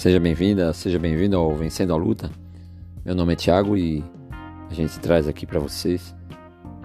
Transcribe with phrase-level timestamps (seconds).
[0.00, 2.30] Seja bem-vinda, seja bem-vindo ao Vencendo a Luta.
[3.04, 4.02] Meu nome é Thiago e
[4.70, 6.16] a gente traz aqui para vocês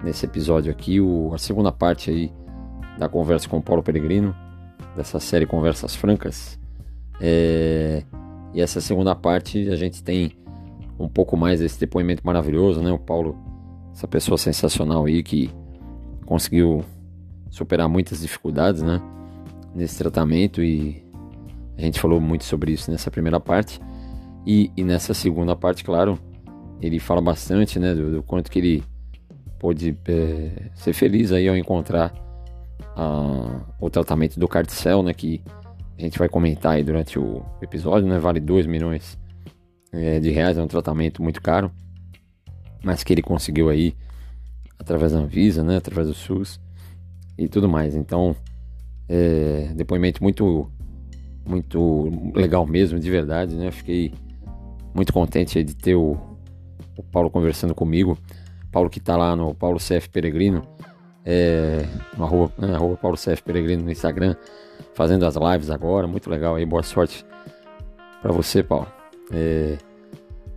[0.04, 2.30] nesse episódio aqui o, a segunda parte aí
[2.98, 4.36] da conversa com o Paulo Peregrino,
[4.94, 6.60] dessa série Conversas Francas.
[7.18, 8.02] É,
[8.52, 10.32] e essa segunda parte a gente tem
[10.98, 12.92] um pouco mais desse depoimento maravilhoso, né?
[12.92, 13.34] O Paulo,
[13.94, 15.50] essa pessoa sensacional aí que
[16.26, 16.84] conseguiu
[17.48, 19.00] superar muitas dificuldades, né?
[19.74, 21.05] Nesse tratamento e
[21.76, 23.80] a gente falou muito sobre isso nessa primeira parte.
[24.46, 26.18] E, e nessa segunda parte, claro,
[26.80, 28.84] ele fala bastante né, do, do quanto que ele
[29.58, 32.14] pôde é, ser feliz aí ao encontrar
[32.94, 35.42] a, o tratamento do Carticel, né, que
[35.98, 39.18] a gente vai comentar aí durante o episódio, né, vale 2 milhões
[39.92, 41.70] é, de reais, é um tratamento muito caro,
[42.84, 43.94] mas que ele conseguiu aí
[44.78, 46.60] através da Anvisa, né, através do SUS
[47.36, 47.94] e tudo mais.
[47.94, 48.36] Então,
[49.08, 50.70] é, depoimento muito
[51.46, 53.70] muito legal mesmo, de verdade, né?
[53.70, 54.12] Fiquei
[54.94, 56.16] muito contente de ter o,
[56.96, 58.18] o Paulo conversando comigo.
[58.72, 60.66] Paulo que tá lá no Paulo CF Peregrino,
[61.24, 64.36] é, no arroba, né, Paulo CF Peregrino no Instagram,
[64.92, 67.24] fazendo as lives agora, muito legal aí, boa sorte
[68.20, 68.86] para você, Paulo.
[69.32, 69.78] É,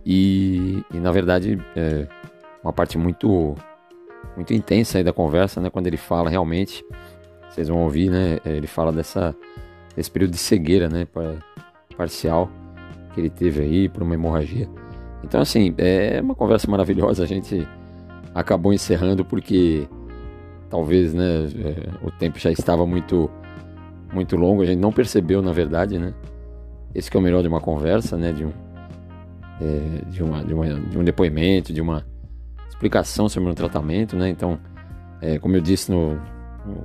[0.04, 2.06] e, e, na verdade, é
[2.62, 3.54] uma parte muito
[4.36, 5.70] muito intensa aí da conversa, né?
[5.70, 6.84] Quando ele fala realmente,
[7.48, 8.38] vocês vão ouvir, né?
[8.44, 9.34] Ele fala dessa
[9.96, 11.06] esse período de cegueira, né,
[11.96, 12.50] parcial
[13.14, 14.68] que ele teve aí por uma hemorragia.
[15.22, 17.22] Então, assim, é uma conversa maravilhosa.
[17.22, 17.66] A gente
[18.34, 19.86] acabou encerrando porque
[20.68, 23.30] talvez, né, é, o tempo já estava muito,
[24.12, 24.62] muito longo.
[24.62, 26.14] A gente não percebeu, na verdade, né.
[26.94, 28.52] Esse que é o melhor de uma conversa, né, de um,
[29.60, 32.04] é, de, uma, de, uma, de um depoimento, de uma
[32.68, 34.28] explicação sobre um tratamento, né.
[34.28, 34.58] Então,
[35.20, 36.18] é, como eu disse no,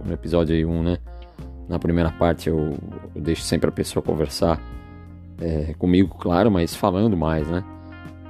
[0.04, 0.98] no episódio aí 1, né,
[1.68, 2.78] na primeira parte eu,
[3.16, 4.62] eu deixo sempre a pessoa conversar
[5.40, 7.64] é, comigo, claro, mas falando mais, né?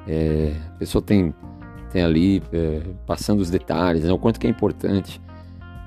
[0.07, 1.33] É, a pessoa tem,
[1.91, 4.11] tem ali é, passando os detalhes, né?
[4.11, 5.21] o quanto que é importante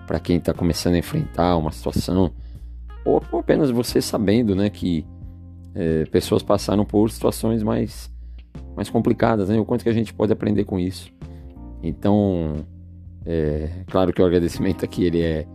[0.06, 2.33] para quem está começando a enfrentar uma situação,
[3.05, 5.06] ou, ou apenas você sabendo, né, que
[5.75, 8.11] é, pessoas passaram por situações mais,
[8.75, 9.61] mais complicadas, né?
[9.61, 11.12] O quanto que a gente pode aprender com isso.
[11.83, 12.56] Então,
[13.25, 15.47] é, claro que o agradecimento aqui ele é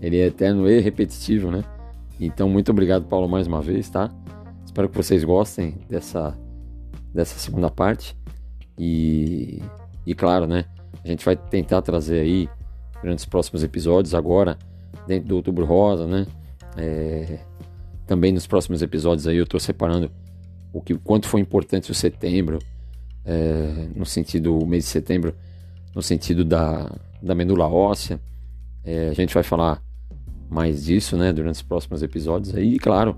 [0.00, 1.64] ele é eterno e repetitivo, né?
[2.18, 4.10] Então, muito obrigado, Paulo, mais uma vez, tá?
[4.64, 6.36] Espero que vocês gostem dessa,
[7.12, 8.16] dessa segunda parte.
[8.78, 9.62] E,
[10.06, 10.64] e claro, né?
[11.04, 12.48] A gente vai tentar trazer aí,
[13.00, 14.58] durante os próximos episódios, agora,
[15.06, 16.26] dentro do Outubro Rosa, né?
[16.76, 17.40] É,
[18.06, 20.10] também nos próximos episódios aí eu tô separando
[20.72, 22.58] o que quanto foi importante o setembro,
[23.24, 25.34] é, no sentido, o mês de setembro,
[25.94, 26.90] no sentido da,
[27.20, 28.20] da medula óssea.
[28.84, 29.82] É, a gente vai falar
[30.50, 33.16] mais disso, né, durante os próximos episódios aí, e claro,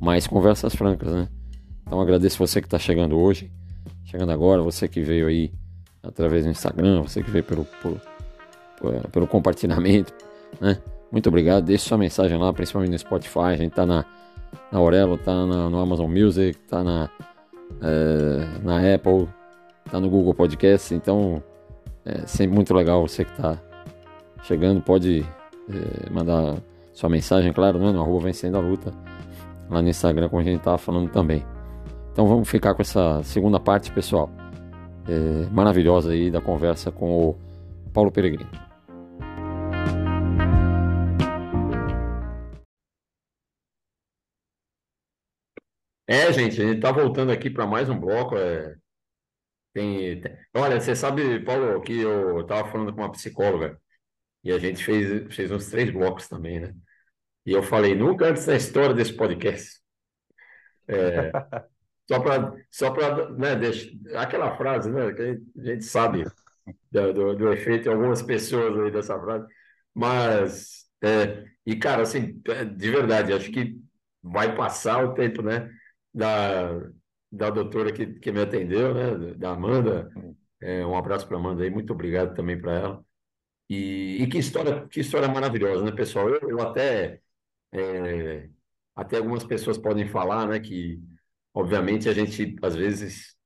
[0.00, 1.28] mais conversas francas, né?
[1.82, 3.50] Então agradeço você que está chegando hoje,
[4.04, 5.52] chegando agora, você que veio aí
[6.02, 8.00] através do Instagram, você que veio pelo, por,
[8.78, 10.12] por, pelo compartilhamento,
[10.60, 10.78] né?
[11.10, 14.04] Muito obrigado, deixe sua mensagem lá, principalmente no Spotify, a gente tá na,
[14.70, 17.08] na Aurelo, tá na, no Amazon Music, tá na,
[17.80, 19.28] é, na Apple,
[19.90, 21.42] tá no Google Podcast, então
[22.04, 23.58] é sempre muito legal você que está
[24.42, 25.24] chegando, pode
[25.68, 26.62] é, mandar
[26.92, 28.92] sua mensagem, claro, né, no arroba Vencendo a Luta,
[29.68, 31.44] lá no Instagram, como a gente estava falando também.
[32.12, 34.30] Então vamos ficar com essa segunda parte, pessoal,
[35.08, 37.36] é, maravilhosa aí da conversa com o
[37.92, 38.50] Paulo Peregrino.
[46.08, 48.36] É, gente, a gente tá voltando aqui para mais um bloco.
[48.36, 48.76] É...
[49.74, 50.22] Tem...
[50.54, 53.78] Olha, você sabe, Paulo, que eu estava falando com uma psicóloga
[54.46, 56.72] e a gente fez, fez uns três blocos também, né?
[57.44, 59.80] E eu falei, nunca antes na história desse podcast.
[60.86, 61.32] É,
[62.08, 62.94] só para só
[63.36, 65.12] né, deixar, aquela frase, né?
[65.12, 66.24] Que a gente sabe
[66.92, 69.48] do, do, do efeito em algumas pessoas aí dessa frase.
[69.92, 73.76] Mas, é, e cara, assim, é, de verdade, acho que
[74.22, 75.68] vai passar o tempo, né?
[76.14, 76.70] Da,
[77.32, 79.34] da doutora que, que me atendeu, né?
[79.34, 80.08] Da Amanda.
[80.60, 83.05] É, um abraço para Amanda aí, muito obrigado também para ela.
[83.68, 86.28] E, e, que história, que história maravilhosa, né, pessoal?
[86.28, 87.20] Eu, eu até,
[87.72, 88.48] é,
[88.94, 91.00] até algumas pessoas podem falar, né, que
[91.54, 93.36] obviamente a gente às vezes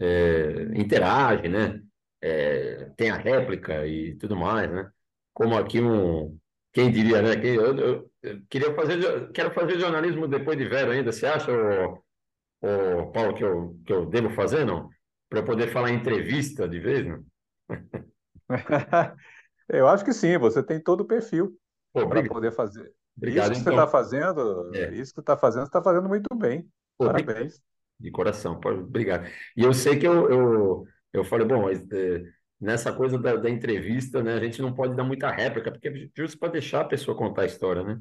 [0.00, 1.82] é, interage, né,
[2.22, 4.90] é, tem a réplica e tudo mais, né?
[5.34, 6.38] Como aqui um,
[6.72, 7.34] quem diria, né?
[7.44, 11.12] Eu, eu, eu, queria fazer, quero fazer jornalismo depois de velho ainda.
[11.12, 12.02] Você acha, ô,
[12.62, 14.88] ô, Paulo, que eu, que eu devo fazer, não?
[15.28, 17.24] Para poder falar entrevista de vez, não?
[19.72, 21.58] Eu acho que sim, você tem todo o perfil
[21.92, 23.90] para poder fazer Obrigado, Isso que você está então.
[23.90, 26.70] fazendo, É, isso que você está fazendo, você está fazendo muito bem.
[26.96, 27.60] pô, Parabéns.
[28.00, 29.28] de coração, obrigado.
[29.56, 32.22] E eu sei que eu, eu, eu falei, bom, mas, é,
[32.60, 36.08] nessa coisa da, da entrevista, né, a gente não pode dar muita réplica, porque é
[36.16, 37.98] justo para deixar a pessoa contar a história, né?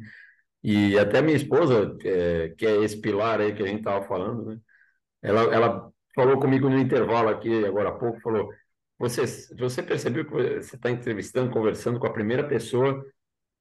[0.63, 4.45] E até minha esposa, é, que é esse pilar aí que a gente estava falando,
[4.45, 4.59] né?
[5.21, 8.49] Ela, ela falou comigo no intervalo aqui, agora há pouco, falou,
[9.01, 9.25] você,
[9.55, 13.03] você percebeu que você está entrevistando, conversando com a primeira pessoa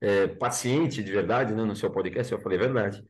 [0.00, 2.32] é, paciente de verdade, né, no seu podcast?
[2.32, 3.02] Eu falei, verdade,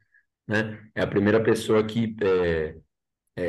[0.47, 0.81] né?
[0.95, 2.77] É a primeira pessoa que é,
[3.37, 3.45] é,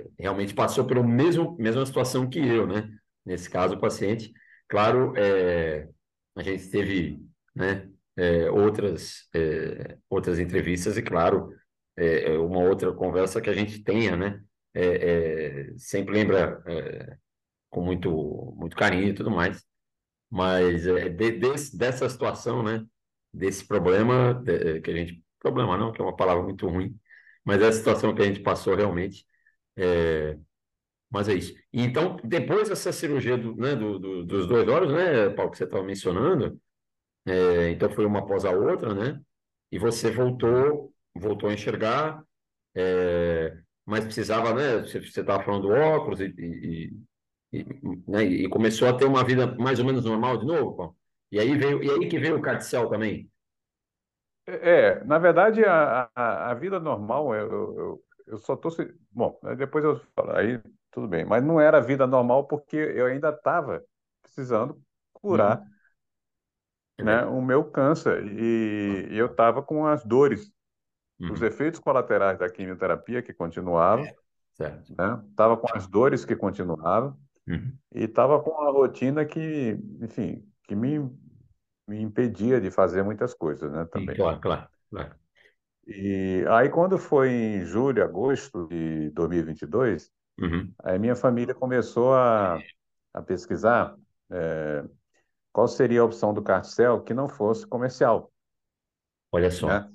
[0.00, 2.88] é, realmente passou pela mesmo, mesma situação que eu, né?
[3.24, 4.32] Nesse caso, o paciente.
[4.68, 5.88] Claro, é,
[6.36, 7.20] a gente teve,
[7.54, 9.28] né, é, outras,
[10.10, 11.52] outras entrevistas e, claro,
[12.40, 14.40] uma outra conversa que a gente tenha, né?
[15.76, 16.62] Sempre lembra
[17.70, 18.10] com muito,
[18.56, 19.64] muito carinho e tudo mais.
[20.30, 22.86] Mas é, de, desse- dessa situação, né?
[23.32, 25.24] Desse problema de- que a gente...
[25.40, 26.98] Problema não, que é uma palavra muito ruim.
[27.44, 29.26] Mas essa situação que a gente passou realmente...
[29.76, 30.38] é,
[31.10, 31.54] mas é isso.
[31.72, 35.64] Então, depois dessa cirurgia do, né, do- do- dos dois olhos, né, Paulo, que você
[35.64, 36.60] estava mencionando,
[37.26, 39.20] é, então foi uma após a outra, né?
[39.72, 42.22] E você voltou, voltou a enxergar,
[42.74, 44.80] é, mas precisava, né?
[44.82, 46.92] Você estava falando do óculos e, e,
[47.52, 50.76] e, e, né, e começou a ter uma vida mais ou menos normal de novo,
[50.76, 50.96] Paulo.
[51.30, 53.30] E aí veio, e aí que veio o carticel também.
[54.46, 58.72] É, na verdade, a, a, a vida normal, eu, eu, eu só estou.
[59.10, 60.58] Bom, depois eu falo, aí
[60.90, 63.84] tudo bem, mas não era a vida normal porque eu ainda estava
[64.22, 64.80] precisando
[65.12, 65.78] curar, Uhum.
[66.98, 70.52] É né, o meu câncer e eu estava com as dores,
[71.28, 71.42] os Uhum.
[71.42, 74.14] efeitos colaterais da quimioterapia que continuavam,
[74.52, 74.94] Certo.
[74.98, 77.18] né, estava com as dores que continuavam
[77.48, 77.78] Uhum.
[77.94, 79.72] e estava com a rotina que,
[80.02, 80.98] enfim, que me,
[81.88, 84.16] me impedia de fazer muitas coisas, né, Sim, também.
[84.16, 85.14] claro, claro, claro.
[85.86, 90.74] E aí, quando foi em julho, agosto de 2022, Uhum.
[90.84, 92.62] aí minha família começou a,
[93.14, 93.96] a pesquisar
[94.30, 94.84] é,
[95.52, 98.32] qual seria a opção do cartel que não fosse comercial,
[99.32, 99.68] Olha só.
[99.68, 99.88] né?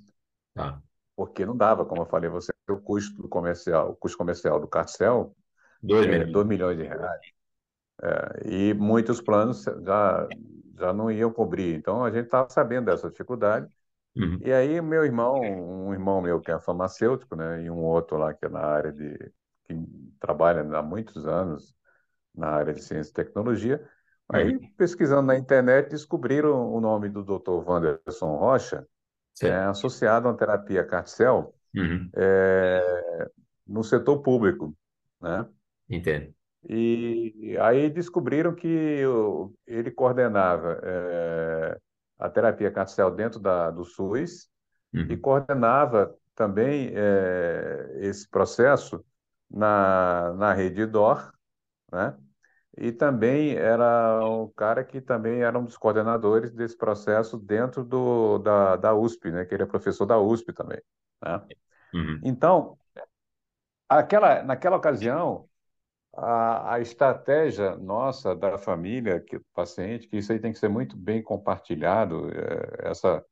[0.54, 0.82] Tá.
[1.16, 4.68] Porque não dava, como eu falei, você o custo do comercial, o custo comercial do
[4.68, 5.36] cartel
[5.82, 6.32] Dois é milhões.
[6.32, 7.22] 2 milhões de reais.
[8.46, 10.28] E muitos planos já,
[10.78, 11.76] já não iam cobrir.
[11.76, 13.68] Então, a gente estava sabendo dessa dificuldade.
[14.16, 14.40] Uhum.
[14.46, 18.34] E aí, meu irmão, um irmão meu que é farmacêutico, né, e um outro lá
[18.34, 19.18] que é na área de,
[19.66, 19.76] que
[20.20, 21.76] trabalha há muitos anos
[22.36, 23.88] na área de ciência e tecnologia,
[24.30, 24.74] aí Uhum.
[24.78, 27.64] pesquisando na internet descobriram o nome do Dr.
[27.68, 28.88] Wanderson Rocha,
[29.34, 29.70] Certo.
[29.70, 32.12] associado a uma terapia CAR-T-cell Uhum.
[32.16, 33.30] é,
[33.68, 34.76] no setor público,
[35.22, 35.48] né?
[35.90, 36.34] Entendo.
[36.70, 39.02] E aí descobriram que
[39.68, 41.78] ele coordenava é,
[42.18, 44.50] a terapia CAR-T-cell dentro da, do SUS
[45.08, 45.22] e Uhum.
[45.22, 49.04] coordenava também eh, esse processo
[49.50, 51.32] na, na rede DOR,
[51.92, 52.18] né?
[52.78, 58.40] E também era um cara que também era um dos coordenadores desse processo dentro do,
[58.40, 59.46] da, da USP, né?
[59.46, 60.82] Que ele é professor da USP também,
[61.24, 61.42] né?
[61.94, 62.20] Uhum.
[62.24, 62.78] Então,
[63.88, 65.48] aquela, naquela ocasião,
[66.14, 70.70] a, a estratégia nossa da família, que o paciente, que isso aí tem que ser
[70.70, 73.24] muito bem compartilhado, eh, essa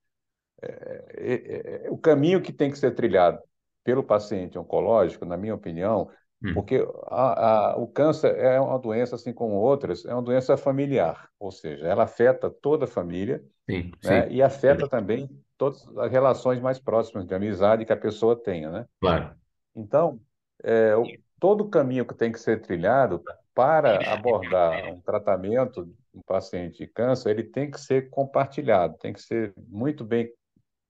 [1.13, 3.41] é, é, é o caminho que tem que ser trilhado
[3.83, 6.09] pelo paciente oncológico, na minha opinião,
[6.43, 6.53] Uhum.
[6.53, 11.29] porque a, a, o câncer é uma doença, assim como outras, é uma doença familiar,
[11.39, 14.23] ou seja, ela afeta toda a família, Sim, sim.
[14.23, 18.71] né, e afeta também todas as relações mais próximas de amizade que a pessoa tenha,
[18.71, 18.87] né?
[18.99, 19.35] Claro.
[19.75, 20.21] Então,
[20.63, 20.93] é,
[21.41, 26.79] todo o caminho que tem que ser trilhado para abordar um tratamento de um paciente
[26.79, 30.31] de câncer, ele tem que ser compartilhado, tem que ser muito bem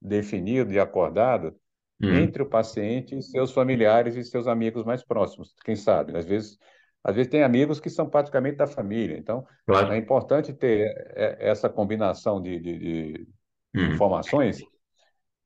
[0.01, 1.55] definido e acordado
[2.01, 2.34] Uhum.
[2.34, 5.55] entre o paciente e seus familiares e seus amigos mais próximos.
[5.63, 6.17] Quem sabe?
[6.17, 6.58] Às vezes,
[7.03, 9.17] às vezes tem amigos que são praticamente da família.
[9.17, 9.46] Então,
[9.88, 9.98] é Claro.
[9.98, 13.27] importante ter é, essa combinação de, de, de-
[13.75, 14.12] Uhum.
[14.20, 14.67] informações.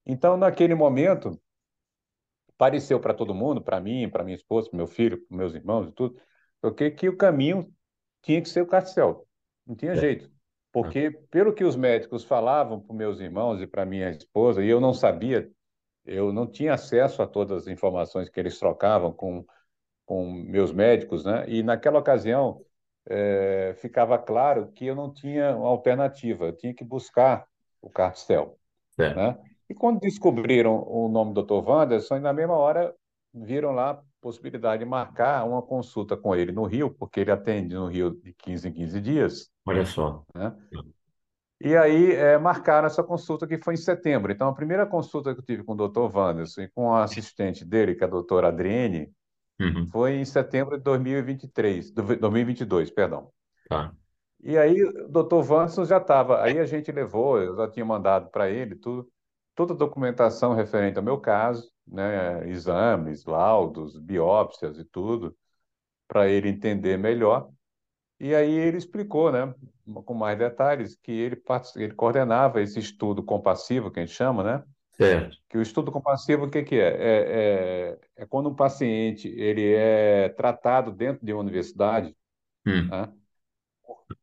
[0.06, 1.40] Então, naquele momento,
[2.58, 5.88] pareceu para todo mundo, para mim, para minha esposa, para meu filho, para meus irmãos
[5.90, 6.20] e tudo,
[6.62, 7.72] porque que o caminho
[8.22, 9.28] tinha que ser o carcel.
[9.66, 10.02] Não tinha Certo.
[10.02, 10.32] jeito.
[10.72, 14.82] Porque, pelo que os médicos falavam para meus irmãos e para minha esposa, e eu
[14.82, 15.50] não sabia,
[16.06, 19.46] eu não tinha acesso a todas as informações que eles trocavam com,
[20.06, 21.46] com meus médicos, né?
[21.50, 22.62] E naquela ocasião,
[23.08, 27.48] eh, ficava claro que eu não tinha uma alternativa, eu tinha que buscar
[27.82, 28.60] o carcel
[28.96, 29.20] Certo.
[29.20, 29.38] né?
[29.69, 31.67] E quando descobriram o nome do Dr.
[31.67, 32.93] Wanderson, na mesma hora
[33.34, 37.75] viram lá a possibilidade de marcar uma consulta com ele no Rio, porque ele atende
[37.75, 40.24] no Rio de 15 em 15 dias, Olha só.
[40.34, 40.55] né?
[41.60, 44.31] E aí é, marcaram essa consulta que foi em setembro.
[44.31, 46.15] Então, a primeira consulta que eu tive com o Dr.
[46.15, 49.12] Wanderson e com a assistente dele, que é a doutora Adriene,
[49.57, 49.88] Uhum.
[49.88, 53.31] foi em setembro de 2023, do- 2022, perdão.
[53.69, 53.93] Tá.
[54.43, 55.50] E aí o Dr.
[55.50, 59.10] Wanderson já estava, aí a gente levou, eu já tinha mandado para ele tudo,
[59.56, 65.36] toda a documentação referente ao meu caso, né, exames, laudos, biópsias e tudo,
[66.08, 67.50] para ele entender melhor.
[68.20, 69.54] E aí ele explicou, né,
[70.06, 71.42] com mais detalhes, que ele,
[71.76, 74.64] ele coordenava esse estudo compassivo, que a gente chama, né?
[74.94, 75.38] Certo.
[75.50, 76.88] Que o estudo compassivo, o que que é?
[76.88, 82.16] É, é, é quando um paciente ele é tratado dentro de uma universidade,
[82.66, 82.88] Hum.
[82.88, 83.14] né?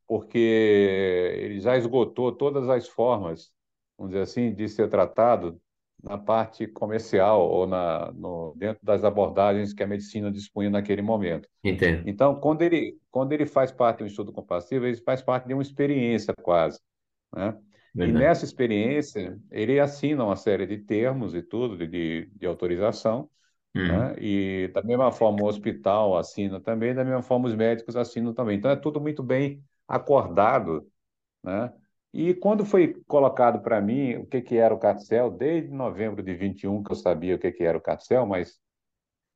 [0.07, 3.51] Porque ele já esgotou todas as formas,
[3.97, 5.59] vamos dizer assim, de ser tratado
[6.01, 11.47] na parte comercial ou na, no, dentro das abordagens que a medicina dispunha naquele momento.
[11.63, 12.05] Entendo.
[12.05, 15.53] Então, quando ele, quando ele faz parte de um estudo compassivo, ele faz parte de
[15.53, 16.79] uma experiência quase,
[17.35, 17.57] né?
[17.99, 23.29] E nessa experiência, ele assina uma série de termos e tudo, de, de, de autorização,
[23.75, 23.87] Uhum.
[23.87, 24.15] né?
[24.19, 28.57] E da mesma forma o hospital assina também, da mesma forma os médicos assinam também.
[28.57, 30.87] Então, é tudo muito bem acordado,
[31.43, 31.73] né?
[32.13, 36.33] E quando foi colocado para mim o que, que era o CATCEL, desde novembro de
[36.35, 38.59] 21 que eu sabia o que, que era o CATCEL, mas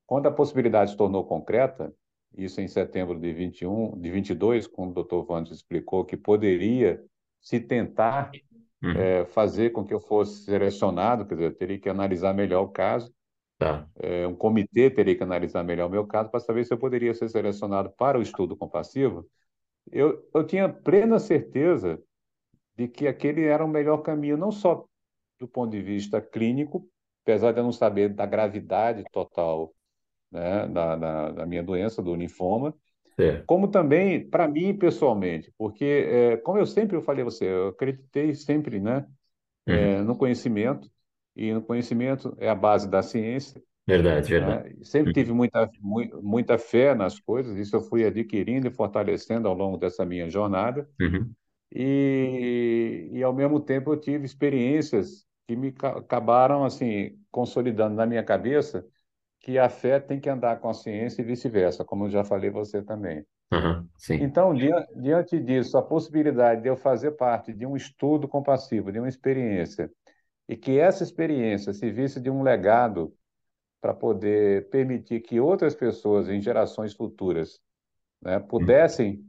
[0.06, 1.92] quando a possibilidade se tornou concreta,
[2.36, 5.26] isso em setembro de 21, de 22, quando o Dr.
[5.26, 7.02] Vandes explicou que poderia
[7.40, 8.30] se tentar
[8.80, 8.92] Uhum.
[8.92, 12.68] é, fazer com que eu fosse selecionado, quer dizer, eu teria que analisar melhor o
[12.68, 13.12] caso,
[13.58, 13.88] Tá.
[13.96, 17.12] é, um comitê teria que analisar melhor o meu caso para saber se eu poderia
[17.12, 19.26] ser selecionado para o estudo compassivo.
[19.90, 22.00] Eu, eu tinha plena certeza
[22.78, 24.86] de que aquele era o melhor caminho, não só
[25.40, 26.88] do ponto de vista clínico,
[27.24, 29.74] apesar de eu não saber da gravidade total
[30.32, 32.74] né, da, da, da minha doença, do linfoma,
[33.16, 33.46] Certo.
[33.46, 38.34] como também para mim pessoalmente, porque, é, como eu sempre falei a você, eu acreditei
[38.34, 39.06] sempre né,
[39.66, 39.76] Uhum.
[39.76, 40.90] é, no conhecimento,
[41.36, 44.62] e no conhecimento é a base da ciência, Verdade, verdade.
[44.62, 44.74] né?
[44.82, 45.14] Sempre Uhum.
[45.14, 49.76] tive muita, mui- muita fé nas coisas, isso eu fui adquirindo e fortalecendo ao longo
[49.76, 51.34] dessa minha jornada, Uhum.
[51.72, 58.06] E, e ao mesmo tempo eu tive experiências que me ca- acabaram assim consolidando na
[58.06, 58.86] minha cabeça
[59.40, 62.50] que a fé tem que andar com a ciência e vice-versa, como eu já falei
[62.50, 63.26] você também.
[63.96, 64.20] Sim.
[64.20, 68.98] Então, dia- diante disso, a possibilidade de eu fazer parte de um estudo compassivo, de
[68.98, 69.90] uma experiência,
[70.48, 73.14] e que essa experiência servisse de um legado
[73.80, 77.60] para poder permitir que outras pessoas em gerações futuras,
[78.22, 79.24] né, pudessem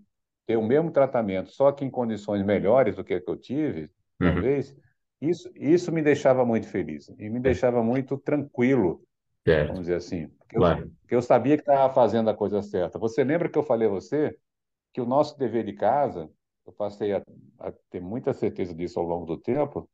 [0.50, 3.91] ter o mesmo tratamento, só que em condições melhores do que a que eu tive,
[4.20, 4.34] Uhum.
[4.34, 4.75] talvez,
[5.22, 9.03] isso, isso me deixava muito feliz e me deixava muito tranquilo,
[9.46, 9.68] Certo.
[9.68, 10.91] vamos dizer assim, porque eu, Claro.
[11.01, 12.98] porque eu sabia que estava fazendo a coisa certa.
[12.98, 14.36] Você lembra que eu falei a você
[14.91, 16.32] que o nosso dever de casa,
[16.65, 17.24] eu passei a,
[17.60, 19.88] a ter muita certeza disso ao longo do tempo,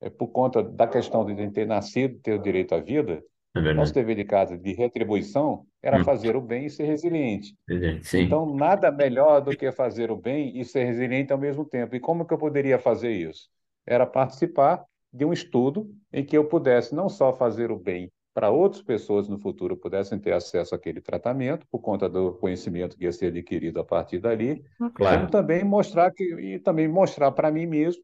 [0.00, 3.22] é por conta da questão de ter nascido, ter o direito à vida,
[3.54, 3.94] É nosso verdade.
[3.94, 6.04] dever de casa de retribuição era Hum.
[6.04, 7.54] fazer o bem e ser resiliente.
[8.02, 8.26] Sim.
[8.26, 11.94] Então, nada melhor do que fazer o bem e ser resiliente ao mesmo tempo.
[11.96, 13.48] E como que eu poderia fazer isso?
[13.86, 18.50] Era participar de um estudo em que eu pudesse não só fazer o bem para
[18.50, 23.12] outras pessoas no futuro pudessem ter acesso àquele tratamento, por conta do conhecimento que ia
[23.12, 24.62] ser adquirido a partir dali,
[24.98, 25.28] como Claro.
[25.28, 28.02] também mostrar que e também mostrar para mim mesmo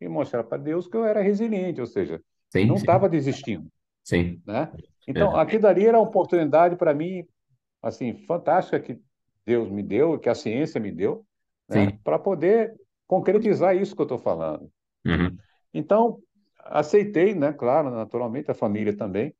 [0.00, 2.20] e mostrar para Deus que eu era resiliente, ou seja,
[2.52, 3.70] Sim, não estava desistindo,
[4.10, 4.42] Sim.
[4.44, 4.72] né?
[5.06, 5.42] Então, É.
[5.42, 7.24] aquilo dali era uma oportunidade para mim,
[7.80, 9.00] assim, fantástica que
[9.46, 11.24] Deus me deu, que a ciência me deu,
[11.68, 11.98] né?
[12.02, 12.74] Para poder
[13.06, 14.68] concretizar isso que eu estou falando.
[15.06, 15.36] Uhum.
[15.72, 16.18] Então,
[16.58, 17.52] aceitei, né?
[17.52, 19.32] Claro, naturalmente, a família também,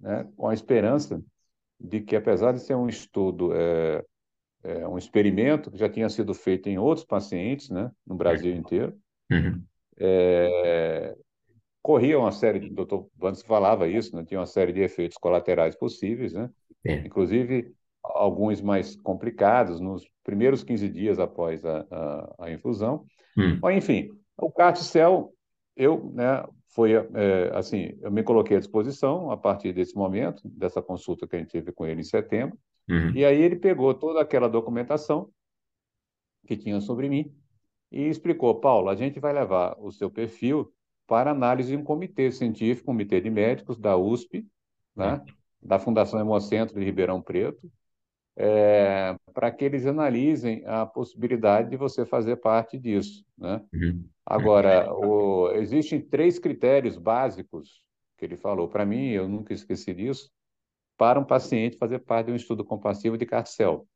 [0.00, 0.28] né?
[0.36, 1.22] Com a esperança
[1.80, 4.04] de que, apesar de ser um estudo, é,
[4.62, 7.90] é um experimento que já tinha sido feito em outros pacientes, né?
[8.06, 8.94] No Brasil inteiro,
[9.30, 9.62] Uhum.
[9.98, 11.16] é,
[11.86, 14.24] corria uma série, de- o doutor Vandes falava isso, né?
[14.24, 16.50] Tinha uma série de efeitos colaterais possíveis, né?
[16.84, 16.94] É.
[17.06, 23.06] Inclusive, alguns mais complicados nos primeiros 15 dias após a, a, a infusão.
[23.38, 23.60] Hum.
[23.62, 25.32] Mas, enfim, o CART-CEL,
[25.76, 30.82] eu, né, foi, é, assim, eu me coloquei à disposição a partir desse momento, dessa
[30.82, 33.10] consulta que a gente teve com ele em setembro, Uhum.
[33.16, 35.28] e aí ele pegou toda aquela documentação
[36.46, 37.32] que tinha sobre mim
[37.90, 40.72] e explicou, Paulo, a gente vai levar o seu perfil
[41.06, 44.46] para análise em um comitê científico, comitê de médicos da USP,
[44.94, 45.20] né,
[45.62, 47.70] da Fundação Hemocentro de Ribeirão Preto,
[48.36, 53.62] é, para que eles analisem a possibilidade de você fazer parte disso, né?
[53.72, 54.08] Uhum.
[54.24, 57.82] Agora, o, existem três critérios básicos
[58.18, 60.30] que ele falou para mim, eu nunca esqueci disso,
[60.96, 63.86] para um paciente fazer parte de um estudo compassivo de carcel.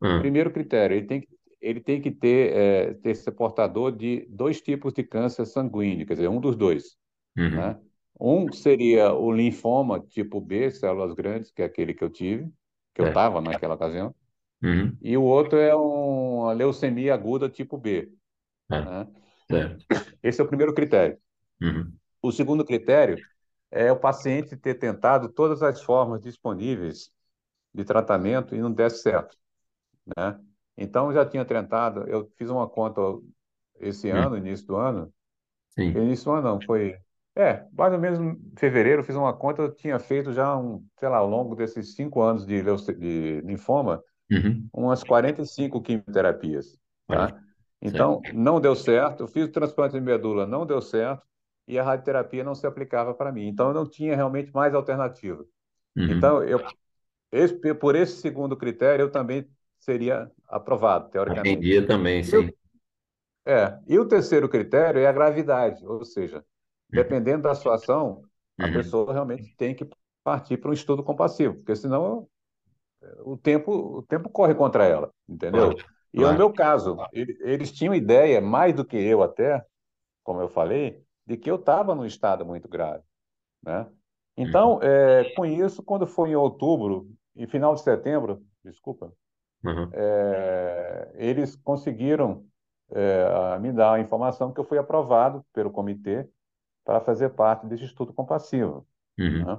[0.00, 1.28] Ah, Primeiro critério, ele tem, que-
[1.64, 6.14] ele tem que ter, é, ter ser portador de dois tipos de câncer sanguíneo, quer
[6.14, 6.96] dizer, um dos dois,
[7.36, 7.50] Uhum.
[7.52, 7.80] né?
[8.20, 12.50] Um seria o linfoma tipo B, células grandes, que é aquele que eu tive,
[12.94, 13.08] que eu Certo.
[13.08, 14.14] estava naquela ocasião,
[14.62, 14.98] Uhum.
[15.00, 18.12] e o outro é uma leucemia aguda tipo B,
[18.70, 18.84] É.
[18.84, 19.08] né?
[19.48, 19.84] Certo.
[20.22, 21.18] Esse é o primeiro critério.
[21.60, 21.98] Uhum.
[22.22, 23.24] O segundo critério
[23.70, 27.12] é o paciente ter tentado todas as formas disponíveis
[27.74, 29.36] de tratamento e não desse certo,
[30.16, 30.40] né?
[30.76, 33.00] Então, eu já tinha tentado, eu fiz uma conta
[33.80, 34.26] esse Uhum.
[34.26, 35.12] ano, início do ano,
[35.68, 35.94] Sim.
[35.94, 36.98] início do ano não, foi,
[37.36, 40.86] é, mais ou menos em fevereiro, eu fiz uma conta, eu tinha feito já, um,
[40.98, 42.62] sei lá, ao longo desses cinco anos de,
[42.98, 44.70] de linfoma, Uhum.
[44.72, 46.78] umas 45 quimioterapias,
[47.08, 47.40] tá?
[47.80, 51.22] Então, não deu certo, eu fiz o transplante de medula, não deu certo,
[51.66, 53.46] e a radioterapia não se aplicava para mim.
[53.48, 55.44] Então, eu não tinha realmente mais alternativa.
[55.96, 56.08] Uhum.
[56.08, 56.60] Então, eu,
[57.32, 59.48] esse- por esse segundo critério, eu também
[59.80, 61.66] seria aprovado, teoricamente.
[61.66, 62.38] Atendia também, E sim.
[62.38, 62.54] o,
[63.46, 66.44] é, e o terceiro critério é a gravidade, ou seja,
[66.90, 68.24] dependendo da situação,
[68.58, 68.68] a Uhum.
[68.68, 69.88] pessoa realmente tem que
[70.24, 72.28] partir para um estudo compassivo, porque senão
[73.24, 75.74] o tempo, o tempo corre contra ela, entendeu?
[75.74, 76.34] Claro, E o claro.
[76.34, 79.64] meu caso, ele- eles tinham ideia, mais do que eu até,
[80.24, 83.04] como eu falei, de que eu estava num estado muito grave,
[83.62, 83.88] né?
[84.36, 89.12] Então, é, com isso, quando foi em outubro, em final de setembro, desculpa,
[89.64, 89.90] Uhum.
[89.92, 92.44] é, eles conseguiram
[92.90, 96.28] é, me dar a informação que eu fui aprovado pelo comitê
[96.84, 98.86] para fazer parte desse estudo compassivo,
[99.18, 99.44] Uhum.
[99.44, 99.58] né?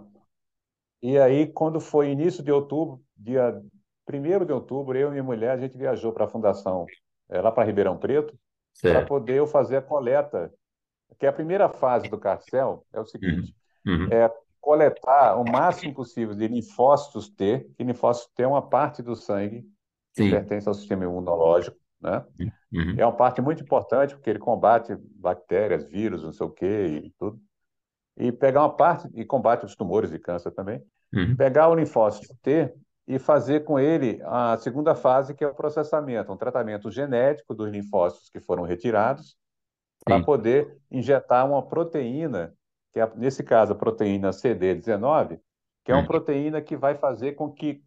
[1.01, 3.61] E aí, quando foi início de outubro, dia
[4.05, 6.85] 1 de outubro, eu e minha mulher, a gente viajou para a fundação,
[7.29, 8.37] é, lá para Ribeirão Preto,
[8.81, 10.51] para poder eu fazer a coleta,
[11.19, 14.07] que é a primeira fase do carcel, é o seguinte, Uhum.
[14.11, 19.15] é coletar o máximo possível de linfócitos T, que linfócito T é uma parte do
[19.15, 19.63] sangue
[20.15, 20.29] que Sim.
[20.31, 22.23] pertence ao sistema imunológico, né?
[22.73, 22.95] Uhum.
[22.97, 27.11] É uma parte muito importante porque ele combate bactérias, vírus, não sei o quê e
[27.19, 27.39] tudo.
[28.17, 30.81] E pegar uma parte e combate os tumores e câncer também.
[31.13, 31.35] Uhum.
[31.35, 32.73] Pegar o linfócito T
[33.07, 37.69] e fazer com ele a segunda fase, que é o processamento, um tratamento genético dos
[37.69, 39.37] linfócitos que foram retirados,
[40.03, 42.53] para poder injetar uma proteína,
[42.93, 45.39] que é, nesse caso, a proteína CD19,
[45.83, 46.07] que é uma Uhum.
[46.07, 47.83] proteína que vai fazer com que,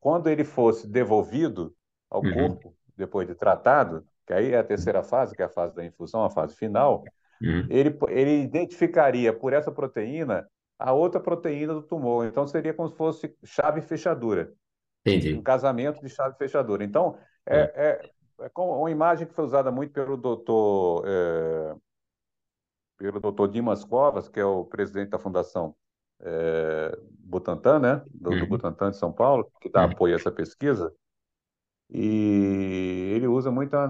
[0.00, 1.74] quando ele fosse devolvido
[2.10, 2.34] ao Uhum.
[2.34, 5.84] corpo, depois de tratado, que aí é a terceira fase, que é a fase da
[5.84, 7.04] infusão, a fase final,
[7.42, 7.68] Uhum.
[7.68, 12.26] ele, ele identificaria por essa proteína a outra proteína do tumor.
[12.26, 14.52] Então, seria como se fosse chave fechadura,
[15.32, 15.42] um Entendi.
[15.42, 16.84] casamento de chave fechadura.
[16.84, 18.10] Então, é, é,
[18.44, 21.74] é como uma imagem que foi usada muito pelo doutor, é,
[22.96, 25.74] pelo doutor Dimas Covas, que é o presidente da Fundação
[26.20, 26.98] é,
[27.30, 28.02] Butantan, né?
[28.14, 28.46] Do, do Uhum.
[28.46, 29.86] Butantan de São Paulo, que dá Uhum.
[29.86, 30.94] apoio a essa pesquisa.
[31.92, 33.84] E ele usa muito a,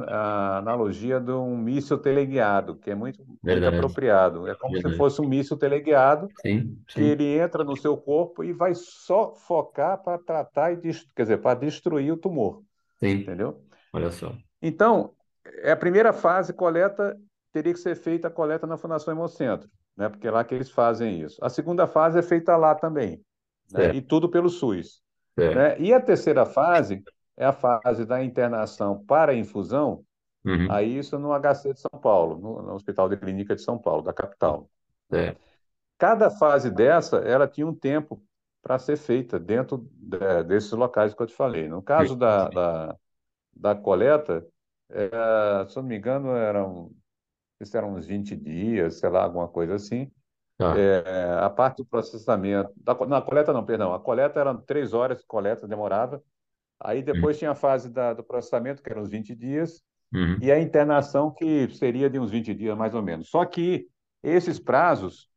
[0.56, 4.48] a analogia de um míssil teleguiado, que é muito, muito apropriado.
[4.48, 4.96] É como se Verdade.
[4.96, 7.04] fosse um míssil teleguiado Sim, que sim.
[7.04, 10.78] ele entra no seu corpo e vai só focar para tratar e
[11.16, 12.64] quer dizer, para destruir o tumor,
[13.00, 13.18] Sim.
[13.26, 13.64] entendeu?
[13.92, 14.36] Olha só.
[14.62, 15.14] Então,
[15.62, 17.18] é a primeira fase, coleta,
[17.52, 20.08] teria que ser feita a coleta na Fundação Hemocentro, né?
[20.08, 21.38] Porque é lá que eles fazem isso.
[21.44, 23.22] A segunda fase é feita lá também,
[23.70, 23.94] né?
[23.94, 25.02] E tudo pelo SUS,
[25.50, 25.78] né?
[25.80, 27.04] E a terceira fase
[27.36, 30.04] é a fase da internação para infusão,
[30.44, 30.68] Uhum.
[30.68, 34.02] aí isso no HC de São Paulo, no, no Hospital de Clínica de São Paulo,
[34.02, 34.70] da capital.
[35.10, 35.40] Certo.
[35.98, 38.22] Cada fase dessa, ela tinha um tempo
[38.62, 41.68] para ser feita dentro de- desses locais que eu te falei.
[41.68, 42.96] No caso da, da,
[43.54, 44.46] da coleta,
[44.90, 46.92] é, se eu não me engano, eram,
[47.74, 50.10] eram uns 20 dias, sei lá, alguma coisa assim.
[50.60, 50.78] Tá.
[50.78, 55.18] É, a parte do processamento, da, na coleta não, perdão, a coleta eram três horas
[55.18, 56.22] de coleta, demorava.
[56.78, 60.38] Aí depois tinha a fase da, do processamento, que eram uns 20 dias, Uhum.
[60.42, 63.28] e a internação, que seria de uns 20 dias mais ou menos.
[63.30, 63.86] Só que
[64.22, 65.28] esses prazos,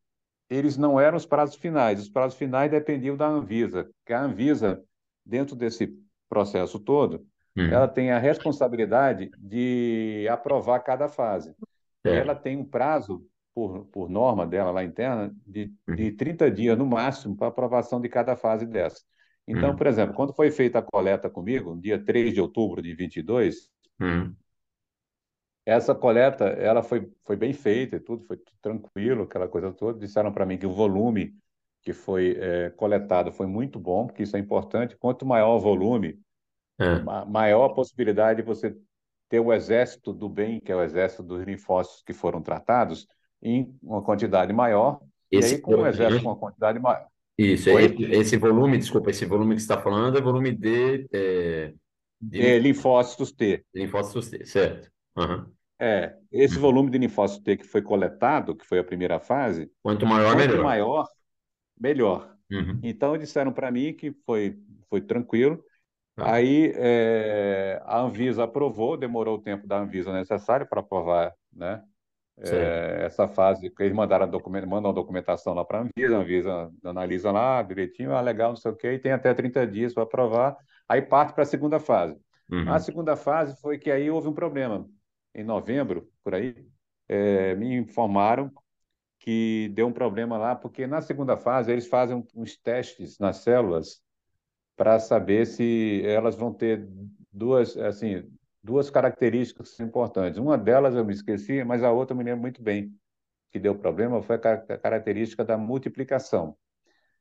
[0.49, 2.01] eles não eram os prazos finais.
[2.01, 4.83] Os prazos finais dependiam da Anvisa, que a Anvisa,
[5.25, 5.95] dentro desse
[6.27, 7.65] processo todo, Uhum.
[7.67, 11.55] ela tem a responsabilidade de aprovar cada fase.
[12.05, 12.17] Certo.
[12.17, 15.97] ela tem um prazo, por, por norma dela lá interna, de, Uhum.
[15.97, 19.03] de 30 dias no máximo para aprovação de cada fase dessa.
[19.47, 19.77] Então, Uhum.
[19.77, 23.69] por exemplo, quando foi feita a coleta comigo, no dia 3 de outubro de 22,
[23.99, 24.37] Uhum.
[25.65, 29.99] essa coleta, ela foi, foi bem feita e tudo, foi tranquilo, aquela coisa toda.
[29.99, 31.35] Disseram para mim que o volume
[31.81, 34.95] que foi eh, coletado foi muito bom, porque isso é importante.
[34.97, 36.19] Quanto maior o volume,
[36.79, 37.03] É.
[37.03, 38.75] ma- maior a possibilidade de você
[39.29, 43.07] ter o exército do bem, que é o exército dos linfócitos que foram tratados,
[43.43, 45.01] em uma quantidade maior.
[45.31, 47.07] E Esse aí, com o exército com uma quantidade maior.
[47.37, 47.95] Isso, Oi?
[48.11, 51.73] esse, volume, desculpa, esse volume que você está falando é volume de, é,
[52.21, 53.31] De É, linfócitos.
[53.31, 53.65] T.
[53.73, 54.91] Linfócitos T, certo.
[55.17, 55.51] Aham.
[55.79, 56.61] É, esse Uhum.
[56.61, 60.37] volume de linfócitos T que foi coletado, que foi a primeira fase, Quanto maior, quanto
[60.37, 60.63] melhor.
[60.63, 61.07] maior,
[61.79, 62.37] melhor.
[62.51, 62.79] Uhum.
[62.83, 64.57] Então disseram para mim que foi,
[64.89, 65.63] foi tranquilo.
[66.15, 66.35] Tá.
[66.35, 71.83] Aí é, a Anvisa aprovou, demorou o tempo da Anvisa necessário para aprovar, né.
[72.37, 76.17] É, essa fase, que eles mandaram a documento, mandam a documentação lá para a Anvisa,
[76.17, 79.65] a Anvisa analisa lá direitinho, ah, legal, não sei o quê, e tem até 30
[79.67, 82.19] dias para aprovar, aí parte para a segunda fase.
[82.65, 82.79] A Uhum.
[82.79, 84.87] segunda fase foi que aí houve um problema.
[85.33, 86.55] Em novembro, por aí,
[87.07, 88.51] é, me informaram
[89.19, 94.01] que deu um problema lá, porque na segunda fase eles fazem uns testes nas células
[94.75, 96.87] para saber se elas vão ter
[97.31, 98.31] duas, assim,
[98.63, 100.39] duas características importantes.
[100.39, 102.95] Uma delas eu me esqueci, mas a outra eu me lembro muito bem
[103.51, 106.57] que deu problema foi a car- a característica da multiplicação.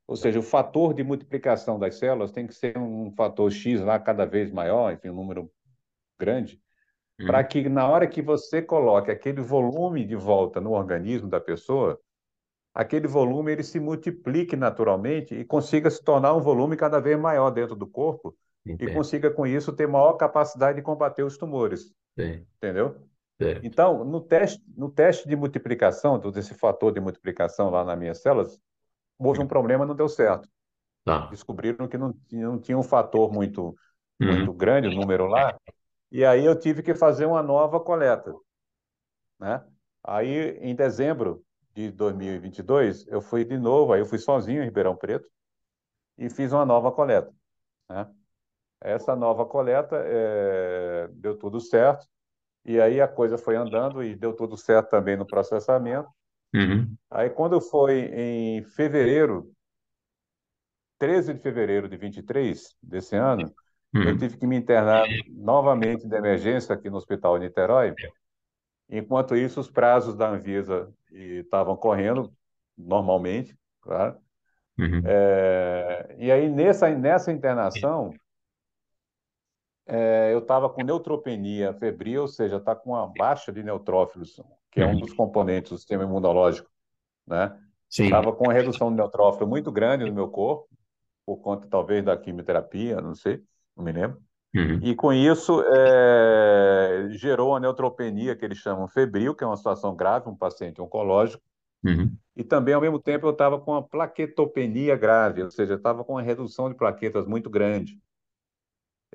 [0.07, 3.99] Ou seja, o fator de multiplicação das células tem que ser um fator X lá
[3.99, 5.51] cada vez maior, enfim, um número
[6.19, 6.61] grande,
[7.25, 7.45] para Uhum.
[7.45, 11.99] que na hora que você coloque aquele volume de volta no organismo da pessoa,
[12.73, 17.51] aquele volume ele se multiplique naturalmente e consiga se tornar um volume cada vez maior
[17.51, 22.45] dentro do corpo e consiga com isso ter maior capacidade de combater os tumores, Certo.
[22.57, 23.07] entendeu?
[23.37, 23.65] Certo.
[23.65, 28.21] Então, no teste, no teste de multiplicação, todo esse fator de multiplicação lá nas minhas
[28.21, 28.59] células,
[29.17, 30.47] houve um problema, não deu certo.
[31.03, 31.27] Tá.
[31.27, 33.75] Descobriram que não tinha, não tinha um fator muito,
[34.19, 34.57] muito Uhum.
[34.57, 35.57] grande, o número lá,
[36.11, 38.33] e aí eu tive que fazer uma nova coleta,
[39.39, 39.65] né?
[40.03, 44.95] Aí, em dezembro de 2022, eu fui de novo, aí eu fui sozinho em Ribeirão
[44.95, 45.27] Preto
[46.17, 47.33] e fiz uma nova coleta,
[47.89, 48.07] né?
[48.83, 52.05] Essa nova coleta eh, deu tudo certo,
[52.65, 56.09] e aí a coisa foi andando e deu tudo certo também no processamento.
[56.53, 56.95] Uhum.
[57.09, 59.51] Aí, quando foi em fevereiro,
[60.97, 63.53] 13 de fevereiro de 23 desse ano,
[63.93, 64.17] eu Uhum.
[64.17, 67.93] tive que me internar novamente de emergência aqui no Hospital de Niterói.
[68.89, 72.31] Enquanto isso, os prazos da Anvisa estavam correndo
[72.77, 74.17] normalmente, claro.
[74.77, 75.01] Uhum.
[75.05, 78.13] É, e aí, nessa, nessa internação,
[79.85, 84.41] é, eu estava com neutropenia febril, ou seja, está com uma baixa de neutrófilos,
[84.71, 84.99] que é um Uhum.
[84.99, 86.69] dos componentes do sistema imunológico,
[87.27, 87.57] né?
[87.89, 90.67] Estava com uma redução de neutrófilo muito grande no meu corpo,
[91.25, 93.41] por conta talvez da quimioterapia, não sei,
[93.77, 94.19] não me lembro.
[94.55, 94.79] Uhum.
[94.81, 99.95] E com isso é, gerou uma neutropenia que eles chamam febril, que é uma situação
[99.95, 101.43] grave, um paciente oncológico.
[101.83, 102.15] Uhum.
[102.35, 106.13] E também, ao mesmo tempo, eu estava com uma plaquetopenia grave, ou seja, estava com
[106.13, 107.99] uma redução de plaquetas muito grande.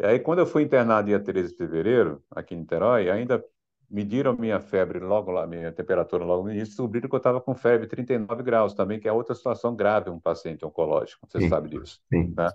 [0.01, 3.45] E aí, quando eu fui internado dia 13 de fevereiro, aqui em Niterói, ainda
[3.91, 7.55] mediram minha febre logo lá, minha temperatura logo no início, descobriram que eu estava com
[7.55, 11.49] febre de 39 graus também, que é outra situação grave, um paciente oncológico, você Sim.
[11.49, 12.35] sabe disso, Sim.
[12.37, 12.49] né?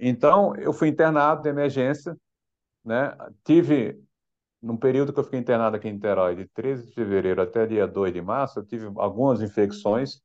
[0.00, 2.16] Então, eu fui internado de emergência,
[2.84, 3.16] né?
[3.44, 4.02] Tive,
[4.60, 7.86] num período que eu fiquei internado aqui em Niterói, de 13 de fevereiro até dia
[7.86, 10.16] 2 de março, eu tive algumas infecções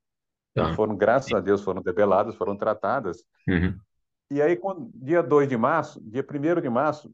[0.55, 0.73] que Tá.
[0.73, 3.23] foram, graças a Deus, foram debeladas, foram tratadas.
[3.47, 3.79] Uhum.
[4.29, 7.13] E aí, quando, dia 2 de março, dia 1 de março,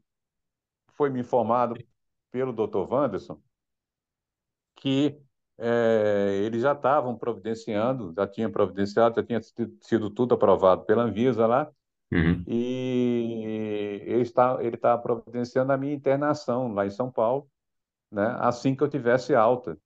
[0.94, 1.76] foi me informado
[2.30, 2.92] pelo Dr.
[2.92, 3.40] Wanderson
[4.76, 5.18] que
[5.58, 9.40] eh, eles já estavam providenciando, já tinham providenciado, já tinha
[9.80, 11.70] sido, tudo aprovado pela Anvisa lá,
[12.12, 12.44] Uhum.
[12.46, 17.48] e ele está, ele está providenciando a minha internação lá em São Paulo,
[18.10, 19.78] né, assim que eu tivesse alta,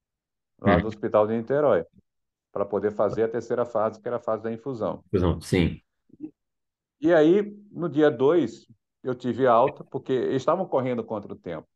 [0.60, 0.82] lá Uhum.
[0.82, 1.84] do Hospital de Niterói,
[2.52, 5.04] para poder fazer a terceira fase, que era a fase da infusão.
[5.12, 5.80] Não, Sim.
[7.00, 8.66] E aí, no dia 2,
[9.02, 11.68] eu tive alta, porque eles estavam correndo contra o tempo,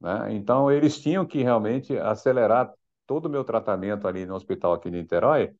[0.00, 0.32] né?
[0.34, 2.72] Então, eles tinham que realmente acelerar
[3.06, 5.54] todo o meu tratamento ali no hospital aqui de Niterói,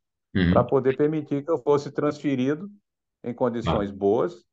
[0.51, 0.65] para Uhum.
[0.65, 2.71] poder permitir que eu fosse transferido
[3.25, 4.45] em Ah, condições boas,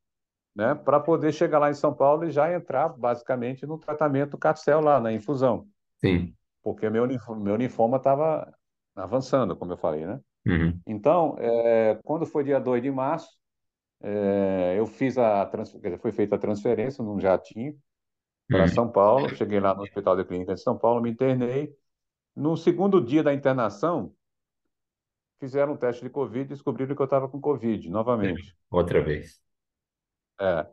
[0.56, 0.74] né?
[0.74, 5.00] Para poder chegar lá em São Paulo e já entrar, basicamente, no tratamento Carcel lá,
[5.00, 5.68] na infusão,
[6.02, 6.36] sim.
[6.62, 7.06] porque meu,
[7.38, 8.52] meu linfoma estava
[8.94, 10.20] avançando, como eu falei, né?
[10.46, 10.84] Uhum.
[10.86, 13.28] Então, é, quando foi dia 2 de março,
[14.06, 17.76] é, eu fiz a trans- quer dizer, foi feita a transferência num jatinho
[18.50, 18.68] para Uhum.
[18.68, 19.34] São Paulo.
[19.36, 21.74] Cheguei lá no Hospital de Clínica de São Paulo, me internei.
[22.36, 24.14] No segundo dia da internação,
[25.40, 28.54] fizeram um teste de Covid e descobriram que eu estava com Covid novamente.
[28.70, 29.40] Outra vez.
[30.40, 30.66] É.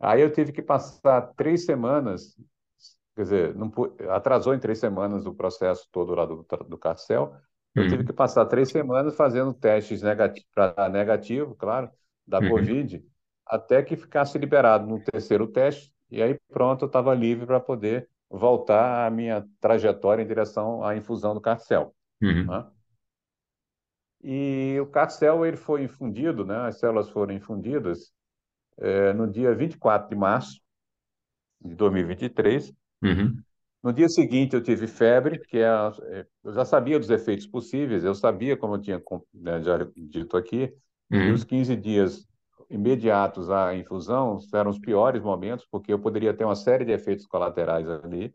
[0.00, 2.34] Aí eu tive que passar três semanas,
[3.14, 3.70] quer dizer, não
[4.10, 7.34] atrasou em três semanas o processo todo lá do, do Carcel.
[7.76, 8.06] Eu tive Uhum.
[8.06, 11.90] que passar três semanas fazendo testes negati para negativo, claro,
[12.30, 12.48] da Uhum.
[12.48, 13.04] Covid,
[13.44, 18.08] até que ficasse liberado no terceiro teste, e aí pronto, eu estava livre para poder
[18.30, 22.44] voltar à minha trajetória em direção à infusão do Carcel, Uhum.
[22.46, 22.66] né?
[24.22, 26.56] E o Carcel ele foi infundido, né?
[26.68, 28.12] As células foram infundidas
[28.78, 30.60] eh, no dia 24 de março,
[31.60, 32.72] de 2023.
[33.02, 33.42] Uhum.
[33.82, 38.04] No dia seguinte eu tive febre, que é, é, eu já sabia dos efeitos possíveis,
[38.04, 40.72] eu sabia, como eu tinha né, já dito aqui,
[41.10, 41.22] Uhum.
[41.24, 42.28] que os 15 dias
[42.70, 47.26] imediatos à infusão eram os piores momentos, porque eu poderia ter uma série de efeitos
[47.26, 48.34] colaterais ali,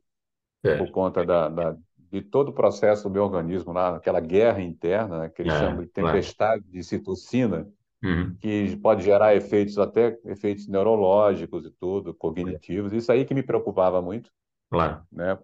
[0.63, 0.75] Certo.
[0.75, 5.19] por conta da, da- de todo o processo do meu organismo lá, aquela guerra interna,
[5.21, 6.21] né, que eles É, chamam de claro.
[6.21, 7.67] tempestade de citocina,
[8.03, 8.39] Uhum.
[8.39, 12.93] que pode gerar efeitos até efeitos neurológicos e tudo, cognitivos.
[12.93, 14.31] Isso aí que me preocupava muito,
[14.69, 15.07] Claro.
[15.11, 15.37] né?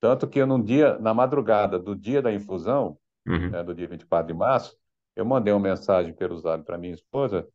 [0.00, 3.50] Tanto que eu, num dia, na madrugada do dia da infusão, Uhum.
[3.50, 4.78] né, do dia 24 de março,
[5.16, 7.48] eu mandei uma mensagem pelo zap para minha esposa,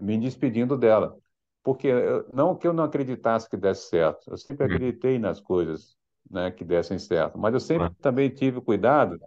[0.00, 1.18] me despedindo dela.
[1.62, 4.82] Porque eu- não que eu não acreditasse que desse certo, eu sempre Uhum.
[4.82, 5.96] acreditei nas coisas,
[6.30, 7.96] né, que dessem certo, mas eu sempre Claro.
[8.00, 9.20] também tive cuidado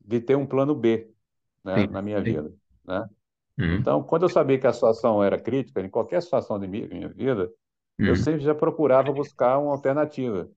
[0.00, 1.10] de ter um plano B,
[1.64, 2.24] né, Sim, na minha sim.
[2.24, 2.52] vida,
[2.84, 3.08] né?
[3.58, 3.90] Uhum.
[3.90, 7.08] Então, quando eu sabia que a situação era crítica, em qualquer situação de mi- minha
[7.08, 7.50] vida,
[8.04, 8.16] eu Uhum.
[8.16, 10.50] sempre já procurava buscar uma alternativa,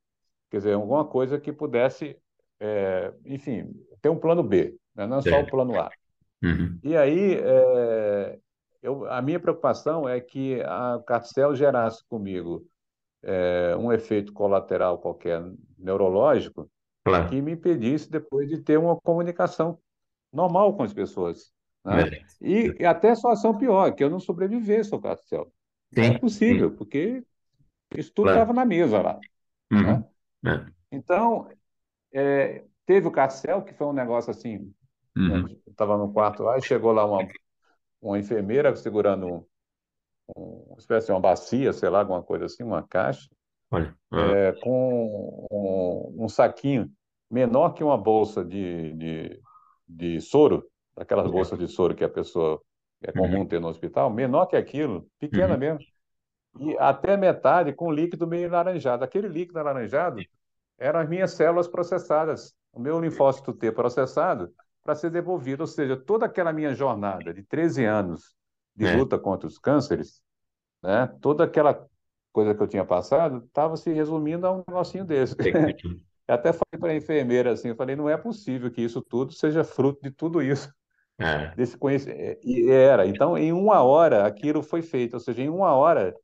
[0.51, 2.17] quer dizer, alguma coisa que pudesse,
[2.59, 5.07] é, enfim, ter um plano B, né?
[5.07, 5.93] Não só o plano A.
[6.43, 6.79] Uhum.
[6.83, 8.39] E aí, é,
[8.81, 12.65] eu, a minha preocupação é que a Carcel gerasse comigo
[13.21, 15.43] é, um efeito colateral qualquer
[15.77, 16.69] neurológico
[17.03, 17.29] Claro.
[17.29, 19.79] que me impedisse depois de ter uma comunicação
[20.31, 21.51] normal com as pessoas,
[21.83, 22.03] né?
[22.03, 22.25] Verdade.
[22.41, 25.51] E, e até situação pior, que eu não sobrevivesse ao Carcel.
[25.95, 27.23] É Sim, possível, sim, porque
[27.95, 28.39] isso tudo claro.
[28.39, 29.19] estava na mesa lá,
[29.71, 30.03] né?
[30.43, 30.51] Uhum.
[30.51, 30.65] É.
[30.91, 31.47] Então,
[32.13, 34.67] é, teve o Carcel, que foi um negócio assim, né?
[35.15, 35.47] Uhum.
[35.65, 37.27] Eu estava no quarto lá e chegou lá uma,
[38.01, 39.45] uma enfermeira segurando um,
[40.35, 43.29] um, uma espécie de uma bacia, sei lá, alguma coisa assim, uma caixa,
[43.71, 43.93] Olha.
[44.11, 46.91] Ah, é, com um, um saquinho
[47.29, 49.41] menor que uma bolsa de, de,
[49.87, 52.61] de soro, aquelas bolsas de soro que a pessoa
[53.03, 53.47] é comum Uhum.
[53.47, 55.59] ter no hospital, menor que aquilo, pequena Uhum.
[55.59, 55.85] mesmo,
[56.59, 59.03] e até metade com líquido meio laranjado.
[59.03, 60.21] Aquele líquido alaranjado
[60.77, 64.51] eram as minhas células processadas, o meu linfócito T processado
[64.89, 68.35] para ser devolvido, ou seja, toda aquela minha jornada de 13 anos
[68.75, 68.95] de É.
[68.95, 70.21] luta contra os cânceres,
[70.83, 71.87] né, toda aquela
[72.31, 75.35] coisa que eu tinha passado estava se resumindo a um negocinho desse.
[75.39, 75.39] Eu
[76.35, 79.63] até falei para a enfermeira assim, eu falei, não é possível que isso tudo seja
[79.63, 80.73] fruto de tudo isso,
[81.17, 81.53] É.
[81.55, 82.39] desse conhecimento.
[82.43, 83.07] E era.
[83.07, 85.15] Então, em uma hora, aquilo foi feito.
[85.15, 86.15] Ou seja, em uma hora,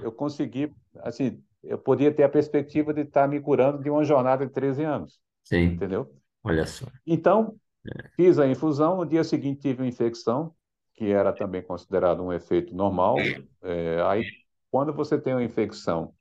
[0.00, 4.46] eu consegui, assim, eu podia ter a perspectiva de estar me curando de uma jornada
[4.46, 6.14] de 13 anos, Sim, entendeu?
[6.44, 6.86] olha só.
[7.06, 7.65] Então, É.
[8.16, 10.54] fiz a infusão, no dia seguinte tive uma infecção,
[10.94, 13.34] que era também considerado um efeito normal.
[13.62, 14.30] É, aí,
[14.70, 16.14] quando você tem uma infecção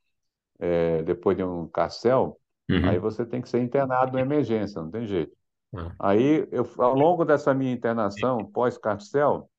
[0.60, 2.40] é, depois de um carcel,
[2.82, 3.00] aí Uhum.
[3.00, 5.36] você tem que ser internado na emergência, não tem jeito.
[5.74, 9.50] Ah, Aí, eu, ao longo dessa minha internação pós-carcel,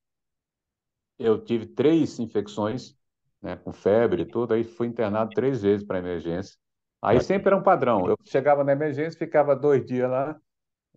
[1.19, 2.97] eu tive três infecções,
[3.42, 6.57] né, com febre e tudo, aí fui internado três vezes para emergência.
[7.03, 8.09] Aí sempre era um padrão.
[8.09, 10.38] Eu chegava na emergência, ficava dois dias lá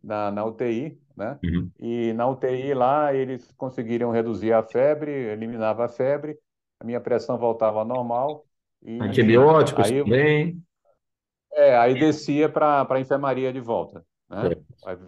[0.03, 1.39] na, na UTI, né?
[1.43, 1.69] Uhum.
[1.79, 6.38] E na UTI lá eles conseguiriam reduzir a febre, eliminava a febre,
[6.79, 8.45] a minha pressão voltava ao normal
[8.81, 10.62] e Antibióticos aí, também.
[11.53, 14.49] é, aí descia para a enfermaria de volta, né?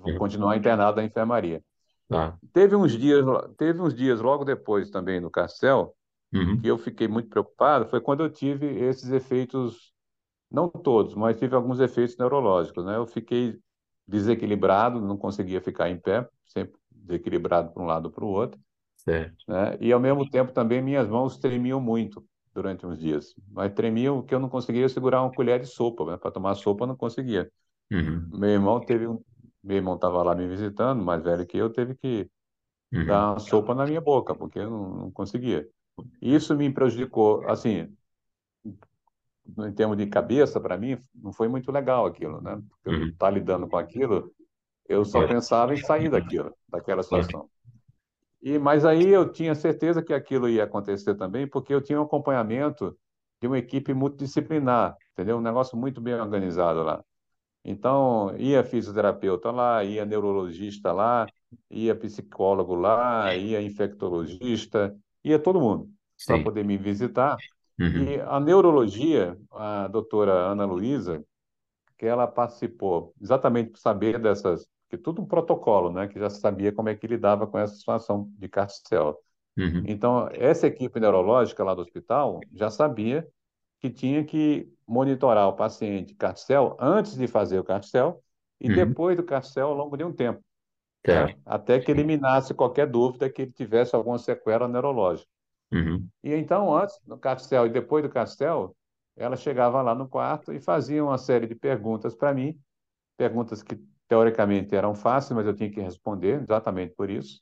[0.01, 0.17] Vou Uhum.
[0.19, 1.63] continuar internado na enfermaria.
[2.09, 2.37] Tá.
[2.51, 3.23] Teve uns dias,
[3.57, 5.95] teve uns dias logo depois também no Carcel,
[6.33, 6.59] Uhum.
[6.61, 9.93] que eu fiquei muito preocupado, foi quando eu tive esses efeitos,
[10.51, 12.97] não todos, mas tive alguns efeitos neurológicos, né?
[12.97, 13.57] Eu fiquei
[14.11, 18.59] desequilibrado, não conseguia ficar em pé, sempre desequilibrado para um lado ou para o outro,
[18.95, 19.45] Certo.
[19.47, 19.77] né?
[19.79, 24.35] E ao mesmo tempo também minhas mãos tremiam muito durante uns dias, mas tremiam que
[24.35, 26.17] eu não conseguia segurar uma colher de sopa, né?
[26.17, 27.51] Para tomar sopa eu não conseguia.
[27.91, 28.33] Uhum.
[28.33, 29.21] Meu irmão teve um,
[29.63, 32.29] meu irmão estava lá me visitando, mais velho que eu, teve que
[32.93, 33.05] Uhum.
[33.05, 35.67] dar uma sopa na minha boca, porque eu não, não conseguia.
[36.21, 37.95] Isso me prejudicou, assim,
[39.59, 42.55] em termos de cabeça, para mim, não foi muito legal aquilo, né?
[42.69, 43.13] Porque eu Uhum.
[43.13, 44.31] estar lidando com aquilo,
[44.89, 45.27] eu só Claro.
[45.27, 47.49] pensava em sair daquilo, daquela situação.
[48.41, 52.03] E, mas aí eu tinha certeza que aquilo ia acontecer também, porque eu tinha um
[52.03, 52.97] acompanhamento
[53.41, 55.37] de uma equipe multidisciplinar, entendeu?
[55.37, 57.03] Um negócio muito bem organizado lá.
[57.63, 61.31] Então, ia fisioterapeuta lá, ia neurologista lá,
[61.69, 65.89] ia psicólogo lá, ia infectologista, ia todo mundo
[66.25, 67.43] para poder me visitar.
[67.81, 68.03] Uhum.
[68.03, 71.23] E a neurologia, a doutora Ana Luísa,
[71.97, 76.71] que ela participou exatamente para saber dessas, que tudo um protocolo, né, que já sabia
[76.71, 79.17] como é que lidava com essa situação de carcel.
[79.57, 79.83] Uhum.
[79.87, 83.27] Então, essa equipe neurológica lá do hospital já sabia
[83.79, 88.21] que tinha que monitorar o paciente carcel antes de fazer o carcel
[88.59, 88.75] e Uhum.
[88.75, 90.39] depois do carcel ao longo de um tempo,
[91.07, 91.35] né?
[91.43, 95.27] Até que eliminasse qualquer dúvida que ele tivesse alguma sequela neurológica.
[95.71, 96.07] Uhum.
[96.23, 98.75] E então, antes do carcel e depois do carcel,
[99.15, 102.59] ela chegava lá no quarto e fazia uma série de perguntas para mim,
[103.17, 107.41] perguntas que teoricamente eram fáceis, mas eu tinha que responder exatamente por isso.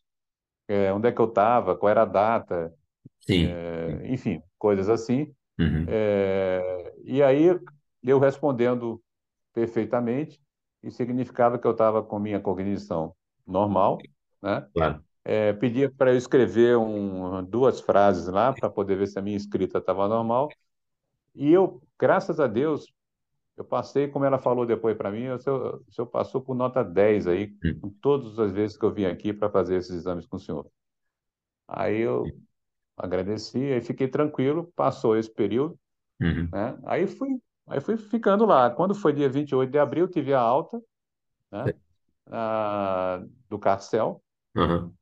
[0.67, 2.71] É, onde é que eu estava, qual era a data,
[3.21, 3.45] Sim.
[3.47, 5.33] é, enfim, coisas assim.
[5.59, 5.85] Uhum.
[5.87, 7.59] É, e aí,
[8.03, 9.01] eu respondendo
[9.53, 10.39] perfeitamente,
[10.83, 13.15] isso significava que eu estava com minha cognição
[13.45, 13.97] normal,
[14.41, 14.67] né?
[14.73, 15.03] Claro.
[15.31, 19.37] É, pedia para eu escrever um, duas frases lá para poder ver se a minha
[19.37, 20.49] escrita estava normal.
[21.35, 22.87] E eu, graças a Deus,
[23.57, 26.83] eu passei, como ela falou depois para mim, o senhor, o senhor passou por nota
[26.83, 27.53] 10 aí,
[28.01, 30.67] todas as vezes que eu vim aqui para fazer esses exames com o senhor.
[31.67, 32.25] Aí eu
[32.97, 35.79] agradeci, aí fiquei tranquilo, passou esse período,
[36.21, 36.49] Uhum.
[36.51, 36.77] né?
[36.85, 38.69] Aí fui, aí fui ficando lá.
[38.69, 40.81] Quando foi dia 28 de abril, tive a alta,
[41.51, 41.73] né?
[42.31, 44.21] Ah, do carcel,
[44.55, 44.97] Uhum.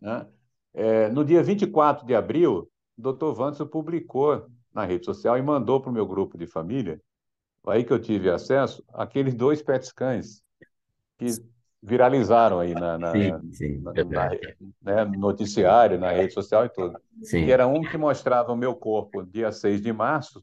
[0.00, 0.26] Né?
[0.74, 5.80] É, no dia 24 de abril, o doutor Vandes publicou na rede social e mandou
[5.80, 7.00] para o meu grupo de família,
[7.66, 10.42] aí que eu tive acesso, aqueles dois PET scans
[11.18, 11.26] que
[11.82, 14.30] viralizaram aí na, na, Sim, sim, na, na-
[14.82, 17.00] né, no noticiário, na rede social e tudo.
[17.22, 20.42] Sim, Que era um que mostrava o meu corpo dia 6 de março,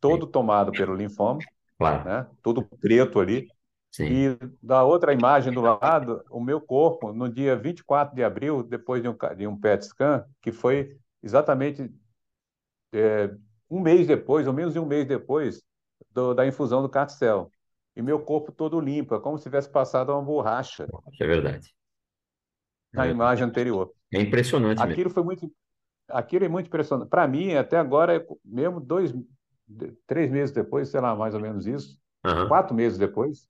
[0.00, 1.46] todo tomado pelo linfoma,
[1.78, 2.04] claro.
[2.04, 2.26] né?
[2.42, 3.50] Tudo preto ali.
[3.90, 8.62] Sim, E da outra imagem do lado, o meu corpo, no dia 24 de abril,
[8.62, 11.90] depois de um, de um PET scan, que foi exatamente
[12.92, 13.34] é,
[13.70, 15.62] um mês depois, ou menos de um mês depois,
[16.10, 17.50] do- da infusão do Carcel.
[17.96, 21.74] E meu corpo todo limpo, é como se tivesse passado uma borracha é verdade.
[22.92, 23.08] É na verdade.
[23.08, 23.92] imagem anterior.
[24.12, 25.04] É impressionante mesmo.
[25.04, 25.52] Aquilo foi muito,
[26.08, 27.08] aquilo é muito impressionante.
[27.10, 29.12] Para mim, até agora, é mesmo dois,
[30.06, 32.48] três meses depois, sei lá, mais ou menos isso, Aham.
[32.48, 33.48] quatro meses depois,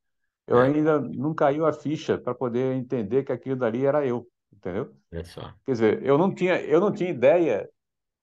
[0.50, 0.66] eu É.
[0.66, 4.94] ainda não caiu a ficha para poder entender que aquilo dali era eu, entendeu?
[5.12, 5.54] Olha só.
[5.66, 7.68] Quer dizer, eu não tinha, eu não tinha ideia.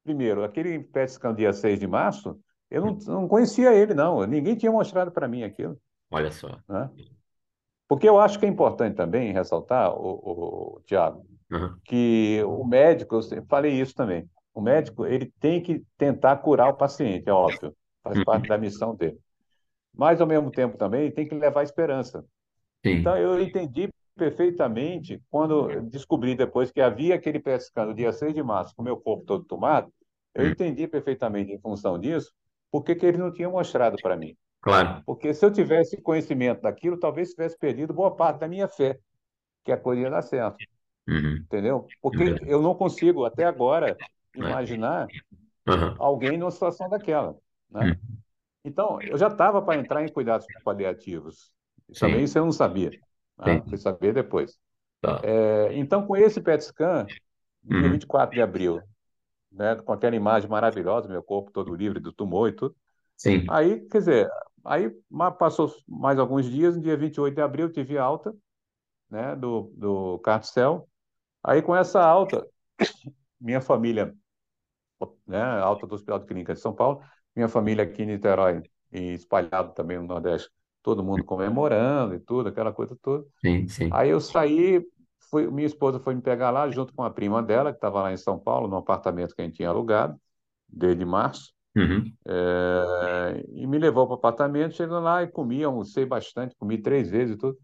[0.04, 2.40] Primeiro, aquele PET scan dia 6 de março,
[2.72, 4.26] eu não, não conhecia ele, não.
[4.28, 5.80] Ninguém tinha mostrado para mim aquilo,
[6.12, 6.62] Olha só.
[6.70, 6.90] né?
[7.88, 11.80] Porque eu acho que é importante também ressaltar, o, o, Tiago, Aham.
[11.86, 16.76] que o médico, eu falei isso também, o médico ele tem que tentar curar o
[16.78, 19.20] paciente, é óbvio, faz parte da missão dele.
[19.97, 22.25] Mas, ao mesmo tempo, também tem que levar esperança.
[22.83, 28.12] Sim, Então, eu entendi perfeitamente quando descobri depois que havia aquele PET scan no dia
[28.13, 29.93] 6 de março com o meu corpo todo tomado,
[30.36, 32.33] eu entendi perfeitamente em função disso,
[32.71, 34.36] porque que ele não tinha mostrado para mim.
[34.62, 35.03] claro.
[35.05, 38.99] Porque se eu tivesse conhecimento daquilo, talvez tivesse perdido boa parte da minha fé,
[39.65, 40.60] que a coisa ia dar certo,
[41.07, 41.47] Uhum.
[41.47, 41.93] entendeu?
[42.13, 44.01] É Porque eu não consigo, até agora,
[44.36, 45.12] imaginar
[45.67, 45.97] Aham.
[45.97, 47.38] alguém numa situação daquela,
[47.69, 47.93] né?
[48.67, 51.51] Então, eu já estava para entrar em cuidados paliativos.
[51.99, 52.23] Também Sim.
[52.25, 52.91] isso eu não sabia.
[53.38, 53.62] né?
[53.67, 54.58] Fui saber depois.
[55.01, 55.21] Tá.
[55.23, 57.06] É, então, com esse PET scan,
[57.63, 57.91] dia Uhum.
[57.91, 58.82] 24 de abril,
[59.51, 62.75] né, com aquela imagem maravilhosa, meu corpo todo livre do tumor e tudo,
[63.15, 63.45] Sim.
[63.49, 64.30] aí, quer dizer,
[64.63, 64.89] aí
[65.39, 68.34] passou mais alguns dias, no dia 28 de abril, tive alta
[69.10, 70.88] né, do, do carcel.
[71.43, 72.45] Aí, com essa alta,
[73.39, 74.13] minha família,
[75.25, 77.01] né, alta do Hospital de Clínica de São Paulo,
[77.38, 80.50] minha família aqui em Niterói e espalhado também no Nordeste,
[80.84, 83.26] todo mundo comemorando e tudo, aquela coisa toda.
[83.43, 83.91] Sim, sim.
[83.91, 84.86] Aí eu saí,
[85.30, 88.12] fui, minha esposa foi me pegar lá junto com a prima dela, que estava lá
[88.13, 90.19] em São Paulo, num apartamento que a gente tinha alugado,
[90.67, 92.12] desde março, Uhum.
[92.28, 97.10] é, e me levou para o apartamento, chegando lá e comi, almocei bastante, comi três
[97.10, 97.58] vezes e tudo.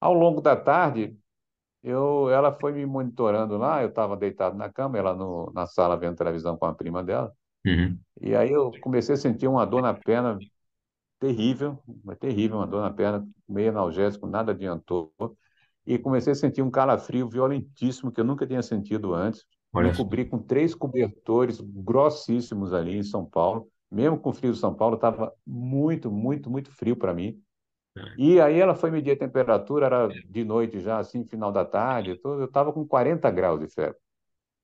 [0.00, 1.18] Ao longo da tarde,
[1.82, 5.96] eu, ela foi me monitorando lá, eu estava deitado na cama, ela no, na sala
[5.96, 7.32] vendo televisão com a prima dela,
[7.66, 7.98] Uhum.
[8.20, 10.38] e aí eu comecei a sentir uma dor na perna
[11.20, 15.12] terrível, mas terrível, uma dor na perna, meio analgésico, nada adiantou.
[15.86, 19.44] E comecei a sentir um calafrio violentíssimo que eu nunca tinha sentido antes.
[19.72, 23.68] Olha Me cobri com três cobertores grossíssimos ali em São Paulo.
[23.90, 27.40] Mesmo com o frio de São Paulo, estava muito, muito, muito frio para mim.
[28.16, 32.16] E aí ela foi medir a temperatura, era de noite já, assim, final da tarde,
[32.16, 32.42] tudo.
[32.42, 33.98] eu estava com 40 graus de febre.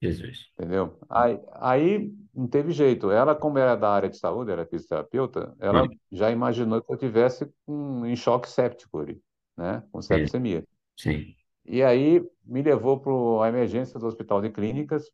[0.03, 0.53] Jesus.
[0.57, 0.99] Entendeu?
[1.09, 3.09] Aí, aí não teve jeito.
[3.11, 5.99] Ela, como era da área de saúde, era fisioterapeuta, ela Hum.
[6.11, 9.21] já imaginou que eu tivesse um, em choque séptico ali,
[9.57, 9.83] né?
[9.91, 10.63] Com sepsemia.
[10.95, 11.35] Sim.
[11.65, 15.09] E aí me levou para a emergência do Hospital de Clínicas.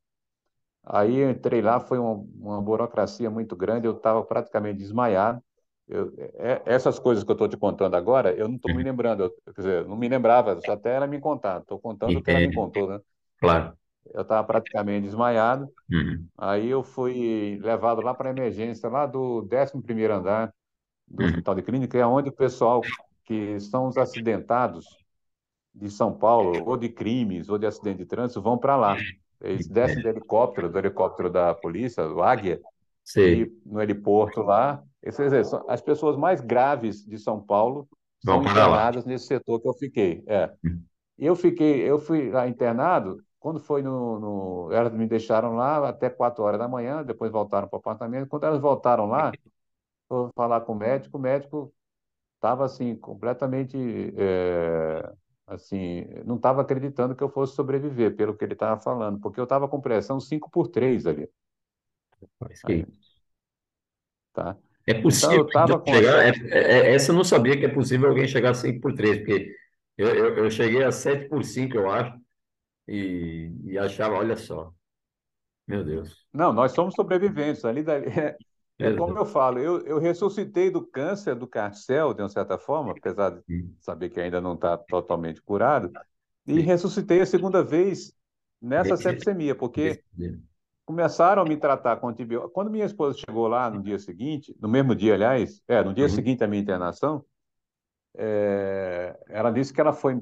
[0.83, 5.41] Aí entrei lá, foi uma, uma burocracia muito grande, eu estava praticamente desmaiado.
[5.87, 9.23] Eu- é- essas coisas que eu estou te contando agora, eu não estou me lembrando,
[9.23, 11.61] eu- quer dizer, não me lembrava, até ela me contar.
[11.61, 12.99] Estou contando o que ela me contou, né?
[13.39, 13.77] Claro.
[14.13, 15.67] Eu estava praticamente desmaiado.
[15.91, 16.25] Uhum.
[16.37, 20.53] Aí eu fui levado lá para a emergência, lá do 11º andar
[21.07, 21.29] do Uhum.
[21.29, 22.81] Hospital de Clínica, é onde o pessoal
[23.25, 24.85] que são os acidentados
[25.73, 28.97] de São Paulo, ou de crimes, ou de acidente de trânsito, vão para lá.
[29.41, 32.59] Eles descem do helicóptero, do helicóptero da polícia, o Águia,
[33.15, 34.83] e no heliporto lá.
[35.01, 37.87] Dizer, as pessoas mais graves de São Paulo
[38.23, 38.61] são para lá.
[38.61, 40.23] internadas nesse setor que eu fiquei.
[40.27, 40.51] É.
[41.17, 45.87] E eu fiquei, eu fui lá internado, quando foi no, no- elas me deixaram lá
[45.89, 48.27] até quatro horas da manhã, depois voltaram para o apartamento.
[48.29, 49.37] Quando elas voltaram lá,
[50.09, 51.73] eu falar com o médico, o médico
[52.35, 53.77] estava assim, completamente,
[54.17, 55.13] é,
[55.47, 59.45] assim, não estava acreditando que eu fosse sobreviver, pelo que ele estava falando, porque eu
[59.45, 61.29] estava com pressão 5 por 3 ali,
[62.39, 62.85] Mas que- aí,
[64.33, 64.57] tá?
[64.87, 66.15] É Então possível eu então, com chegar.
[66.15, 66.31] aquela, é-
[66.89, 69.53] é- essa eu não sabia que é possível alguém chegar a 5 por 3, porque
[69.97, 72.11] eu, eu, eu cheguei a 7 por 5, eu acho,
[72.89, 74.73] e, e achava, olha só,
[75.67, 76.27] meu Deus.
[76.33, 78.39] não, nós somos sobreviventes, ali dali, é,
[78.81, 82.93] é como eu falo, eu, eu ressuscitei do câncer do carcel, de uma certa forma,
[82.93, 83.43] apesar de
[83.79, 85.95] saber que ainda não está totalmente curado,
[86.45, 88.13] e ressuscitei a segunda vez
[88.61, 90.03] nessa sepsemia, porque
[90.85, 92.53] começaram a me tratar com antibiótico.
[92.53, 96.07] Quando minha esposa chegou lá no dia seguinte, no mesmo dia, aliás, é, no dia
[96.07, 97.25] Uhum, seguinte à minha internação,
[98.17, 100.21] é, ela disse que ela foi,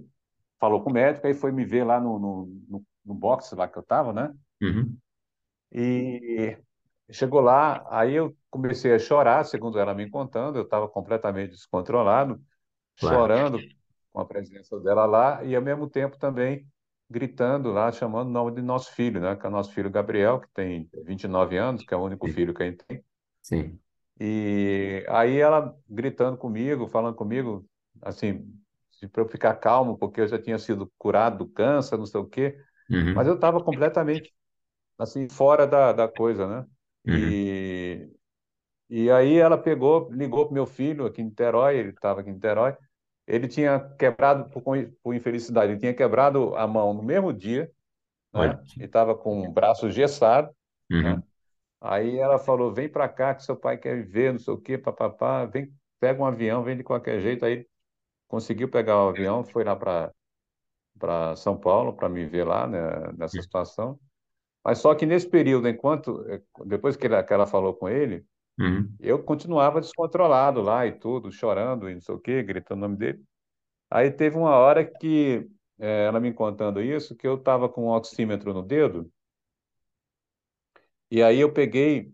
[0.60, 3.68] falou com o médico, aí foi me ver lá no, no, no, no box lá
[3.68, 4.34] que eu estava, né?
[4.62, 5.00] uhum,
[5.72, 6.58] E
[7.12, 12.42] chegou lá, aí eu comecei a chorar, segundo ela me contando, eu estava completamente descontrolado,
[13.00, 13.34] claro.
[13.36, 13.70] chorando
[14.14, 16.68] com a presença dela lá e ao mesmo tempo também
[17.10, 19.36] gritando lá, chamando o nome de nosso filho, né?
[19.36, 22.30] Que é o nosso filho Gabriel, que tem 29 anos, que é o único Sim,
[22.30, 23.04] filho que a gente tem.
[23.42, 23.80] sim.
[24.20, 27.68] E aí ela gritando comigo, falando comigo,
[28.02, 28.44] assim,
[29.08, 32.26] para eu ficar calmo, porque eu já tinha sido curado do câncer, não sei o
[32.28, 32.58] quê,
[33.14, 34.34] mas Uhum, eu estava completamente,
[34.98, 36.68] assim, fora da, da coisa, né?
[37.08, 38.12] uhum, E,
[38.90, 42.34] e aí ela pegou, ligou para meu filho aqui em Niterói, ele estava aqui em
[42.34, 42.76] Niterói,
[43.28, 44.64] ele tinha quebrado, por,
[45.04, 47.72] por infelicidade, ele tinha quebrado a mão no mesmo dia,
[48.34, 48.60] né?
[48.80, 50.56] E estava com o braço gessado,
[51.02, 51.18] né?
[51.18, 51.24] Uhum,
[51.82, 54.78] Aí ela falou: vem para cá que seu pai quer ver, não sei o quê,
[54.78, 57.46] papapá, vem, pega um avião, vem de qualquer jeito.
[57.46, 57.68] Aí
[58.28, 60.12] conseguiu pegar o avião, foi lá para
[61.00, 62.80] para São Paulo para me ver lá, né,
[63.18, 64.00] nessa situação.
[64.64, 68.26] Mas só que nesse período, enquanto eh, depois que ela, que ela falou com ele,
[68.60, 72.82] uhum, eu continuava descontrolado lá e tudo, chorando e não sei o quê, gritando o
[72.82, 73.24] nome dele.
[73.90, 75.48] Aí teve uma hora que
[75.80, 79.12] eh, ela me contando isso, que eu estava com um oxímetro no dedo,
[81.10, 82.14] e aí eu peguei,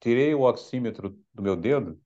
[0.00, 2.00] tirei o oxímetro do meu dedo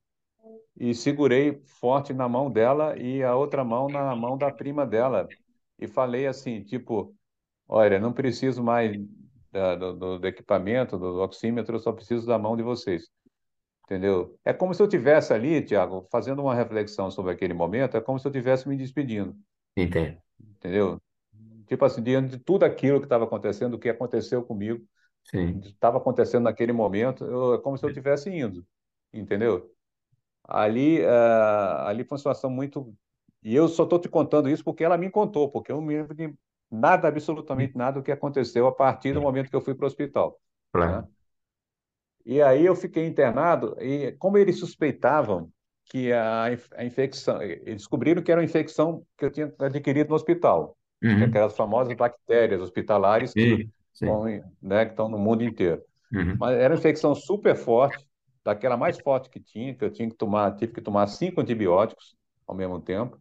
[0.77, 5.33] e segurei forte na mão dela e a outra mão na mão da prima dela.
[5.79, 7.17] E falei assim, tipo,
[7.69, 8.97] olha, não preciso mais
[9.53, 13.11] da- do, do- equipamento, do oxímetro, eu só preciso da mão de vocês.
[13.85, 14.39] Entendeu?
[14.45, 18.19] É como se eu tivesse ali, Tiago, fazendo uma reflexão sobre aquele momento, é como
[18.19, 19.37] se eu tivesse me despedindo,
[19.77, 20.23] entendo.
[20.39, 21.01] entendeu?
[21.67, 24.87] Tipo assim, diante de tudo aquilo que estava acontecendo, o que aconteceu comigo,
[25.63, 28.67] estava acontecendo naquele momento, eu- é como se eu estivesse indo,
[29.13, 29.72] entendeu?
[30.45, 32.95] Ali, ah, ali foi uma situação muito.
[33.43, 35.97] E eu só estou te contando isso porque ela me contou, porque eu não me
[35.97, 36.35] lembro de
[36.71, 39.87] nada, absolutamente nada do que aconteceu a partir do momento que eu fui para o
[39.89, 40.41] hospital,
[40.85, 41.03] né?
[41.03, 41.09] Claro.
[42.25, 45.53] E aí eu fiquei internado, e como eles suspeitavam
[45.87, 46.45] que a,
[46.77, 47.43] a infecção.
[47.43, 50.77] Eles descobriram que era uma infecção que eu tinha adquirido no hospital,
[51.19, 54.13] é Uhum, aquelas famosas bactérias hospitalares que, sim, sim.
[54.13, 54.25] vão,
[54.63, 55.83] né, que estão no mundo inteiro.
[56.13, 58.07] Uhum, Mas era uma infecção super forte,
[58.45, 62.17] daquela mais forte que tinha, que eu tinha que tomar, tive que tomar cinco antibióticos
[62.47, 63.19] ao mesmo tempo.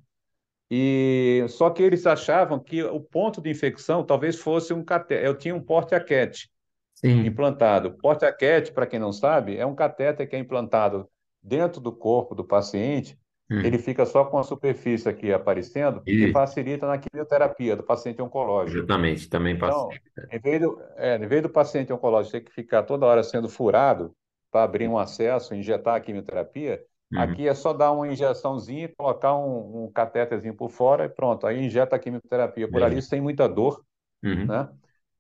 [0.69, 5.26] E só que eles achavam que o ponto de infecção talvez fosse um catéter.
[5.26, 6.49] Eu tinha um porte-aquete
[6.93, 7.22] sim.
[7.24, 7.97] implantado.
[7.97, 11.09] Porte-aquete, para quem não sabe, é um catéter que é implantado
[11.41, 13.19] dentro do corpo do paciente.
[13.61, 13.84] Ele Uhum.
[13.84, 18.82] fica só com a superfície aqui aparecendo, que Isso, facilita na quimioterapia do paciente oncológico.
[18.82, 19.30] exatamente.
[19.30, 20.01] Também Então,
[20.32, 23.49] em vez do, é, em vez do paciente oncológico ter que ficar toda hora sendo
[23.49, 24.15] furado
[24.52, 29.36] para abrir um acesso, injetar a quimioterapia, Uhum, aqui é só dar uma injeçãozinha, colocar
[29.38, 33.04] um, um catéterzinho por fora e pronto, aí injeta a quimioterapia por ali beleza.
[33.04, 33.84] sem muita dor,
[34.24, 34.70] Uhum, né?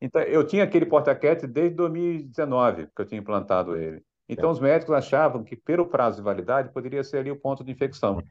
[0.01, 4.03] Então, eu tinha aquele porta-aquete desde 2019 que eu tinha implantado ele.
[4.27, 4.51] Então, tá.
[4.51, 8.25] os médicos achavam que, pelo prazo de validade, poderia ser ali o ponto de infecção.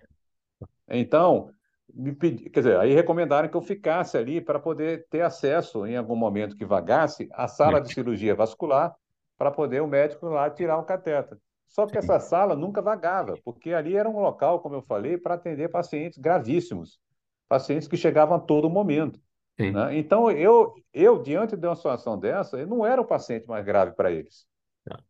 [0.89, 1.53] Então,
[1.93, 5.97] me pedi, quer dizer, aí recomendaram que eu ficasse ali para poder ter acesso, em
[5.97, 8.95] algum momento que vagasse, à sala Uhum, de cirurgia vascular,
[9.41, 11.39] para poder o médico lá tirar o catéter.
[11.67, 15.35] Só que essa sala nunca vagava, porque ali era um local, como eu falei, para
[15.35, 17.01] atender pacientes gravíssimos,
[17.49, 19.19] pacientes que chegavam a todo momento.
[19.59, 19.97] Né?
[19.97, 23.93] Então, eu, eu, diante de uma situação dessa, eu não era o paciente mais grave
[23.93, 24.47] para eles.
[24.85, 25.01] Tá.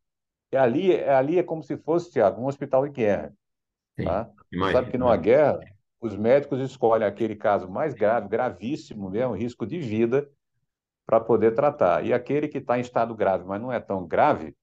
[0.53, 3.35] E ali, ali é como se fosse, Tiago, um hospital de guerra.
[3.97, 4.26] Tá?
[4.26, 4.91] Você sabe Imagina.
[4.93, 5.59] que numa guerra,
[6.01, 10.31] os médicos escolhem aquele caso mais grave, gravíssimo mesmo, risco de vida,
[11.11, 12.06] para poder tratar.
[12.06, 14.54] E aquele que está em estado grave, mas não é tão grave,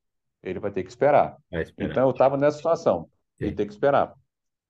[0.42, 1.36] ele vai ter que esperar.
[1.52, 1.92] Esperar.
[1.92, 3.54] Então eu estava nessa situação, Sim.
[3.54, 4.14] ter que esperar,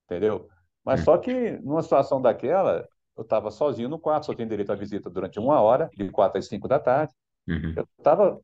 [0.05, 0.49] entendeu?
[0.83, 1.03] Mas Hum.
[1.03, 5.07] só que numa situação daquela, eu estava sozinho no quarto, só tinha direito à visita
[5.07, 7.13] durante uma hora, de quatro às cinco da tarde.
[7.47, 7.73] Uhum.
[7.77, 8.39] Eu estava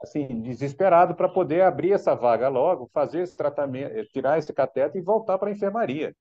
[0.00, 4.94] assim desesperado para poder abrir essa vaga logo, fazer esse tratamento, eh, tirar esse cateter
[4.94, 6.14] e voltar para a enfermaria.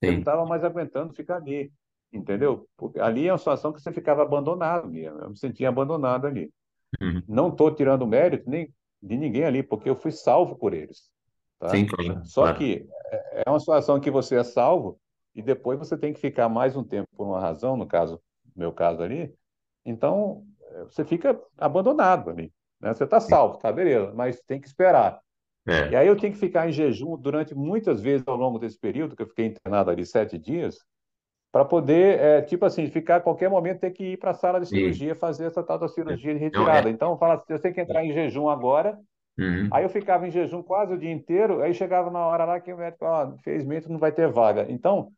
[0.00, 0.18] Eu não Sim.
[0.20, 1.70] estava mais aguentando ficar ali,
[2.16, 2.68] entendeu?
[2.76, 5.18] Porque ali é uma situação que você ficava abandonado mesmo.
[5.20, 6.52] Eu me sentia abandonado ali.
[7.00, 7.22] Uhum.
[7.28, 11.10] Não estou tirando mérito nem de ninguém ali, porque eu fui salvo por eles,
[11.58, 11.68] tá?
[11.68, 12.24] Sim, claro.
[12.24, 12.58] Só claro.
[12.58, 14.98] que é é uma situação que você é salvo
[15.34, 18.20] e depois você tem que ficar mais um tempo por uma razão, no caso,
[18.54, 19.32] no meu caso ali.
[19.84, 22.94] Então, eh, você fica abandonado ali, né?
[22.94, 25.20] Você está salvo, tá, beleza, mas tem que esperar.
[25.66, 25.96] E É.
[25.96, 29.22] aí eu tinha que ficar em jejum durante muitas vezes ao longo desse período, que
[29.22, 30.78] eu fiquei internado ali sete dias,
[31.56, 34.60] para poder, é, tipo assim, ficar a qualquer momento ter que ir para a sala
[34.60, 34.76] de Sim.
[34.76, 36.42] cirurgia fazer essa tal da cirurgia de é.
[36.42, 36.90] retirada.
[36.90, 38.98] Então, fala assim, eu tenho que entrar em jejum agora.
[39.38, 39.66] Uhum.
[39.72, 42.70] Aí eu ficava em jejum quase o dia inteiro, aí chegava na hora lá que
[42.70, 44.66] o médico, ó, infelizmente não vai ter vaga.
[44.68, 45.08] Então,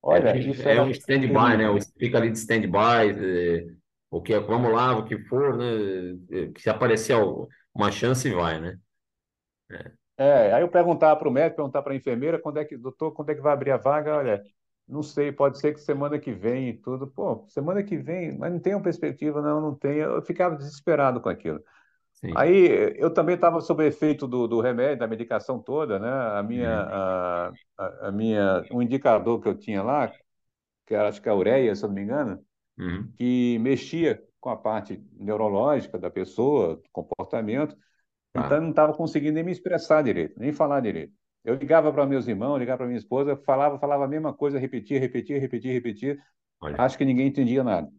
[0.00, 1.64] olha, É, isso é era um stand-by, né?
[1.98, 3.66] Fica ali de stand-by, é,
[4.08, 5.66] o que, vamos lá, o que for, né?
[6.30, 7.16] É, Se aparecer
[7.74, 8.78] uma chance, vai, né?
[10.16, 13.10] É, aí eu perguntava para o médico, perguntava para a enfermeira, quando é que, doutor,
[13.10, 14.16] quando é que vai abrir a vaga?
[14.16, 14.44] Olha,
[14.88, 17.06] não sei, pode ser que semana que vem e tudo.
[17.08, 19.98] Pô, semana que vem, mas não tem uma perspectiva, não, não tem.
[19.98, 21.62] Eu ficava desesperado com aquilo.
[22.12, 22.34] Sim.
[22.36, 26.08] Aí eu também estava sob efeito do, do remédio, da medicação toda, né?
[26.38, 26.90] A minha, Uhum.
[26.90, 30.08] a, a, a minha, um indicador que eu tinha lá,
[30.86, 32.44] que era, acho que a ureia, se eu não me engano,
[32.78, 33.12] Uhum.
[33.16, 37.76] que mexia com a parte neurológica da pessoa, do comportamento.
[38.34, 38.56] Então, Tá.
[38.58, 41.14] eu não estava conseguindo nem me expressar direito, nem falar direito.
[41.44, 44.98] Eu ligava para meus irmãos, ligava para minha esposa, falava, falava a mesma coisa, repetia,
[45.00, 46.18] repetia, repetia, repetia.
[46.60, 46.76] Olha.
[46.78, 47.90] Acho que ninguém entendia nada,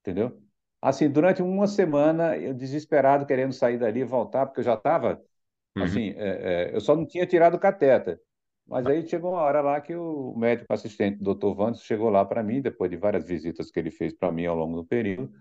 [0.00, 0.40] entendeu?
[0.80, 5.22] Assim, durante uma semana, eu desesperado, querendo sair dali e voltar, porque eu já estava,
[5.76, 5.84] Uhum.
[5.84, 8.20] assim, é, é, eu só não tinha tirado o catéter.
[8.66, 11.54] Mas aí chegou uma hora lá que o médico assistente, o Dr.
[11.54, 14.56] Vandes, chegou lá para mim, depois de várias visitas que ele fez para mim ao
[14.56, 15.32] longo do período,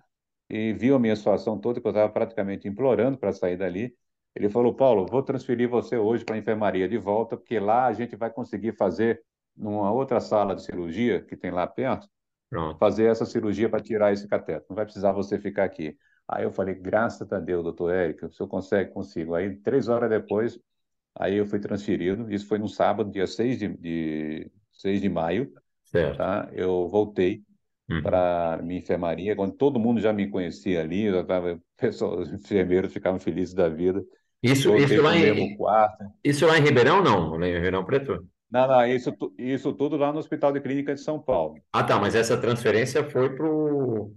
[0.50, 3.96] e viu a minha situação toda, que eu estava praticamente implorando para sair dali.
[4.36, 7.94] Ele falou: Paulo, vou transferir você hoje para a enfermaria de volta, porque lá a
[7.94, 9.24] gente vai conseguir fazer,
[9.56, 12.08] numa outra sala de cirurgia que tem lá perto,
[12.50, 12.80] Pronto.
[12.80, 14.66] fazer essa cirurgia para tirar esse cateto.
[14.70, 15.98] Não vai precisar você ficar aqui.
[16.28, 19.36] Aí eu falei: graças a Deus, doutor Érico, o senhor consegue, consigo.
[19.36, 20.60] Aí, três horas depois,
[21.16, 22.32] aí eu fui transferido.
[22.32, 25.54] Isso foi no sábado, dia 6 de, de, 6 de maio,
[25.84, 26.18] Certo.
[26.18, 26.50] tá?
[26.54, 27.44] Eu voltei
[27.90, 28.02] Uhum.
[28.02, 32.94] para minha enfermaria, quando todo mundo já me conhecia ali, já tava, pessoal, os enfermeiros
[32.94, 34.04] ficavam felizes da vida.
[34.44, 35.64] Isso, isso para lá o mesmo em,
[36.24, 37.38] isso lá em Ribeirão, não?
[37.38, 38.28] Lá em Ribeirão Preto?
[38.52, 41.64] Não, não, isso, isso tudo lá no Hospital de Clínica de São Paulo.
[41.74, 44.14] Ah, tá, mas essa transferência foi pro,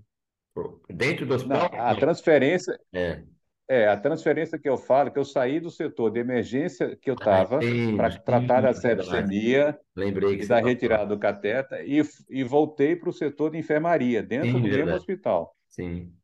[0.55, 1.70] pro- dentro do Não, hospital?
[1.72, 1.97] a Não.
[1.97, 3.25] transferência, É.
[3.68, 7.16] é, a transferência que eu falo, que eu saí do setor de emergência que eu
[7.20, 8.18] Ah, estava para entendi.
[8.18, 13.12] tratar da sepsemia Lembrei que e da retirada do cateter e, e voltei para o
[13.12, 14.95] setor de enfermaria, dentro Sim, do mesmo verdade.
[14.95, 16.18] hospital, Sim.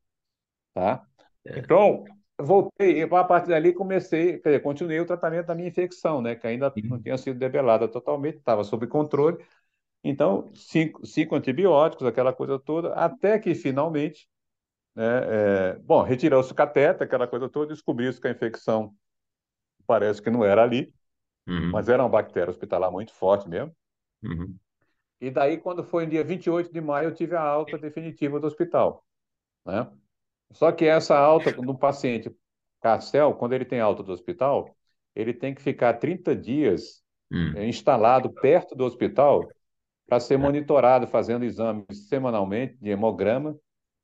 [0.74, 1.06] tá?
[1.44, 1.64] É.
[1.64, 6.20] Então, voltei, e a partir dali comecei, quer dizer, continuei o tratamento da minha infecção,
[6.22, 9.44] né, que ainda não tinha sido debelada totalmente, estava sob controle.
[10.02, 14.28] Então, cinco, cinco antibióticos, aquela coisa toda, até que finalmente,
[14.94, 18.94] né, é, bom, retirou-se o cateter, aquela coisa toda, descobriu-se que a infecção
[19.86, 20.92] parece que não era ali,
[21.46, 21.72] Uhum.
[21.72, 23.74] mas era uma bactéria hospitalar muito forte mesmo.
[24.22, 24.56] Uhum.
[25.20, 28.46] E daí, quando foi no dia 28 de maio, eu tive a alta definitiva do
[28.46, 29.04] hospital,
[29.66, 29.90] né?
[30.52, 32.34] Só que essa alta no paciente
[32.80, 34.76] Carcel, quando ele tem alta do hospital,
[35.14, 37.54] ele tem que ficar 30 dias Hum.
[37.54, 39.54] eh, instalado perto do hospital
[40.06, 40.38] para ser É.
[40.38, 43.58] monitorado, fazendo exames semanalmente de hemograma,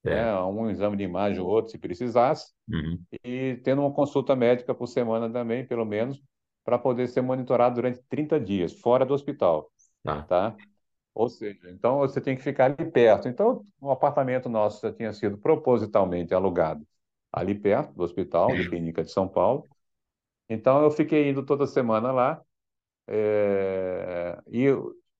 [0.04, 0.38] né, É.
[0.40, 3.06] um exame de imagem ou outro, se precisasse, Uhum.
[3.24, 6.22] e tendo uma consulta médica por semana também, pelo menos,
[6.64, 9.70] para poder ser monitorado durante 30 dias, fora do hospital,
[10.02, 10.28] Tá.
[10.28, 10.58] tá?
[11.16, 13.26] Ou seja, então você tem que ficar ali perto.
[13.26, 16.86] Então, o apartamento nosso já tinha sido propositalmente alugado
[17.32, 19.66] ali perto do hospital de clínica de São Paulo.
[20.48, 22.42] Então, eu fiquei indo toda semana lá,
[23.08, 24.66] é, e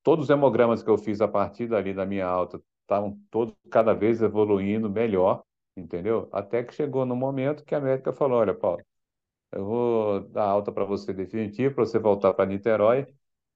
[0.03, 3.93] todos os hemogramas que eu fiz a partir dali da minha alta estavam todos cada
[3.93, 5.43] vez evoluindo melhor,
[5.75, 6.29] entendeu?
[6.31, 8.85] Até que chegou no momento que a médica falou: Olha, Paulo,
[9.51, 13.07] eu vou dar alta para você definitivo, para você voltar para Niterói.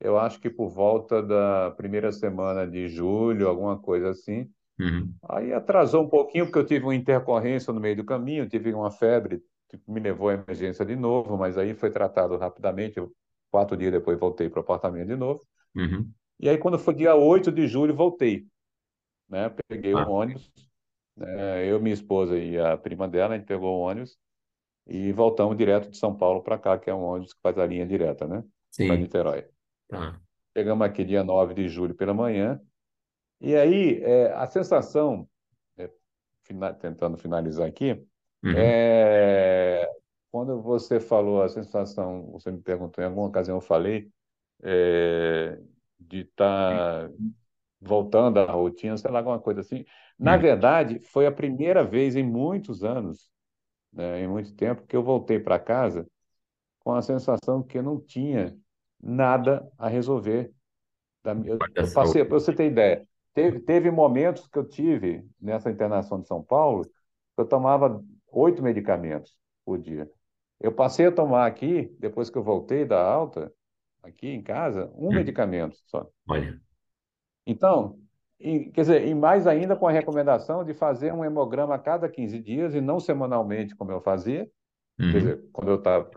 [0.01, 4.49] Eu acho que por volta da primeira semana de julho, alguma coisa assim.
[4.79, 5.13] Uhum.
[5.29, 8.89] Aí atrasou um pouquinho, porque eu tive uma intercorrência no meio do caminho, tive uma
[8.89, 12.97] febre, que me levou à emergência de novo, mas aí foi tratado rapidamente.
[12.97, 13.11] Eu,
[13.51, 15.41] quatro dias depois voltei para o apartamento de novo.
[15.75, 16.09] Uhum.
[16.39, 18.47] E aí, quando foi dia 8 de julho, voltei,
[19.29, 19.53] né?
[19.67, 20.09] Peguei um Ah.
[20.09, 20.51] ônibus,
[21.15, 21.69] né?
[21.69, 24.17] Eu, minha esposa e a prima dela, a gente pegou o ônibus
[24.87, 27.65] e voltamos direto de São Paulo para cá, que é um ônibus que faz a
[27.67, 28.43] linha direta, né?
[28.87, 28.97] Para.
[28.97, 29.45] Niterói.
[29.91, 30.21] Tá.
[30.57, 32.61] Chegamos aqui dia 9 de julho pela manhã,
[33.41, 35.29] e aí é, a sensação,
[35.77, 35.91] é,
[36.43, 38.05] fina- tentando finalizar aqui,
[38.43, 38.53] Uhum.
[38.53, 39.89] é,
[40.31, 44.11] quando você falou a sensação, você me perguntou, em alguma ocasião eu falei,
[44.63, 45.59] é,
[45.99, 47.11] de estar
[47.81, 49.85] voltando à rotina, sei lá, alguma coisa assim.
[50.19, 50.41] Na Uhum.
[50.43, 53.31] verdade, foi a primeira vez em muitos anos,
[53.93, 56.07] né, em muito tempo, que eu voltei para casa
[56.79, 58.57] com a sensação que eu não tinha
[59.01, 60.51] nada a resolver.
[61.23, 65.25] Da minha- Eu, eu passei, para você ter ideia, teve, teve momentos que eu tive
[65.39, 66.85] nessa internação de São Paulo,
[67.35, 70.09] que eu tomava oito medicamentos por dia.
[70.59, 73.51] Eu passei a tomar aqui, depois que eu voltei da alta,
[74.03, 75.13] aqui em casa, um Uhum.
[75.13, 76.09] medicamento só.
[76.27, 76.59] Olha.
[77.45, 77.99] Então,
[78.39, 82.09] e, quer dizer, e mais ainda com a recomendação de fazer um hemograma a cada
[82.09, 84.49] 15 dias e não semanalmente, como eu fazia.
[85.11, 85.19] Quer Uhum.
[85.19, 86.09] dizer, quando eu estava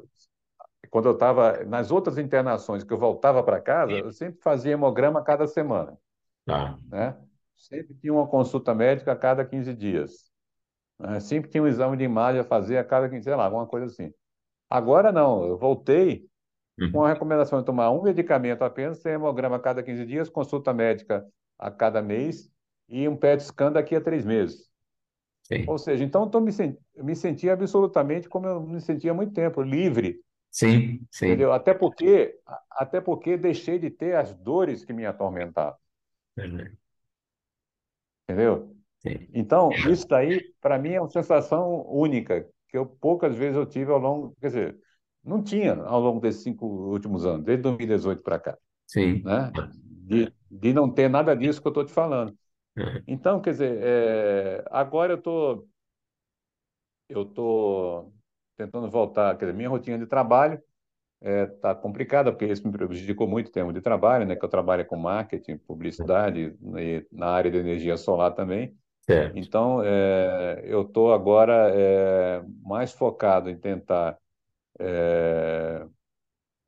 [0.94, 5.24] quando eu estava nas outras internações que eu voltava para casa, eu sempre fazia hemograma
[5.24, 5.98] cada semana,
[6.44, 6.78] Tá.
[6.90, 7.16] né?
[7.56, 10.30] Sempre tinha uma consulta médica a cada 15 dias.
[10.98, 11.20] né?
[11.20, 13.86] Sempre tinha um exame de imagem a fazer a cada 15, sei lá, alguma coisa
[13.86, 14.12] assim.
[14.70, 16.28] Agora não, eu voltei
[16.90, 17.04] com Uhum.
[17.04, 21.26] a recomendação de tomar um medicamento apenas, ter hemograma a cada 15 dias, consulta médica
[21.58, 22.50] a cada mês
[22.88, 24.70] e um PET scan daqui a três meses.
[25.42, 25.66] Sim.
[25.66, 29.12] Ou seja, então eu tô me, sen- eu me senti absolutamente como eu me sentia
[29.12, 30.20] há muito tempo, livre,
[30.54, 31.26] Sim, sim.
[31.26, 31.52] entendeu?
[31.52, 32.38] Até porque,
[32.70, 35.76] até porque deixei de ter as dores que me atormentavam,
[36.36, 36.78] Verdade.
[38.28, 38.74] entendeu?
[38.98, 39.28] Sim.
[39.34, 43.92] Então, isso daí, para mim, é uma sensação única, que eu poucas vezes eu tive
[43.92, 44.78] ao longo, quer dizer,
[45.24, 49.22] não tinha ao longo desses cinco últimos anos, desde 2018 para cá, Sim.
[49.24, 49.52] né?
[50.06, 52.36] De, de não ter nada disso que eu estou te falando.
[52.76, 53.02] Uhum.
[53.06, 55.66] Então, quer dizer, é, agora eu tô,
[57.08, 58.12] eu tô
[58.56, 60.60] tentando voltar, quer dizer, minha rotina de trabalho
[61.20, 64.36] está complicada, porque isso me prejudicou muito o tempo de trabalho, né?
[64.36, 68.76] Que eu trabalho com marketing, publicidade, e na área de energia solar também.
[69.06, 69.38] Certo.
[69.38, 74.18] Então, é, eu estou agora é, mais focado em tentar
[74.78, 75.86] é,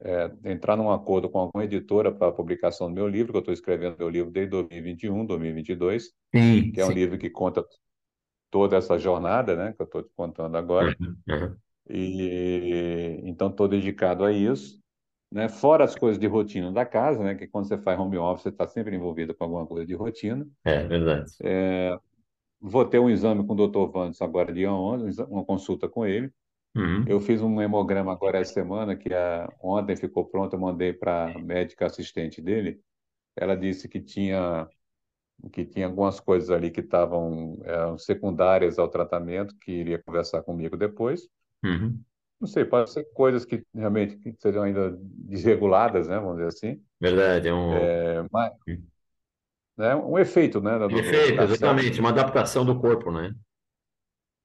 [0.00, 3.40] é, entrar num acordo com alguma editora para a publicação do meu livro, que eu
[3.40, 6.94] estou escrevendo meu livro desde 2021, 2022, Sim, que é um sim.
[6.94, 7.64] livro que conta
[8.50, 10.94] toda essa jornada, né, que eu estou te contando agora.
[11.00, 11.16] Uhum.
[11.28, 11.56] Uhum.
[11.88, 14.80] E então estou dedicado a isso,
[15.32, 15.48] né?
[15.48, 17.34] Fora as coisas de rotina da casa, né?
[17.34, 20.46] Que quando você faz home office, você está sempre envolvido com alguma coisa de rotina.
[20.64, 21.30] É verdade.
[22.60, 23.92] Vou ter um exame com o Dr.
[23.92, 26.32] Vandes agora dia 11, uma consulta com ele.
[26.74, 27.04] Uhum.
[27.06, 31.26] Eu fiz um hemograma agora essa semana, que a, ontem ficou pronto, eu mandei para
[31.26, 32.80] a médica assistente dele.
[33.36, 34.68] Ela disse que tinha
[35.52, 40.76] que tinha algumas coisas ali que estavam eram secundárias ao tratamento, que iria conversar comigo
[40.76, 41.28] depois.
[41.66, 42.00] Uhum.
[42.40, 46.82] Não sei, pode ser coisas que realmente que seriam ainda desreguladas, né, vamos dizer assim.
[47.00, 48.52] Verdade, é um É, mas,
[49.76, 53.34] né, um efeito, né, do efeito, exatamente, uma adaptação do corpo, né?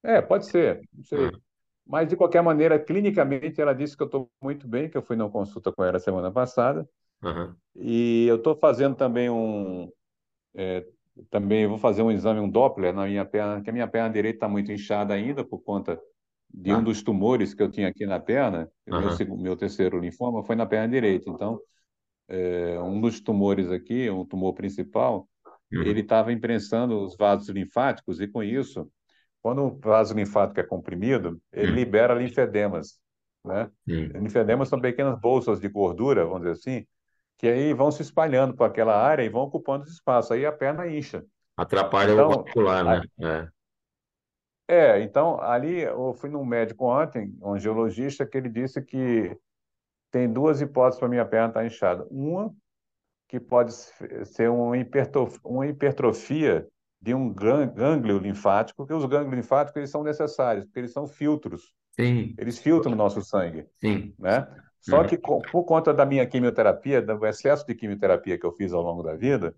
[0.03, 1.25] É, pode ser, não sei.
[1.25, 1.31] Uhum.
[1.85, 5.15] Mas, de qualquer maneira, clinicamente, ela disse que eu estou muito bem, que eu fui
[5.15, 6.87] numa consulta com ela semana passada.
[7.21, 7.53] Uhum.
[7.75, 9.91] E eu estou fazendo também um.
[10.55, 10.85] é,
[11.29, 14.37] também vou fazer um exame, um Doppler na minha perna, que a minha perna direita
[14.37, 15.99] está muito inchada ainda por conta
[16.53, 16.83] de um Tá.
[16.83, 18.69] dos tumores que eu tinha aqui na perna.
[18.87, 21.29] O meu, meu terceiro linfoma foi na perna direita.
[21.29, 21.59] Então,
[22.45, 25.27] é, um dos tumores aqui, um tumor principal,
[25.71, 25.85] Uhum.
[25.85, 28.89] ele estava imprensando os vasos linfáticos e com isso,
[29.41, 31.75] quando o vaso linfático é comprimido, ele Uhum.
[31.75, 32.99] libera linfedemas,
[33.45, 33.71] né?
[34.15, 36.87] Linfedemas são pequenas bolsas de gordura, vamos dizer assim,
[37.37, 40.33] que aí vão se espalhando por aquela área e vão ocupando espaço.
[40.33, 41.25] Aí a perna incha.
[41.55, 43.05] Atrapalha o Então, vascular, a- né?
[43.21, 43.49] é,
[45.01, 49.37] então ali eu fui num médico ontem, um angiologista, que ele disse que
[50.11, 52.07] tem duas hipóteses para minha perna estar inchada.
[52.11, 52.55] Uma,
[53.27, 56.67] que pode ser uma hipertrof- uma hipertrofia
[57.01, 61.07] de um gân- gânglio linfático, porque os gânglios linfáticos eles são necessários, porque eles são
[61.07, 62.03] filtros, É.
[62.03, 64.15] Sim, eles filtram o nosso sangue, sim.
[64.17, 64.47] né?
[64.79, 65.05] Só Uhum.
[65.05, 69.03] que por conta da minha quimioterapia, do excesso de quimioterapia que eu fiz ao longo
[69.03, 69.55] da vida,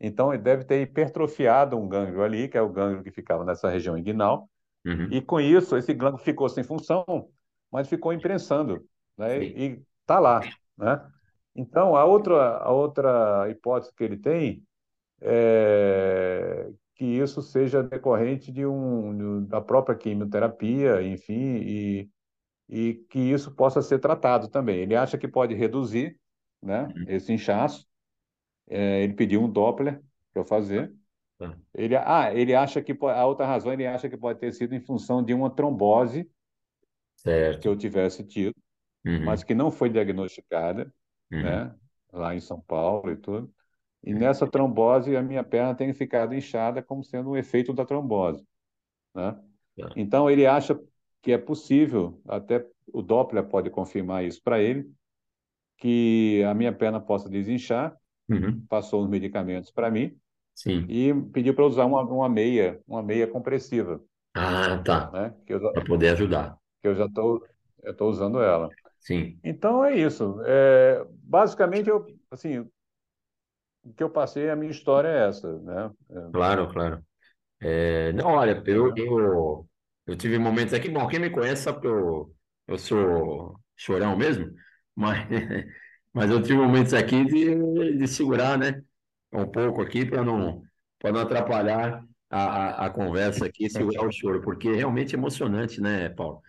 [0.00, 3.70] então ele deve ter hipertrofiado um gânglio ali, que é o gânglio que ficava nessa
[3.70, 4.50] região inguinal,
[4.86, 5.10] Uhum.
[5.10, 7.04] e com isso esse gânglio ficou sem função,
[7.70, 9.42] mas ficou imprensando, né?
[9.44, 10.40] E tá lá,
[10.76, 11.00] né?
[11.54, 14.62] Então a outra a outra hipótese que ele tem
[15.20, 22.10] é que isso seja decorrente de um da própria quimioterapia, enfim, e,
[22.68, 24.80] e que isso possa ser tratado também.
[24.80, 26.18] Ele acha que pode reduzir,
[26.62, 27.04] né, Uhum.
[27.08, 27.86] esse inchaço.
[28.68, 30.92] É, ele pediu um Doppler para fazer.
[31.38, 31.56] Tá.
[31.74, 34.80] Ele, ah, ele acha que a outra razão ele acha que pode ter sido em
[34.80, 36.30] função de uma trombose
[37.60, 37.76] que eu certo.
[37.76, 38.54] tivesse tido,
[39.20, 40.92] mas Uhum, que não foi diagnosticada,
[41.32, 41.74] uhum, né?
[42.12, 43.52] Lá em São Paulo e tudo.
[44.04, 48.46] E nessa trombose, a minha perna tem ficado inchada como sendo um efeito da trombose,
[49.14, 49.40] né?
[49.94, 50.80] Então, ele acha
[51.22, 54.90] que é possível, até o Doppler pode confirmar isso para ele,
[55.78, 57.96] que a minha perna possa desinchar,
[58.28, 60.18] Uhum, passou os medicamentos para mim
[60.56, 60.88] sim.
[60.88, 64.02] e pediu para usar uma, uma meia, uma meia compressiva,
[64.34, 64.98] Ah, tá.
[65.12, 65.34] né?
[65.72, 66.58] Para poder ajudar.
[66.82, 67.46] que eu já estou
[67.82, 68.74] eu tô usando ela.
[68.98, 70.40] Sim, Então, é isso.
[70.46, 72.60] É, basicamente, eu, assim,
[73.84, 75.90] o que eu passei, a minha história é essa, né?
[76.32, 77.04] claro, claro.
[77.60, 79.68] É, não, olha, eu, eu,
[80.06, 82.34] eu tive momentos aqui, bom, quem me conhece sabe que eu,
[82.68, 84.52] eu sou chorão mesmo,
[84.94, 85.26] mas,
[86.12, 88.82] mas eu tive momentos aqui de, de segurar, né?
[89.32, 90.62] Um pouco aqui para não,
[91.04, 96.08] não atrapalhar a, a, a conversa aqui, segurar o choro, porque é realmente emocionante, né,
[96.10, 96.42] Paulo?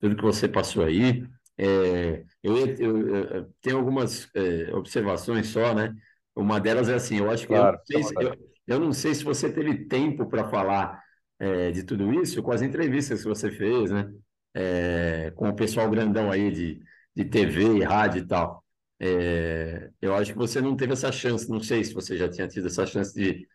[0.00, 1.24] tudo que você passou aí.
[1.58, 5.94] É, eu, eu, eu tenho algumas é, observações só, né?
[6.34, 8.80] Uma delas é assim, eu acho que eu não Claro, fica à sei eu, eu
[8.80, 11.02] não sei se você teve tempo para falar
[11.38, 14.10] é, de tudo isso com as entrevistas que você fez, né?
[14.54, 16.80] É, com o pessoal grandão aí de,
[17.14, 18.64] de TV e rádio e tal.
[19.00, 22.48] É, eu acho que você não teve essa chance, não sei se você já tinha
[22.48, 23.48] tido essa chance de,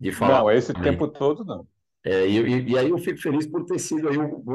[0.00, 1.08] de falar Não, esse tempo também.
[1.08, 1.66] todo não.
[2.04, 4.52] É, e, e, e aí eu fico feliz por ter sido aí, um- pô,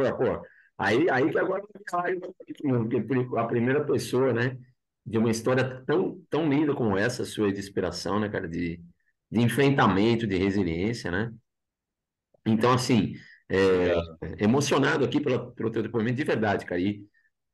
[0.78, 1.64] aí, aí que agora
[3.38, 4.58] a primeira pessoa, né,
[5.06, 8.82] de uma história tão, tão linda como essa, sua de inspiração, né, cara, de,
[9.32, 11.32] de enfrentamento, de resiliência, né?
[12.46, 13.14] Então, assim,
[13.50, 13.94] é,
[14.40, 17.06] emocionado aqui pela, pelo teu depoimento de verdade, cara, e,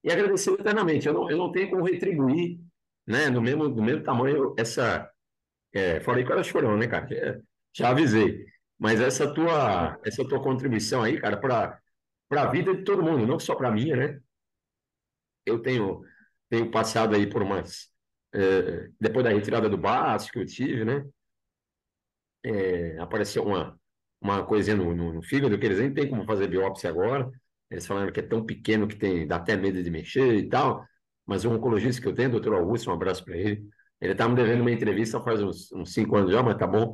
[0.03, 1.07] e agradecer eternamente.
[1.07, 2.59] Eu não, eu não tenho como retribuir,
[3.07, 5.09] né, no mesmo, do mesmo tamanho essa
[5.73, 7.07] é, falei que era chorão, né, cara?
[7.13, 7.41] É,
[7.73, 8.45] Já avisei.
[8.79, 11.79] Mas essa tua, essa tua contribuição aí, cara, para
[12.31, 14.19] a vida de todo mundo, não só para minha, né?
[15.45, 16.01] Eu tenho,
[16.49, 17.89] tenho passado aí por umas.
[18.33, 21.05] é, depois da retirada do baço que eu tive, né?
[22.43, 23.79] é, apareceu uma,
[24.21, 27.29] uma coisinha no, no, no fígado que eles nem tem como fazer biópsia agora.
[27.69, 30.85] Eles falaram que é tão pequeno que tem, dá até medo de mexer e tal.
[31.25, 33.67] Mas o oncologista que eu tenho, doutor Augusto, um abraço para ele.
[34.01, 36.93] Ele está me devendo uma entrevista faz uns, uns cinco anos já, mas tá bom.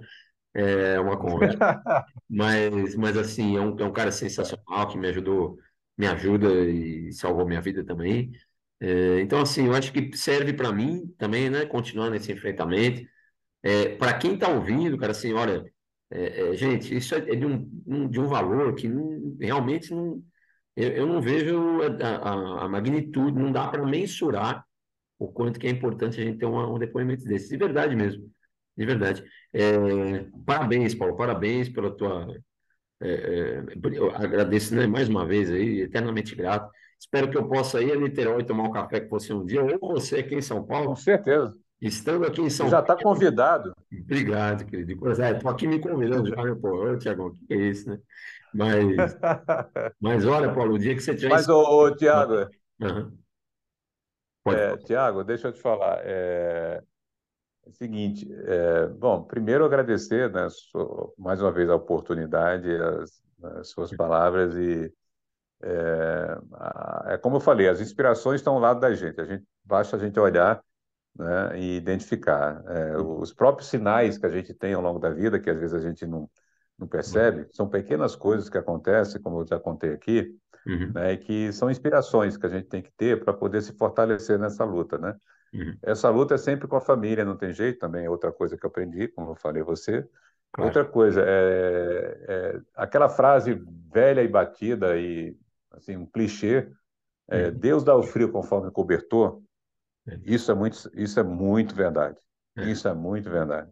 [0.54, 1.58] É uma conversa.
[2.30, 5.58] Mas, mas assim, é um, é um cara sensacional que me ajudou,
[5.98, 8.32] me ajuda e salvou minha vida também.
[8.80, 11.66] É, então, assim, eu acho que serve para mim também, né?
[11.66, 13.08] Continuar nesse enfrentamento.
[13.64, 15.66] É, para quem está ouvindo, cara, assim, olha,
[16.12, 20.24] é, é, gente, isso é de um, um- de um valor que não- realmente não,
[20.84, 22.08] eu, eu não vejo a,
[22.62, 24.64] a, a magnitude, não dá para mensurar
[25.18, 28.30] o quanto que é importante a gente ter uma- um depoimento desse, de verdade mesmo,
[28.78, 29.24] de verdade.
[29.54, 32.28] É, parabéns, Paulo, parabéns pela tua.
[33.02, 33.64] é, é,
[34.16, 36.70] agradeço, né, mais uma vez aí, eternamente grato.
[37.00, 39.94] Espero que eu possa ir a Niterói tomar um café com você um dia, ou
[39.94, 40.96] você aqui em São Com Paulo.
[40.98, 41.56] certeza.
[41.82, 43.74] Estando aqui em São Já está convidado.
[44.02, 44.98] Obrigado, querido.
[45.00, 46.76] Pois é, aqui me convidando já, né, pô?
[46.92, 48.00] Ô, Tiagão, o que é isso, né?
[48.54, 49.18] Mas,
[50.02, 52.50] mas olha, Paulo, o dia que você tiver Mas, ô, Tiago,
[52.82, 53.12] Aham,
[54.44, 54.78] pode é, falar.
[54.86, 56.00] Tiago, deixa eu te falar.
[56.04, 56.82] É,
[57.66, 63.24] é o seguinte, é, bom, primeiro agradecer, né, so- mais uma vez a oportunidade, as,
[63.60, 64.92] as suas palavras e
[67.08, 69.20] é, é como eu falei, as inspirações estão ao lado da gente.
[69.20, 70.64] A gente basta a gente olhar,
[71.16, 75.40] né, e identificar é, os próprios sinais que a gente tem ao longo da vida,
[75.40, 76.30] que às vezes a gente não,
[76.80, 81.18] não percebe, são pequenas coisas que acontecem, como eu já contei aqui, Uhum, né, e
[81.18, 84.98] que são inspirações que a gente tem que ter para poder se fortalecer nessa luta,
[84.98, 85.16] né?
[85.54, 88.58] uhum, Essa luta é sempre com a família, não tem jeito, também é outra coisa
[88.58, 90.08] que eu aprendi, como eu falei a você.
[90.52, 90.80] claro.
[90.80, 92.26] Outra coisa, é,
[92.58, 93.54] é aquela frase
[93.94, 95.38] velha e batida e
[95.72, 96.70] assim um clichê,
[97.30, 99.42] é, Uhum, Deus dá o frio conforme o cobertor.
[100.08, 102.18] é, Isso é muito, isso é muito verdade.
[102.58, 103.72] é, Isso é muito verdade.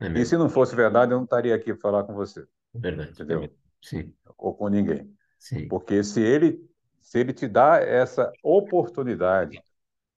[0.00, 2.78] É E se não fosse verdade, eu não estaria aqui para falar com você, é
[2.78, 3.40] verdade, é entendeu?
[3.40, 3.56] mesmo.
[3.82, 5.14] Sim, Ou com ninguém.
[5.38, 6.68] sim, Porque se ele,
[7.00, 9.62] se ele te dá essa oportunidade,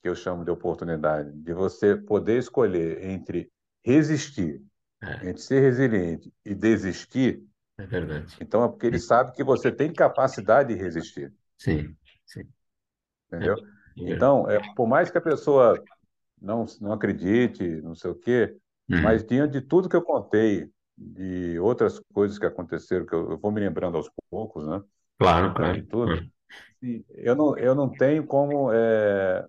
[0.02, 3.52] que eu chamo de oportunidade, de você poder escolher entre
[3.86, 4.64] resistir,
[5.02, 7.44] é, entre ser resiliente e desistir,
[7.78, 8.34] é verdade.
[8.40, 12.52] então é porque ele sabe que você tem capacidade de resistir, sim, sim,
[13.40, 13.56] é, entendeu?
[14.02, 14.02] é.
[14.06, 15.88] Então, é, por mais que a pessoa
[16.42, 18.58] não, não acredite, não sei o quê,
[18.92, 23.32] Uhum, mas diante de tudo que eu contei, de outras coisas que aconteceram, que eu,
[23.32, 24.82] eu vou me lembrando aos poucos, né?
[25.18, 25.80] claro, claro.
[25.80, 26.24] e tudo,
[26.82, 29.48] e eu não, eu não tenho como é,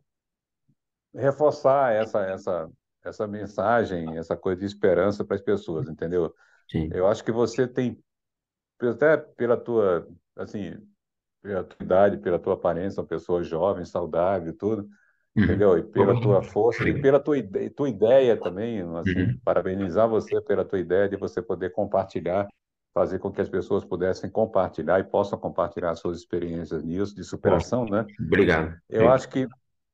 [1.14, 2.70] reforçar essa, essa,
[3.04, 6.34] essa mensagem, essa coisa de esperança para as pessoas, entendeu?
[6.70, 8.02] sim, Eu acho que você tem,
[8.80, 10.76] até pela tua, assim,
[11.42, 14.88] pela tua idade, pela tua aparência, uma pessoa jovem, saudável, tudo,
[15.36, 15.46] Uhum.
[15.46, 15.78] entendeu?
[15.78, 16.20] E pela Obrigado.
[16.20, 17.36] tua força e pela tua,
[17.76, 19.40] tua ideia também, assim, Uhum.
[19.44, 22.48] parabenizar você pela tua ideia de você poder compartilhar,
[22.94, 27.88] fazer com que as pessoas pudessem compartilhar e possam compartilhar suas experiências nisso, de superação,
[27.88, 28.06] né?
[28.20, 28.80] obrigado.
[28.88, 29.40] Eu acho que,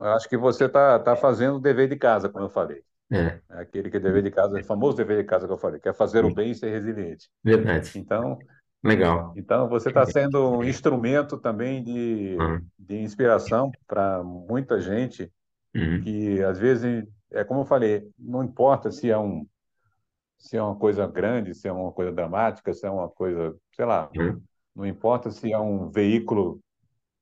[0.01, 2.83] eu acho que você está tá fazendo o dever de casa, como eu falei.
[3.11, 5.59] É, É aquele que é dever de casa, o famoso dever de casa que eu
[5.59, 7.31] falei, que é fazer o bem e ser resiliente.
[7.45, 7.93] verdade.
[7.95, 8.45] Então,
[8.83, 9.37] Legal.
[9.37, 12.71] então você está sendo um instrumento também de, Uhum.
[12.79, 15.33] de inspiração para muita gente
[15.75, 16.05] Uhum.
[16.05, 19.47] que às vezes é como eu falei, não importa se é um
[20.39, 23.85] se é uma coisa grande, se é uma coisa dramática, se é uma coisa, sei
[23.87, 24.49] lá, Uhum.
[24.75, 26.61] não importa se é um veículo,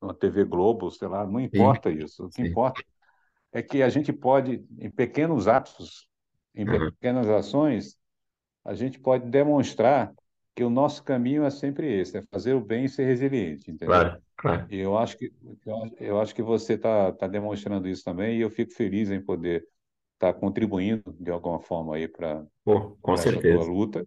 [0.01, 2.27] uma TV Globo, sei lá, não Sim, importa isso.
[2.27, 2.43] O que sim.
[2.43, 2.83] importa
[3.53, 6.09] é que a gente pode, em pequenos atos,
[6.55, 6.97] em Uhum.
[7.01, 7.97] pequenas ações,
[8.65, 10.15] a gente pode demonstrar
[10.57, 14.09] que o nosso caminho é sempre esse, é fazer o bem e ser resiliente, entendeu?
[14.09, 14.71] Claro, claro.
[14.71, 15.33] E eu acho que
[16.01, 19.67] eu, acho- que você está tá demonstrando isso também, e eu fico feliz em poder
[20.15, 23.73] estar contribuindo de alguma forma aí para Pô, com certeza.
[23.73, 24.07] luta,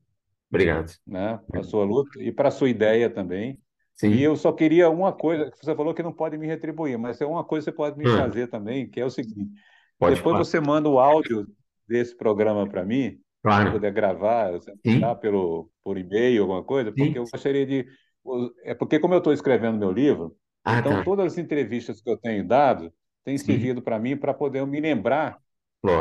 [0.49, 0.93] Obrigado.
[1.05, 1.37] né?
[1.51, 3.61] Para a sua luta e para a sua ideia também.
[4.05, 4.23] E Sim.
[4.23, 7.25] eu só queria uma coisa, que você falou que não pode me retribuir, mas é
[7.25, 9.51] uma coisa que você pode me Hum, fazer também, que é o seguinte:
[9.97, 10.49] pode depois falar.
[10.49, 11.47] você manda o áudio
[11.87, 13.71] desse programa para mim, Claro.
[13.71, 14.51] poder gravar,
[14.85, 17.19] Sim, mandar pelo por e-mail, alguma coisa, porque sim.
[17.19, 17.87] eu gostaria de.
[18.63, 21.01] É porque, como eu estou escrevendo meu livro, Ah, então tá.
[21.01, 24.79] todas as entrevistas que eu tenho dado têm Sim, servido para mim para poder me
[24.79, 25.39] lembrar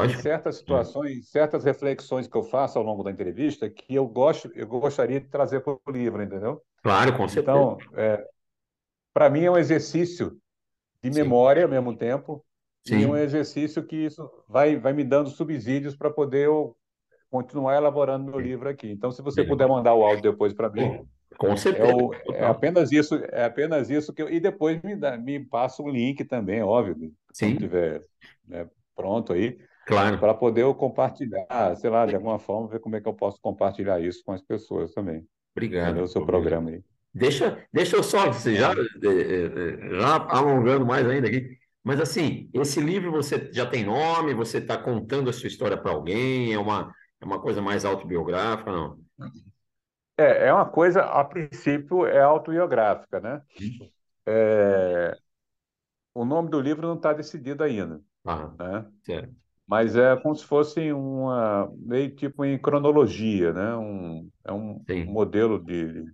[0.00, 0.22] de lógico.
[0.22, 4.50] certas Hum, situações, certas reflexões que eu faço ao longo da entrevista que eu gosto,
[4.54, 6.62] eu gostaria de trazer para o livro, entendeu?
[6.82, 7.72] Claro, com certeza.
[7.72, 7.88] Então,
[9.12, 10.40] para mim é um exercício
[11.02, 12.44] de Sim, memória ao mesmo tempo
[12.86, 16.76] e um sim, exercício que isso vai, vai me dando subsídios para poder eu
[17.30, 18.90] continuar elaborando meu livro aqui.
[18.90, 21.06] Então, se você puder mandar o áudio depois para mim,
[21.36, 24.96] com é, certeza, o, é apenas isso, é apenas isso que eu, e depois me
[24.96, 28.02] dá, me passa o link também, óbvio, Sim, tiver,
[28.46, 28.66] né,
[28.96, 30.18] pronto aí, claro.
[30.18, 33.40] para poder eu compartilhar, sei lá, de alguma forma, ver como é que eu posso
[33.40, 35.24] compartilhar isso com as pessoas também.
[35.54, 35.88] Obrigado.
[35.88, 36.04] Entendeu?
[36.04, 36.82] O seu programa aí.
[37.14, 38.80] Deixa, deixa eu só, você já, Tá?
[38.80, 44.34] eh, eh, já alongando mais ainda aqui, mas assim, esse livro você já tem nome,
[44.34, 48.70] você está contando a sua história para alguém, é uma, é uma coisa mais autobiográfica,
[48.72, 48.98] não?
[50.16, 53.42] É, é uma coisa, a princípio, é autobiográfica, né?
[53.60, 53.90] Hum?
[54.26, 55.18] É,
[56.14, 58.86] o nome do livro não está decidido ainda, Ah, né?
[59.02, 59.34] certo.
[59.66, 63.76] Mas é como se fosse uma, meio tipo em cronologia, né?
[63.76, 66.04] Um, é um Sim, modelo de,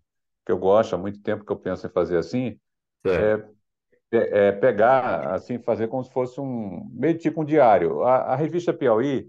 [0.46, 2.58] que eu gosto, há muito tempo que eu penso em fazer assim,
[3.04, 3.54] certo.
[4.12, 8.02] é, é pegar, assim, fazer como se fosse um, meio tipo um diário.
[8.04, 9.28] A, a revista Piauí,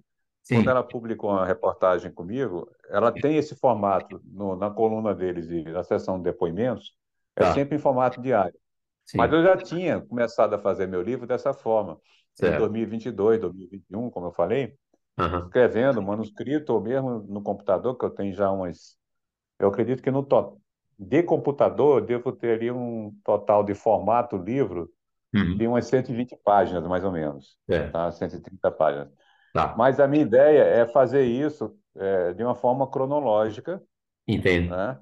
[0.49, 5.49] quando Sim, ela publicou uma reportagem comigo, ela tem esse formato no, na coluna deles
[5.49, 6.95] e na seção de depoimentos,
[7.35, 8.57] é tá, sempre em formato diário.
[9.13, 11.99] Mas sim, eu já tinha começado a fazer meu livro dessa forma,
[12.41, 12.57] em certo.
[12.57, 14.77] 2022, 2021, como eu falei,
[15.17, 18.97] Aham, escrevendo manuscrito ou mesmo no computador, que eu tenho já umas.
[19.59, 20.59] Eu acredito que no to...
[20.99, 24.91] de computador eu devo ter ali um total de formato livro
[25.53, 27.91] de uhum, umas 120 páginas, mais ou menos, certo.
[27.91, 28.11] tá?
[28.11, 29.09] 130 páginas.
[29.55, 33.83] Tá, Mas a minha ideia é fazer isso é, de uma forma cronológica,
[34.27, 34.77] entendo.
[34.77, 34.99] né?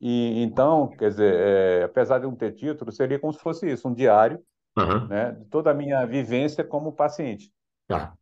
[0.00, 3.88] E então, quer dizer, é, apesar de não ter título, seria como se fosse isso,
[3.88, 4.42] um diário,
[4.76, 7.52] Aham, né, de toda a minha vivência como paciente,
[7.86, 8.16] tá.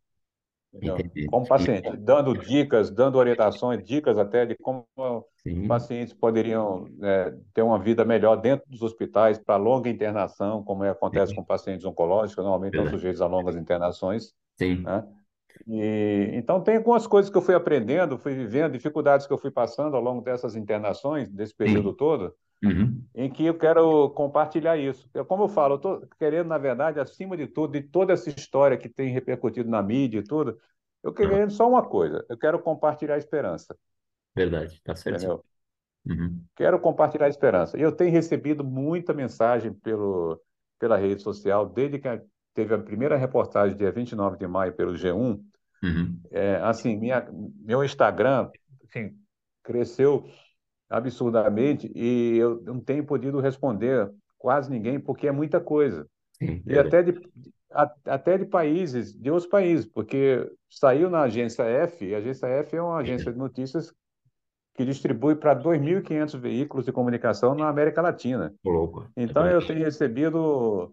[1.24, 4.86] Como paciente, dando dicas, dando orientações, dicas até de como
[5.36, 10.82] Sim, pacientes poderiam é, ter uma vida melhor dentro dos hospitais para longa internação, como
[10.84, 12.86] é, acontece com sim, pacientes oncológicos, normalmente estão verdade.
[12.86, 15.04] sujeitos a longas internações, Sim, né?
[15.68, 19.50] E, então, tem algumas coisas que eu fui aprendendo, fui vivendo, dificuldades que eu fui
[19.50, 22.34] passando ao longo dessas internações, desse período sim, todo,
[22.64, 25.10] uhum, em que eu quero compartilhar isso.
[25.14, 28.30] Eu, como eu falo, eu estou querendo, na verdade, acima de tudo, de toda essa
[28.30, 30.58] história que tem repercutido na mídia e tudo,
[31.02, 33.76] eu aham, quero só uma coisa, eu quero compartilhar a esperança,
[34.34, 35.44] verdade, tá entendeu?
[36.06, 37.78] Uhum, Quero compartilhar a esperança.
[37.78, 40.40] E eu tenho recebido muita mensagem pelo,
[40.78, 42.22] pela rede social, desde que a-
[42.54, 45.44] teve a primeira reportagem, dia 29 de maio, pelo G1,
[45.82, 47.28] uhum, É, assim, minha,
[47.60, 48.50] meu Instagram,
[48.84, 49.16] assim,
[49.64, 50.24] cresceu
[50.88, 56.08] absurdamente e eu não tenho podido responder quase ninguém porque é muita coisa.
[56.32, 56.78] sim, E verdade.
[56.78, 57.12] até de,
[57.72, 62.46] a- até de países, de outros países, porque saiu na agência F, e a agência
[62.48, 63.94] F é uma agência de notícias
[64.74, 68.54] que distribui para 2.500 veículos de comunicação na América Latina.
[68.64, 70.92] Louco, é Então eu tenho recebido,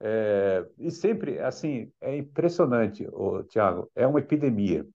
[0.00, 4.86] é, e sempre, assim, é impressionante, ô, Tiago, é uma epidemia,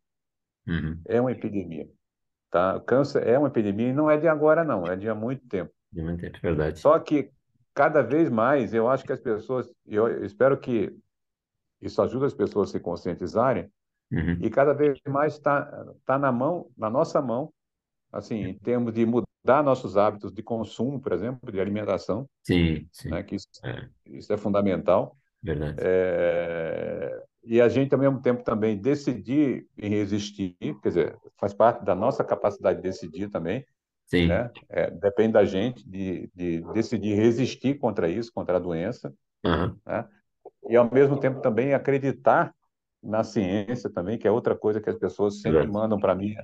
[0.67, 1.89] Uhum, é uma epidemia.
[2.51, 2.77] Tá?
[2.77, 5.47] O câncer é uma epidemia e não é de agora, não, é de há muito
[5.47, 5.71] tempo.
[5.91, 6.79] de muito tempo, verdade.
[6.79, 7.31] Só que
[7.73, 10.95] cada vez mais, eu acho que as pessoas, eu espero que
[11.81, 13.71] isso ajude as pessoas a se conscientizarem,
[14.11, 14.37] Uhum.
[14.41, 17.53] e cada vez mais está tá na mão, na nossa mão,
[18.11, 23.09] assim, em termos de mudar nossos hábitos de consumo, por exemplo, de alimentação, Sim, sim.
[23.09, 25.17] né, que isso, É, isso é fundamental.
[25.43, 25.81] verdade.
[25.83, 31.83] É, e a gente, ao mesmo tempo, também decidir em resistir, quer dizer, faz parte
[31.85, 33.65] da nossa capacidade de decidir também,
[34.05, 34.27] Sim.
[34.27, 34.51] né?
[34.69, 39.81] É, depende da gente de, de decidir resistir contra isso, contra a doença, Aham.
[39.85, 40.07] né?
[40.69, 42.53] E, ao mesmo tempo, também acreditar
[43.03, 45.71] na ciência também, que é outra coisa que as pessoas sempre Verdade.
[45.71, 46.35] mandam para mim,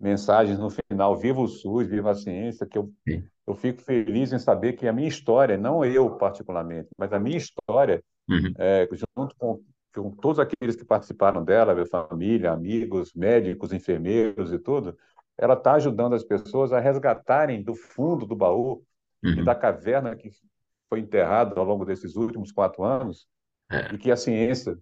[0.00, 3.24] mensagens no final, viva o SUS, viva a ciência, que eu, Sim.
[3.46, 7.36] eu fico feliz em saber que a minha história, não eu particularmente, mas a minha
[7.36, 8.52] história, Uhum.
[8.58, 9.62] é, junto com,
[9.94, 14.96] com todos aqueles que participaram dela, minha família, amigos, médicos, enfermeiros e tudo,
[15.36, 18.82] ela está ajudando as pessoas a resgatarem do fundo do baú
[19.24, 19.44] e Uhum.
[19.44, 20.30] da caverna que
[20.88, 23.26] foi enterrado ao longo desses últimos quatro anos,
[23.70, 23.94] É.
[23.94, 24.78] e que a ciência,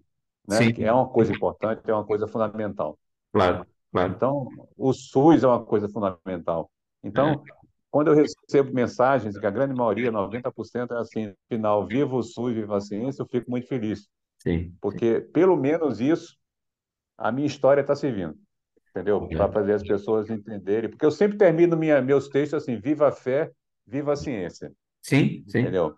[0.46, 2.98] né, Sim, que é uma coisa importante, é uma coisa fundamental.
[3.32, 3.66] claro?
[3.96, 4.12] Claro.
[4.14, 6.70] Então, o SUS é uma coisa fundamental.
[7.02, 7.42] Então,
[7.90, 12.54] quando eu recebo mensagens, que a grande maioria, 90%, é assim, final, viva o SUS,
[12.54, 16.36] viva a ciência, eu fico muito feliz, Sim, porque pelo menos isso,
[17.16, 18.36] a minha história está servindo,
[18.90, 19.26] entendeu?
[19.28, 23.12] Para fazer as pessoas entenderem, porque eu sempre termino minha, meus textos assim, viva a
[23.12, 23.50] fé,
[23.86, 25.60] viva a ciência, sim, sim.
[25.60, 25.94] entendeu?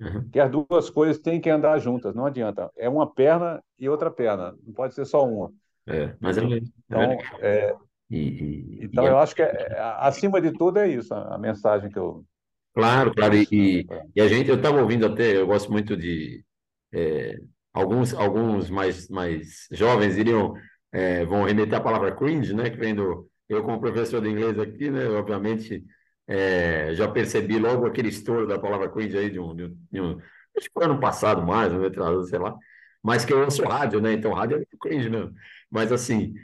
[0.00, 0.30] Uhum.
[0.30, 2.70] Que as duas coisas têm que andar juntas, não adianta.
[2.74, 5.52] É uma perna e outra perna, não pode ser só uma.
[5.86, 6.58] É, mas é, entendeu?
[6.92, 7.40] é Então, legal.
[7.40, 7.76] é,
[8.10, 11.34] E, e- então e é- eu acho que é- acima de tudo é isso, a,
[11.34, 12.24] a mensagem que eu,
[12.72, 15.96] Claro, claro, e, né, e, e a gente, eu estava ouvindo até, eu gosto muito
[15.96, 16.44] de,
[16.92, 17.36] é,
[17.72, 20.54] alguns, alguns mais, mais jovens iriam,
[20.92, 24.56] é, vão remeter à palavra cringe, né, que vem do, eu como professor de inglês
[24.58, 25.84] aqui, né, obviamente,
[26.28, 30.00] é, já percebi logo aquele estouro da palavra cringe aí de um, de um, de
[30.00, 30.18] um-
[30.56, 32.56] acho que foi ano passado mais, ano retrasado, sei lá,
[33.02, 35.34] mas que eu ouço rádio, né, então rádio é muito cringe mesmo,
[35.70, 36.34] mas assim,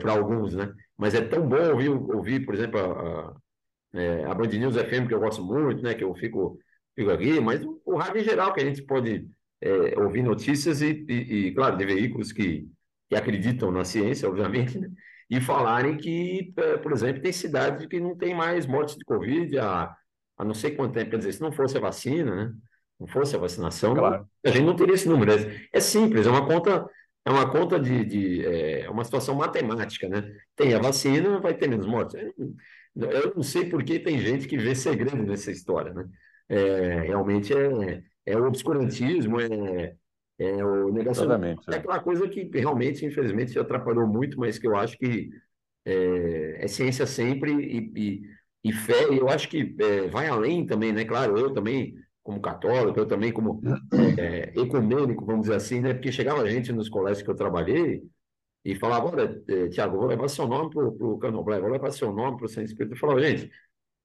[0.00, 3.36] para alguns, né, mas é tão bom ouvir, ouvir por exemplo, a, a-
[3.94, 6.58] é, a Band News FM, que eu gosto muito, né, que eu fico,
[6.94, 9.28] fico aqui, mas o, o rádio em geral, que a gente pode
[9.60, 12.68] é, ouvir notícias e, e, e, claro, de veículos que,
[13.08, 14.88] que acreditam na ciência, obviamente, né,
[15.30, 19.58] e falarem que, é, por exemplo, tem cidades que não tem mais mortes de Covid
[19.58, 19.94] há,
[20.38, 22.54] há não sei quanto tempo, quer dizer, se não fosse a vacina, né,
[22.98, 24.26] não fosse a vacinação, Claro.
[24.44, 25.32] a gente não teria esse número.
[25.32, 26.86] É, é simples, é uma conta,
[27.26, 30.32] é uma conta de, de é uma situação matemática, né?
[30.54, 32.14] Tem a vacina, vai ter menos mortes.
[32.94, 36.08] Eu, não sei por que tem gente que vê segredo nessa história, né?
[36.48, 39.96] É, realmente é, é o obscurantismo, é,
[40.38, 41.34] é o negacionismo.
[41.34, 41.68] Exatamente.
[41.68, 45.28] É aquela coisa que realmente, infelizmente, atrapalhou muito, mas que eu acho que
[45.84, 48.22] é, é ciência sempre e, e,
[48.62, 51.04] e fé, e eu acho que é, vai além também, né?
[51.04, 51.96] Claro, eu também,
[52.26, 53.62] como católico, eu também como
[54.18, 55.94] é, ecumênico, vamos dizer assim, né?
[55.94, 58.02] Porque chegava gente nos colégios que eu trabalhei
[58.64, 62.12] e falava, olha, eh, Tiago, vou levar seu nome para o Candomblé, vou levar seu
[62.12, 62.94] nome para o Santo Espírito.
[62.94, 63.50] Eu falava, gente,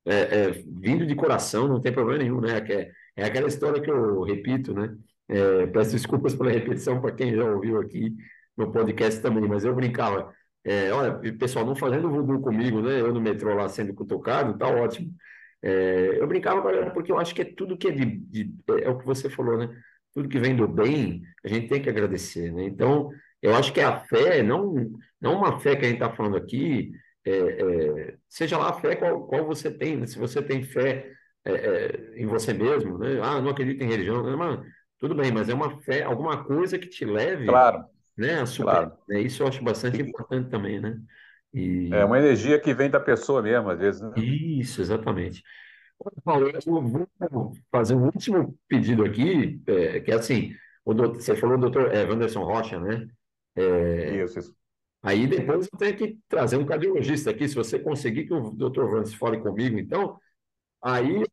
[0.05, 0.15] é,
[0.49, 2.59] é, vindo de coração, não tem problema nenhum, né?
[2.59, 4.95] É, é aquela história que eu repito, né?
[5.28, 8.15] É, peço desculpas pela repetição para quem já ouviu aqui
[8.55, 10.32] no podcast também, mas eu brincava,
[10.63, 13.01] é, olha, pessoal, não fazendo voodoo comigo, né?
[13.01, 15.11] Eu no metrô lá sendo cutucado, tá ótimo.
[15.64, 18.53] É, eu brincava pra- porque eu acho que é tudo que é de, de-
[18.84, 19.70] é o que você falou, né?
[20.14, 22.66] Tudo que vem do bem, a gente tem que agradecer, né?
[22.66, 23.09] Então,
[23.41, 24.74] eu acho que a fé, não,
[25.20, 26.91] não uma fé que a gente está falando aqui,
[27.26, 27.32] é,
[28.12, 30.07] é, seja lá a fé qual, qual você tem, né?
[30.07, 31.12] Se você tem fé
[31.45, 33.20] é, é, em você mesmo, né?
[33.22, 34.36] Ah, não acredito em religião, né?
[34.36, 34.59] Mas,
[34.99, 37.88] tudo bem, mas é uma fé, alguma coisa que te leve, Claro,
[38.18, 38.97] né, a superar, claro.
[39.07, 39.22] né?
[39.22, 40.99] Isso eu acho bastante importante também, né?
[41.53, 44.11] E É uma energia que vem da pessoa mesmo, às vezes, né?
[44.17, 45.43] isso, exatamente.
[46.23, 46.81] Paulo, eu
[47.29, 51.69] vou fazer um último pedido aqui, é, que é assim, o doutor, você falou do
[51.69, 53.07] doutor é, Wanderson Rocha, né?
[53.55, 54.55] É, Isso, isso.
[55.03, 58.87] Aí depois eu tenho que trazer um cardiologista aqui, se você conseguir que o Dr.
[58.89, 60.19] Vandes fale comigo, então,
[60.81, 61.23] aí,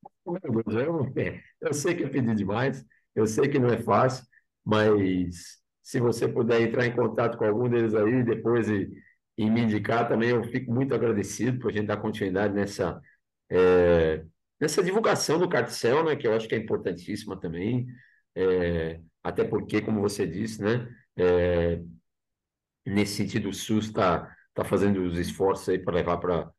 [0.67, 1.13] eu,
[1.61, 4.25] eu sei que é pedir demais, eu sei que não é fácil,
[4.65, 8.91] mas se você puder entrar em contato com algum deles aí depois e,
[9.39, 13.01] e me indicar também, eu fico muito agradecido por a gente dar continuidade nessa,
[13.49, 14.25] é,
[14.61, 17.87] nessa divulgação do carticel, né, que eu acho que é importantíssima também,
[18.35, 21.81] é, até porque, como você disse, né, é,
[22.85, 26.51] nesse sentido, o SUS está tá fazendo os esforços aí para levar para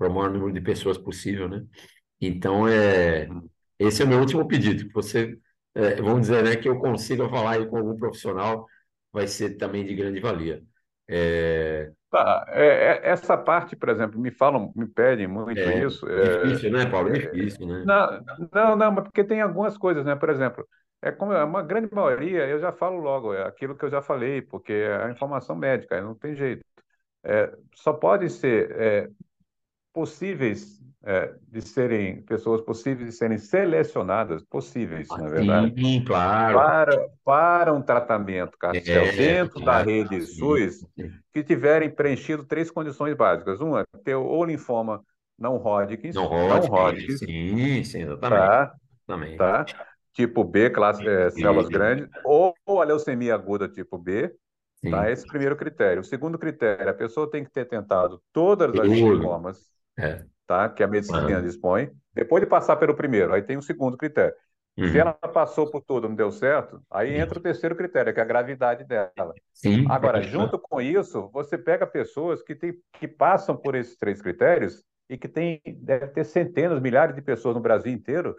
[0.00, 1.64] o maior número de pessoas possível, né?
[2.20, 3.28] Então, é,
[3.78, 5.38] esse é o meu último pedido, que você,
[5.74, 8.66] é, vamos dizer, né, que eu consiga falar aí com algum profissional,
[9.12, 10.64] vai ser também de grande valia.
[11.08, 12.64] É, Tá, é,
[13.06, 16.06] é- essa parte, por exemplo, me falam, me pedem muito é isso.
[16.08, 17.10] é, difícil, né, Paulo?
[17.10, 17.84] é, Difícil, né?
[17.84, 20.16] não, não, não, mas porque tem algumas coisas, né?
[20.16, 20.66] Por exemplo,
[21.02, 24.00] é como é uma grande maioria, eu já falo logo, é aquilo que eu já
[24.00, 26.64] falei, porque é a informação médica, não tem jeito.
[27.24, 29.10] É, só pode ser
[29.92, 36.74] possíveis é, de serem pessoas possíveis de serem selecionadas, possíveis, Ah, na verdade, Sim, claro.
[36.74, 39.80] para, para um tratamento carticel É, dentro da claro.
[39.80, 41.22] rede Sim, SUS sim.
[41.32, 43.60] que tiverem preenchido três condições básicas.
[43.60, 45.04] Uma, ter ou linfoma
[45.38, 45.56] não
[46.12, 48.54] Não Hodgkins, não Hodgkin, sim, sim, exatamente.
[48.54, 48.74] tá?
[49.06, 49.46] Exatamente.
[49.46, 49.74] Tá?
[50.14, 54.34] Tipo B, classe, é, células grandes, ou, ou a leucemia aguda tipo B,
[54.88, 55.10] tá?
[55.10, 56.02] sim, Esse é o primeiro critério.
[56.02, 59.58] O segundo critério, a pessoa tem que ter tentado todas as formas,
[59.96, 60.26] É.
[60.48, 60.70] tá?
[60.70, 61.42] Que a medicina Aham.
[61.42, 61.90] dispõe.
[62.14, 64.34] Depois de passar pelo primeiro, aí tem o segundo critério.
[64.82, 65.28] Se ela Uhum.
[65.34, 68.84] passou por tudo, não deu certo, aí entra o terceiro critério, que é a gravidade
[68.84, 69.36] dela.
[69.52, 70.22] Sim, Agora, claro.
[70.22, 75.18] junto com isso, você pega pessoas que, tem, que passam por esses três critérios e
[75.18, 78.36] que tem, deve ter centenas, milhares de pessoas no Brasil inteiro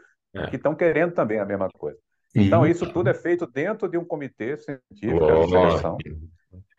[0.49, 0.57] que É.
[0.57, 1.99] estão querendo também a mesma coisa.
[2.35, 5.47] Então, Sim, isso tudo é feito dentro de um comitê científico de lógico.
[5.47, 6.03] seleção,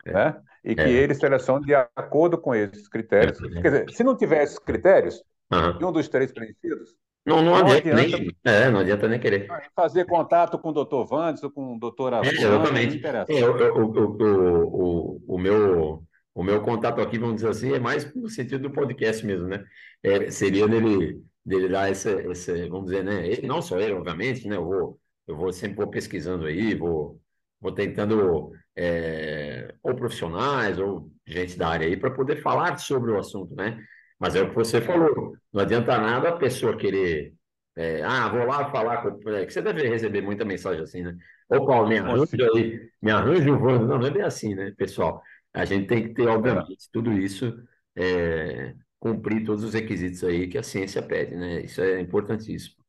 [0.05, 0.41] É, né?
[0.63, 3.39] E que é, ele seleciona de acordo com esses critérios.
[3.61, 3.71] Quer é.
[3.85, 5.79] dizer, se não tiver esses critérios, e Aham.
[5.83, 6.95] um dos três preenchidos,
[7.25, 9.47] Não, não não adianta adianta nem, é, não adianta nem querer.
[9.75, 13.01] fazer contato com o doutor Vandes ou com a doutora É, fulana, não exatamente.
[13.27, 16.03] É, o, o, o, o, o meu,
[16.33, 19.63] o meu contato aqui, vamos dizer assim, é mais no sentido do podcast mesmo, né?
[20.03, 23.27] É, seria dele, dele dar essa, essa, vamos dizer, né?
[23.27, 24.55] Ele, não só ele, obviamente, né?
[24.55, 27.19] Eu vou, eu vou sempre vou pesquisando aí, vou,
[27.59, 33.19] vou tentando, é, ou profissionais, ou gente da área aí, para poder falar sobre o
[33.19, 33.83] assunto, né?
[34.19, 37.33] Mas é o que você falou, não adianta nada a pessoa querer.
[37.75, 39.29] é, ah, vou lá falar com.
[39.29, 41.17] É, que você deve receber muita mensagem assim, né?
[41.49, 43.79] Ô, Paulo, me arranja aí, me arranja um voo.
[43.79, 45.21] Não, não é bem assim, né, pessoal?
[45.53, 47.53] A gente tem que ter, obviamente, tudo isso,
[47.95, 51.61] é, cumprir todos os requisitos aí que a ciência pede, né?
[51.61, 52.80] Isso é importantíssimo.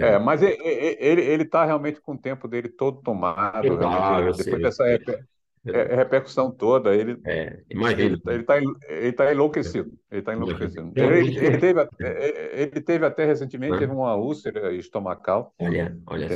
[0.00, 3.74] É, mas e- e- ele ele está realmente com o tempo dele todo tomado,
[4.22, 4.86] eu depois sei, dessa sei.
[4.86, 5.24] reper-
[5.72, 10.92] é- repercussão toda, ele É, imagino, ele está ele tá enlouquecido, ele está enlouquecido.
[10.96, 16.28] Ele, ele teve até- ele teve até recentemente teve uma úlcera estomacal, olha, olha?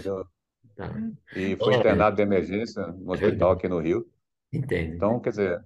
[0.77, 0.91] Tá.
[1.35, 4.07] E foi É, internado de emergência no é hospital aqui no Rio.
[4.53, 4.97] Entende?
[4.97, 5.65] Então, quer dizer,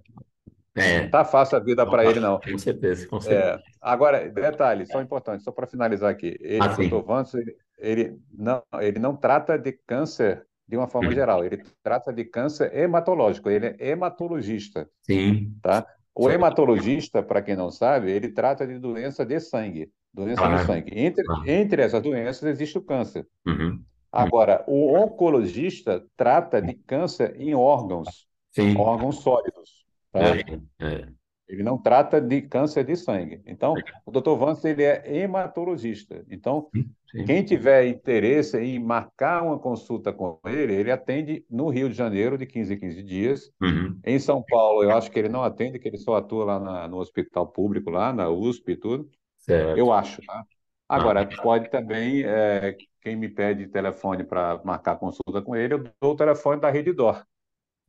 [0.77, 2.39] É, tá fácil a vida não para tá, ele não.
[2.39, 3.63] com certeza, com É, certeza.
[3.81, 6.37] agora, detalhe, só importante, só para finalizar aqui.
[6.39, 7.03] Ele, Ah, o.
[7.03, 12.11] Vance, ele, ele não, ele não trata de câncer de uma forma geral, ele trata
[12.11, 15.87] de câncer hematológico, ele é hematologista, Sim, tá?
[16.13, 20.65] O hematologista, para quem não sabe, ele trata de doença de sangue, doença do claro,
[20.65, 20.91] sangue.
[20.93, 21.49] Entre, claro.
[21.49, 23.25] entre essas doenças existe o câncer.
[23.45, 23.81] Uhum.
[24.11, 29.76] Agora, o oncologista trata de câncer em órgãos, Sim, órgãos sólidos,
[30.17, 30.35] tá?
[30.79, 31.07] é, é,
[31.47, 33.41] Ele não trata de câncer de sangue.
[33.45, 34.37] Então, o Dr.
[34.37, 36.25] Vance ele é hematologista.
[36.29, 36.69] Então,
[37.11, 41.95] sim, quem tiver interesse em marcar uma consulta com ele, ele atende no Rio de
[41.95, 43.51] Janeiro de 15 em 15 dias.
[43.61, 43.99] Uhum.
[44.03, 46.87] Em São Paulo, eu acho que ele não atende, que ele só atua lá na-
[46.87, 49.09] no hospital público, lá na USP e tudo.
[49.37, 49.77] Certo.
[49.77, 50.45] Eu acho, tá?
[50.89, 55.83] Ah, Agora, pode também, é, quem me pede telefone para marcar consulta com ele, eu
[56.01, 57.25] dou o telefone da Rede Dor,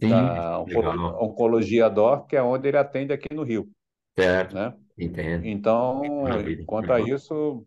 [0.00, 0.98] sim, da legal.
[1.20, 3.70] Oncologia Dor, que é onde ele atende aqui no Rio,
[4.16, 4.74] Certo, né?
[4.98, 5.50] entendo.
[5.50, 6.66] Então, Maravilha.
[6.66, 7.66] quanto a isso,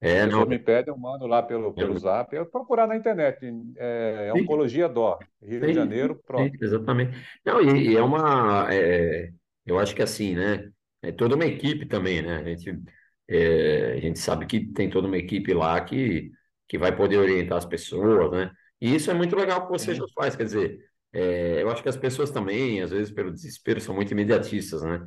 [0.00, 3.46] É, não, me pedem, eu mando lá pelo, pelo eu- Zap, eu procurar na internet,
[3.78, 6.58] é, é sim, Oncologia Dor, Rio de sim, Janeiro, sim, pronto.
[6.60, 7.16] exatamente.
[7.44, 9.32] Não, e, e é uma, é,
[9.66, 10.70] eu acho que assim, né?
[11.02, 12.36] É toda uma equipe também, né?
[12.38, 12.82] A gente,
[13.28, 16.30] é, a gente sabe que tem toda uma equipe lá que,
[16.68, 18.52] que vai poder orientar as pessoas, né?
[18.80, 20.78] E isso é muito legal que você já Sim, faz, quer dizer,
[21.12, 25.04] é, eu acho que as pessoas também, às vezes, pelo desespero, são muito imediatistas, né?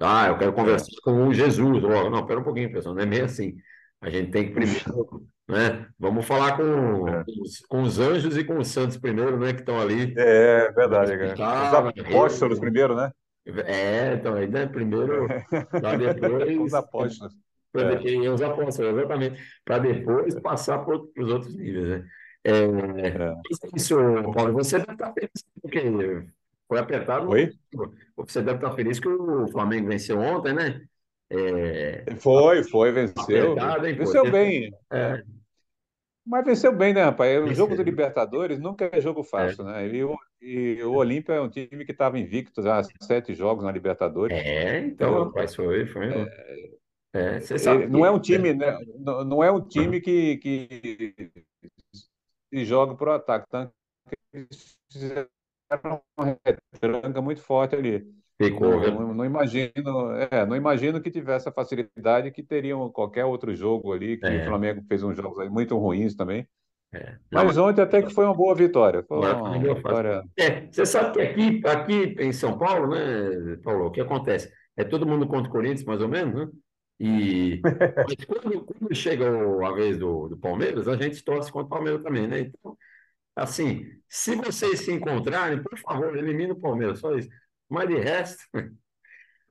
[0.00, 0.54] Ah, eu quero é.
[0.54, 1.84] conversar com o Jesus.
[1.84, 3.56] Oh, não, pera um pouquinho, pessoal, não é meio assim.
[4.00, 5.88] A gente tem que primeiro, né?
[5.98, 9.52] Vamos falar com, É, os, com os anjos e com os santos primeiro, né?
[9.54, 11.40] Que estão ali é verdade, cara.
[11.60, 13.10] Os na apóstolos primeiro, né?
[13.66, 14.66] É, então, aí, né?
[14.66, 15.36] Primeiro,
[15.80, 15.94] para
[16.58, 17.34] Os depois, apóstolos.
[17.72, 17.98] pra É,
[18.30, 22.08] os apóstolos, exatamente, para depois passar para os outros níveis, né?
[22.44, 23.34] É, é.
[23.74, 23.96] isso,
[24.34, 25.80] Paulo, você deve estar feliz, porque
[26.68, 27.50] foi apertado, Oi?
[28.16, 30.86] você deve estar feliz que o Flamengo venceu ontem, né?
[31.30, 33.52] É, Foi, foi, venceu.
[33.52, 33.94] apertado, hein?
[33.96, 34.70] Venceu bem.
[34.92, 35.22] É,
[36.26, 37.42] Mas venceu bem, né, rapaz?
[37.42, 37.82] O jogo do.
[37.82, 39.86] Libertadores nunca é jogo É, fácil, né?
[39.88, 43.64] E o, e o Olímpia é um time que estava invicto já há sete jogos
[43.64, 45.24] na Libertadores, é, então, entendeu?
[45.24, 46.06] rapaz, foi, foi.
[47.12, 47.38] É,
[47.74, 48.76] Ele não é um time, né?
[48.98, 51.30] Não não é um time que, que
[52.54, 53.46] se joga para o ataque.
[53.50, 53.72] Tanto
[54.08, 55.28] que eles fizeram
[56.16, 58.06] uma retranca muito forte ali.
[58.40, 63.54] Ficou, não, não, imagino, é, não imagino que tivesse a facilidade que teriam qualquer outro
[63.54, 64.42] jogo ali, que é.
[64.42, 66.46] o Flamengo fez uns jogos muito ruins também.
[66.92, 67.16] É.
[67.30, 69.04] Não, mas ontem até que foi uma boa vitória.
[69.06, 70.24] Foi uma vitória...
[70.36, 74.52] É, você sabe que aqui, aqui em São Paulo, né, Paulo, o que acontece?
[74.76, 76.48] É todo mundo contra o Corinthians, mais ou menos, né?
[76.98, 77.60] E
[78.06, 82.02] mas quando, quando chega a vez do, do Palmeiras, a gente torce contra o Palmeiras
[82.02, 82.40] também, né?
[82.40, 82.76] Então,
[83.34, 87.28] assim, se vocês se encontrarem, por favor, elimine o Palmeiras, só isso.
[87.68, 88.44] Mas de resto,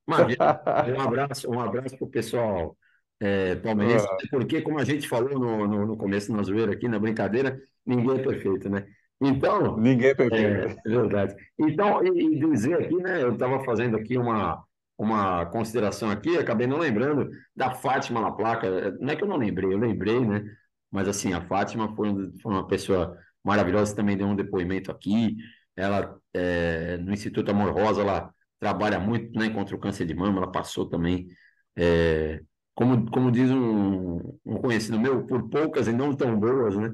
[0.07, 2.77] um abraço, um abraço para o pessoal
[3.19, 4.17] é, palmeirense, ah.
[4.31, 8.19] porque, como a gente falou no, no, no começo, na zoeira aqui, na brincadeira, ninguém
[8.19, 8.85] é perfeito, né?
[9.21, 9.77] Então.
[9.77, 10.45] Ninguém é perfeito.
[10.45, 11.35] É, é verdade.
[11.57, 13.23] Então, e, e dizer aqui, né?
[13.23, 14.63] Eu estava fazendo aqui uma,
[14.97, 18.91] uma consideração aqui, acabei não lembrando da Fátima na placa.
[18.99, 20.43] Não é que eu não lembrei, eu lembrei, né?
[20.91, 22.09] Mas assim, a Fátima foi,
[22.45, 25.35] uma pessoa maravilhosa, também deu um depoimento aqui.
[25.75, 30.37] Ela, é, no Instituto Amor Rosa, ela trabalha muito né, contra o câncer de mama,
[30.37, 31.27] ela passou também,
[31.75, 32.41] é,
[32.75, 36.93] como, como diz um, um conhecido meu, por poucas e não tão boas, né?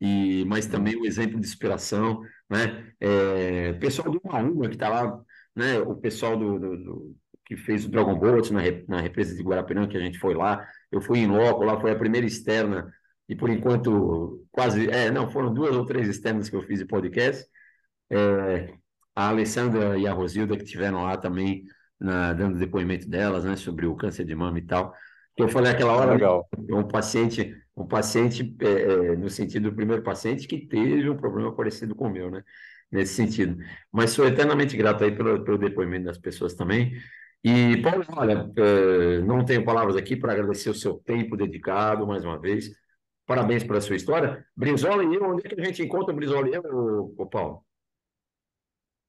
[0.00, 2.92] E, mas também um exemplo de inspiração, né?
[3.00, 5.20] É, pessoal do Uma que está lá,
[5.54, 5.78] né?
[5.80, 7.16] O pessoal do, do, do,
[7.50, 10.64] que fez o Dragon Boat na, na represa de Guarapiranga, que a gente foi lá,
[10.88, 12.94] eu fui em loco, lá foi a primeira externa,
[13.28, 16.84] e por enquanto quase, é, não, foram duas ou três externas que eu fiz de
[16.84, 17.44] podcast,
[18.08, 18.72] é,
[19.16, 21.64] a Alessandra e a Rosilda que tiveram lá também
[21.98, 24.94] na, dando depoimento delas, né, sobre o câncer de mama e tal.
[25.36, 26.48] Que eu falei aquela hora, Legal.
[26.70, 31.52] um paciente, um paciente é, é, no sentido do primeiro paciente que teve um problema
[31.52, 32.44] parecido com o meu, né,
[32.92, 33.60] nesse sentido.
[33.90, 36.92] Mas sou eternamente grato aí pelo, pelo depoimento das pessoas também.
[37.42, 42.24] E, Paulo, olha, é, não tenho palavras aqui para agradecer o seu tempo dedicado mais
[42.24, 42.70] uma vez.
[43.26, 44.44] Parabéns pela sua história.
[44.54, 47.64] Brizola e eu, onde é que a gente encontra o Brizola e eu, Paulo?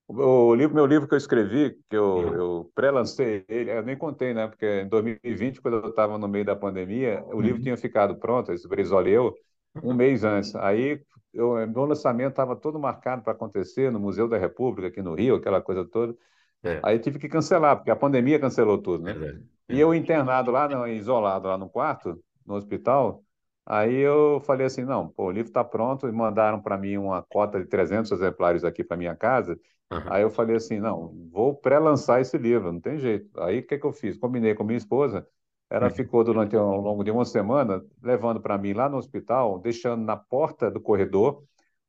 [0.08, 4.34] O livro, meu livro que eu escrevi, que eu, eu pré-lancei ele, eu nem contei,
[4.34, 4.48] né?
[4.48, 7.42] Porque em 2020, quando eu estava no meio da pandemia, o uhum.
[7.42, 9.34] livro tinha ficado pronto, esse Brizola e eu,
[9.82, 10.54] um mês antes.
[10.56, 11.02] Aí,
[11.34, 15.36] eu, meu lançamento estava todo marcado para acontecer no Museu da República, aqui no Rio,
[15.36, 16.16] aquela coisa toda.
[16.64, 16.80] É.
[16.84, 19.12] Aí tive que cancelar, porque a pandemia cancelou tudo, né?
[19.70, 23.24] É e eu internado lá, no, isolado lá no quarto, no hospital,
[23.66, 27.22] aí eu falei assim, não, pô, o livro está pronto, e mandaram para mim uma
[27.24, 29.58] cota de 300 exemplares aqui para minha casa,
[29.92, 30.02] Uhum.
[30.06, 33.30] Aí eu falei assim, não, vou pré-lançar esse livro, não tem jeito.
[33.42, 34.18] Aí o que, que eu fiz?
[34.18, 35.28] Combinei com minha esposa,
[35.70, 35.94] ela uhum.
[35.94, 40.16] ficou durante ao longo de uma semana levando para mim lá no hospital, deixando na
[40.16, 41.44] porta do corredor,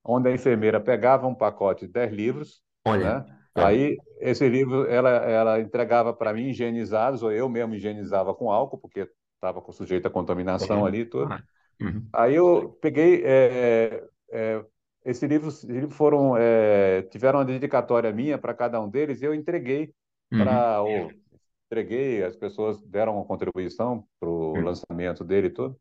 [0.04, 3.20] onde a enfermeira pegava um pacote de 10 livros, Olha.
[3.20, 3.38] Né?
[3.54, 3.62] É.
[3.62, 8.78] Aí esse livro ela, ela entregava para mim higienizados, ou eu mesmo higienizava com álcool,
[8.78, 10.86] porque estava sujeito à contaminação uhum.
[10.86, 11.34] ali e tudo.
[11.80, 12.06] Uhum.
[12.12, 14.64] Aí eu peguei, é, é,
[15.04, 19.34] esses livros, livros foram é, tiveram uma dedicatória minha para cada um deles e eu
[19.34, 19.92] entreguei
[20.30, 21.10] para uhum.
[21.66, 24.64] entreguei as pessoas deram uma contribuição para o uhum.
[24.64, 25.76] lançamento dele e tudo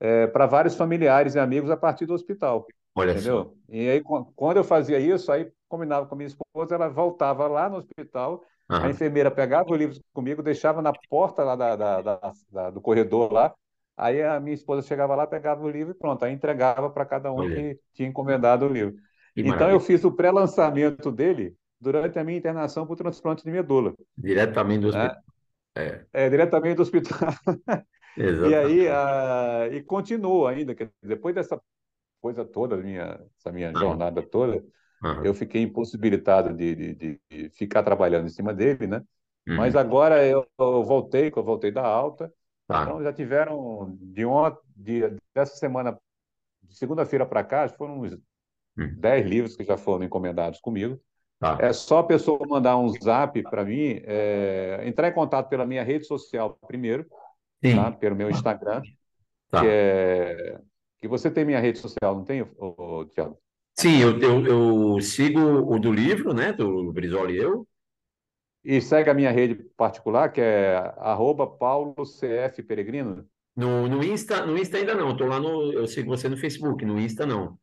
[0.00, 3.52] é, para vários familiares e amigos a partir do hospital Olha entendeu só.
[3.68, 4.02] e aí
[4.36, 8.88] quando eu fazia isso aí combinava com minha esposa ela voltava lá no hospital a
[8.88, 13.32] enfermeira pegava o livro comigo deixava na porta lá da, da, da, da do corredor
[13.32, 13.54] lá
[13.96, 17.30] Aí a minha esposa chegava lá, pegava o livro e pronto, aí entregava para cada
[17.30, 17.54] um Olha.
[17.54, 18.94] que tinha encomendado o livro.
[19.34, 19.76] Que então maravilha.
[19.76, 23.94] eu fiz o pré-lançamento dele durante a minha internação por transplante de medula.
[24.16, 25.04] Diretamente do né?
[25.04, 25.22] hospital.
[25.74, 26.04] É.
[26.12, 27.28] é, diretamente do hospital.
[28.16, 31.60] e aí, a, e continua ainda, depois dessa
[32.22, 34.64] coisa toda, minha, essa minha jornada toda,
[35.02, 35.24] uhum.
[35.24, 39.02] eu fiquei impossibilitado de, de, de, ficar trabalhando em cima dele, né?
[39.46, 39.56] Uhum.
[39.56, 42.32] Mas agora eu, eu voltei, eu voltei da alta,
[42.72, 42.84] Tá.
[42.84, 45.02] Então já tiveram de uma de,
[45.34, 45.98] dessa semana,
[46.62, 48.14] de segunda-feira para cá, foram uns
[48.78, 48.94] hum.
[48.98, 50.98] 10 livros que já foram encomendados comigo.
[51.38, 51.58] Tá.
[51.60, 55.82] É só a pessoa mandar um zap para mim, é, entrar em contato pela minha
[55.82, 57.06] rede social primeiro,
[57.60, 57.90] tá?
[57.92, 58.80] pelo meu Instagram,
[59.50, 59.60] tá.
[59.60, 60.60] que é
[61.02, 62.46] que você tem minha rede social, não tem,
[63.10, 63.36] Tiago?
[63.76, 67.66] Sim, eu, eu, eu, sigo o do livro, né, do Brizola e eu,
[68.64, 73.26] e segue a minha rede particular, que é arroba paulocfperegrino.
[73.56, 75.72] No, no, Insta, no Insta ainda não, estou lá no.
[75.72, 77.58] Eu sigo você no Facebook, no Insta não.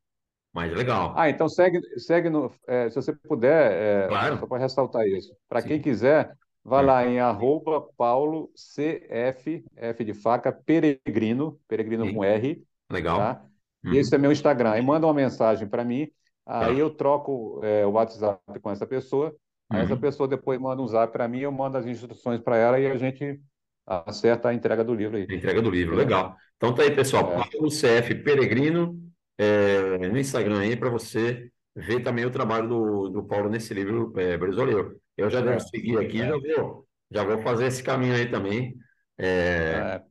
[0.54, 1.14] Mas legal.
[1.16, 2.52] Ah, então segue, segue no.
[2.68, 4.38] É, se você puder, é, claro.
[4.38, 5.34] só para ressaltar isso.
[5.48, 6.86] Para quem quiser, vá é.
[6.86, 12.14] lá em arroba paulocf, F de faca, peregrino, peregrino Sim.
[12.14, 12.62] com R.
[12.92, 13.18] Legal.
[13.18, 13.46] Tá?
[13.84, 13.94] Uhum.
[13.94, 14.72] Esse é meu Instagram.
[14.72, 16.08] Aí manda uma mensagem para mim,
[16.46, 16.80] aí tá.
[16.80, 19.36] eu troco é, o WhatsApp com essa pessoa
[19.72, 20.00] Aí essa uhum.
[20.00, 22.98] pessoa depois manda um zap para mim, eu mando as instruções para ela e a
[22.98, 23.40] gente
[23.86, 25.28] acerta a entrega do livro aí.
[25.30, 26.36] A entrega do livro, legal.
[26.58, 27.32] Então tá aí, pessoal.
[27.32, 27.36] É.
[27.36, 29.00] Paulo CF Peregrino
[29.38, 34.12] é, no Instagram aí para você ver também o trabalho do, do Paulo nesse livro,
[34.18, 35.00] é, Brizoleiro.
[35.16, 35.60] Eu já devo é.
[35.60, 36.28] seguir aqui, é.
[36.28, 38.76] já, vou, já vou fazer esse caminho aí também.
[39.20, 40.02] É, é.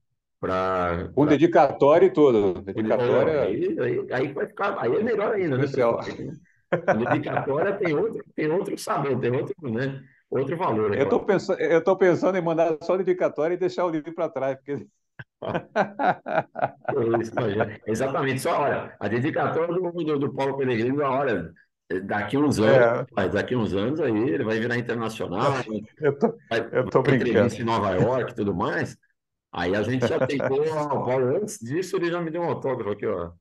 [0.40, 2.62] Pra, Com dedicatório e tudo.
[2.62, 3.43] Dedicatória.
[3.43, 5.65] Aí, aí, aí, vai ficar, aí é melhor ainda, né?
[6.86, 10.02] A dedicatória tem outro, tem outro sabor, tem outro, né?
[10.31, 10.94] outro valor.
[10.94, 14.28] Eu estou pensando, eu tô pensando em mandar só dedicatória e deixar o livro para
[14.28, 14.86] trás, porque.
[17.86, 21.51] Exatamente, só olha, a dedicatória do, do, do Paulo Pellegrino, olha,
[22.05, 23.28] daqui uns anos, é.
[23.28, 25.55] daqui uns anos aí ele vai virar internacional,
[26.01, 27.55] eu tô, vai, eu tô brincando.
[27.55, 28.97] em Nova York e tudo mais.
[29.53, 32.91] Aí a gente já tentou, o Paulo, antes disso ele já me deu um autógrafo
[32.91, 33.33] aqui, ó.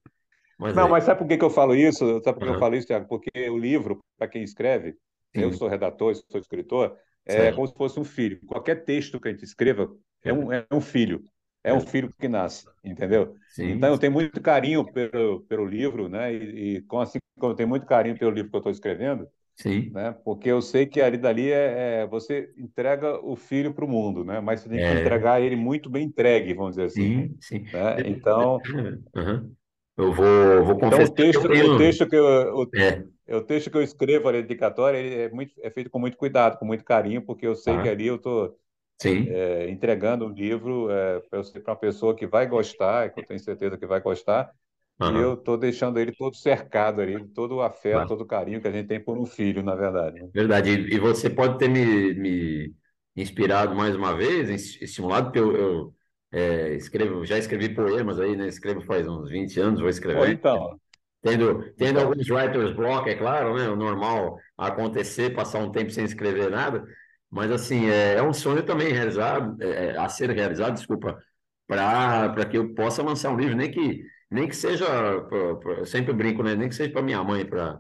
[0.58, 0.92] Mas não, aí...
[0.92, 2.22] mas sabe por que, que eu falo isso?
[2.24, 2.54] Sabe por que uhum.
[2.56, 3.08] eu falo isso, Tiago?
[3.08, 4.96] Porque o livro, para quem escreve,
[5.36, 5.42] Sim.
[5.42, 7.56] eu sou redator, sou escritor, é certo.
[7.56, 8.40] como se fosse um filho.
[8.48, 9.94] Qualquer texto que a gente escreva
[10.24, 11.24] é um, é um filho.
[11.64, 13.36] É um filho que nasce, entendeu?
[13.50, 13.72] Sim.
[13.72, 16.34] Então eu tenho muito carinho pelo, pelo livro, né?
[16.34, 19.28] E, e assim como eu tenho muito carinho pelo livro que eu estou escrevendo,
[19.58, 19.90] Sim.
[19.90, 20.16] Né?
[20.24, 24.24] Porque eu sei que ali dali é, é você entrega o filho para o mundo,
[24.24, 24.40] né?
[24.40, 25.02] Mas você tem que é.
[25.02, 27.36] entregar ele muito bem entregue, vamos dizer assim.
[27.42, 27.72] Sim, sim.
[27.74, 27.98] Né?
[28.06, 28.60] Então,
[29.16, 29.52] uhum.
[29.98, 31.04] eu vou, vou confessar.
[31.04, 33.36] Então, o texto, que eu o texto que eu, o, é.
[33.36, 36.60] o texo que eu escrevo a dedicatória ele é muito é feito com muito cuidado,
[36.60, 37.82] com muito carinho, porque eu sei ah.
[37.82, 38.56] que ali eu estou
[39.04, 43.76] é, entregando um livro é, para uma pessoa que vai gostar, que eu tenho certeza
[43.76, 44.52] que vai gostar,
[45.00, 45.20] Uhum.
[45.20, 48.08] E eu estou deixando ele todo cercado ali, todo o afeto, uhum.
[48.08, 50.22] todo o carinho que a gente tem por um filho, na verdade.
[50.22, 50.30] Né?
[50.34, 50.72] Verdade.
[50.72, 52.76] E você pode ter me, me
[53.16, 54.50] inspirado mais uma vez,
[54.82, 55.94] estimulado, porque eu, eu
[56.32, 58.48] é, escrevo, já escrevi poemas aí, né?
[58.48, 60.30] Escrevo faz uns 20 anos, vou escrever.
[60.30, 60.80] então.
[61.22, 62.04] Tendo, tendo então.
[62.04, 63.70] alguns writers block, é claro, né?
[63.70, 66.84] O normal acontecer, passar um tempo sem escrever nada.
[67.30, 71.22] Mas, assim, é, é um sonho também realizado, é, é a ser realizado, desculpa,
[71.68, 76.44] para que eu possa lançar um livro, nem que nem que seja, eu sempre brinco,
[76.44, 76.56] né?
[76.56, 77.80] Nem que seja para minha mãe, para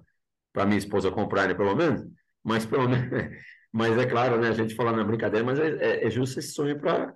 [0.53, 2.03] para minha esposa comprarem, pelo menos,
[2.44, 3.38] mas pelo menos,
[3.72, 4.49] mas é claro, né?
[4.49, 7.14] A gente fala na brincadeira, mas é, é, é justo esse sonho para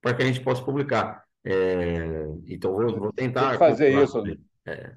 [0.00, 1.24] para que a gente possa publicar.
[1.44, 4.22] É, então vou, vou tentar Tem fazer isso.
[4.66, 4.94] É.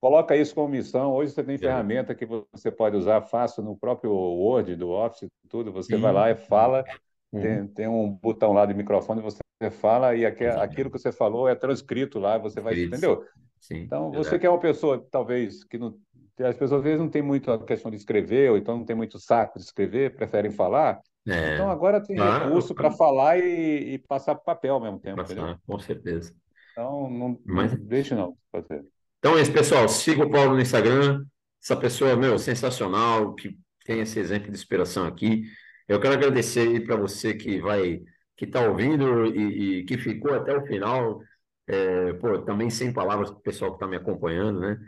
[0.00, 1.12] Coloca isso como missão.
[1.12, 1.58] Hoje você tem é.
[1.58, 5.72] ferramenta que você pode usar fácil no próprio Word, do Office, tudo.
[5.72, 6.02] Você Sim.
[6.02, 6.84] vai lá e fala.
[7.32, 7.40] Uhum.
[7.40, 9.38] Tem, tem um botão lá de microfone, você
[9.68, 13.24] fala e aqu aquilo que você falou é transcrito lá, você vai, entendeu?
[13.60, 15.94] Sim, então, você que é uma pessoa, talvez, que não.
[16.38, 18.96] As pessoas às vezes não tem muito a questão de escrever, ou então não tem
[18.96, 20.98] muito saco de escrever, preferem falar.
[21.28, 21.54] É.
[21.54, 25.16] Então agora tem ah, recurso para falar e, e passar para papel ao mesmo tempo.
[25.16, 26.34] Passar, com certeza.
[26.72, 27.76] Então, não, Mas...
[27.76, 28.82] não deixe não fazer.
[29.18, 29.86] Então é isso, pessoal.
[29.86, 31.26] Siga o Paulo no Instagram.
[31.62, 33.54] Essa pessoa, meu, sensacional, que
[33.84, 35.42] tem esse exemplo de inspiração aqui.
[35.86, 38.00] Eu quero agradecer para você que vai
[38.40, 41.20] que está ouvindo e, e, que ficou até o final.
[41.66, 44.80] É, pô, também sem palavras para o pessoal que está me acompanhando, né?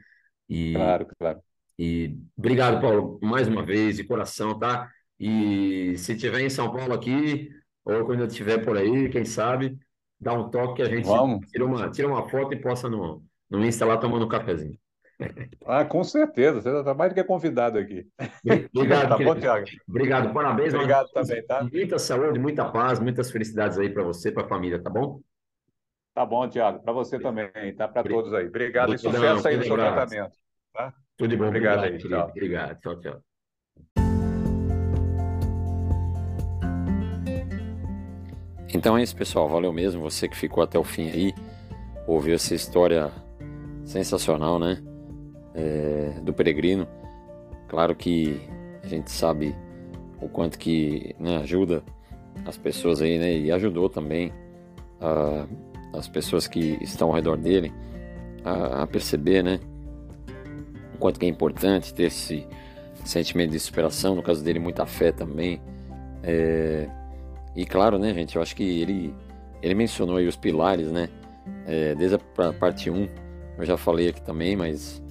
[0.48, 1.40] E, claro, claro.
[1.78, 4.90] E obrigado, Paulo, mais uma vez, de coração, tá?
[5.20, 7.50] E se tiver em São Paulo aqui,
[7.84, 9.78] ou quando eu estiver por aí, quem sabe,
[10.18, 11.06] dá um toque que a gente
[11.50, 14.78] tira uma, tira uma foto e posta no, no Insta lá tomando um cafezinho.
[15.66, 16.60] Ah, com certeza.
[16.60, 18.06] Você está mais do que convidado aqui.
[18.74, 19.66] Obrigado, tá bom, Tiago.
[19.88, 20.74] Obrigado, parabéns.
[20.74, 21.26] Obrigado mano.
[21.26, 21.62] também, tá?
[21.62, 25.20] Muita saúde, muita paz, muitas felicidades aí para você, para a família, tá bom?
[26.14, 26.82] Tá bom, Tiago.
[26.82, 27.88] Para você também, tá?
[27.88, 28.46] Para todos aí.
[28.46, 30.32] Obrigado Muito e sucesso aí no seu tratamento.
[30.72, 30.92] Tá?
[31.16, 31.46] Tudo de bom.
[31.46, 31.98] Obrigado, obrigado aí.
[31.98, 32.28] Tchau.
[32.28, 32.80] Obrigado.
[32.80, 33.22] Tchau, tchau.
[38.74, 39.48] Então é isso, pessoal.
[39.48, 40.02] Valeu mesmo.
[40.02, 41.32] Você que ficou até o fim aí,
[42.06, 43.10] ouviu essa história
[43.84, 44.91] sensacional, né?
[45.54, 46.86] É, do peregrino.
[47.68, 48.40] Claro que
[48.82, 49.54] a gente sabe
[50.20, 51.82] o quanto que né, ajuda
[52.46, 53.36] as pessoas aí, né?
[53.36, 54.32] E ajudou também
[55.00, 55.46] a,
[55.92, 57.72] as pessoas que estão ao redor dele
[58.44, 59.60] a, a, perceber, né?
[60.94, 62.46] O quanto que é importante ter esse
[63.04, 64.14] sentimento de superação.
[64.14, 65.60] No caso dele, muita fé também.
[66.22, 66.88] É,
[67.54, 68.36] e claro, né, gente?
[68.36, 69.14] Eu acho que ele,
[69.60, 71.08] ele mencionou aí os pilares, né?
[71.66, 73.08] É, desde a parte 1,
[73.58, 75.01] eu já falei aqui também, mas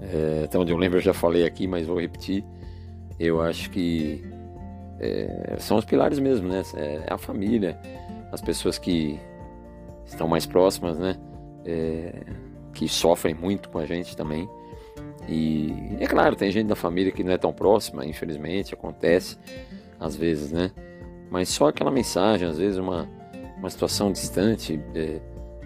[0.00, 2.44] é, até onde eu lembro eu já falei aqui, mas vou repetir.
[3.18, 4.24] Eu acho que
[4.98, 6.62] é, são os pilares mesmo, né?
[6.74, 7.78] É, é a família,
[8.32, 9.18] as pessoas que
[10.04, 11.16] estão mais próximas, né?
[11.64, 12.12] É,
[12.72, 14.48] que sofrem muito com a gente também.
[15.28, 19.36] E é claro, tem gente da família que não é tão próxima, infelizmente, acontece
[19.98, 20.70] às vezes, né?
[21.30, 23.08] Mas só aquela mensagem, às vezes uma,
[23.58, 25.20] uma situação distante, é,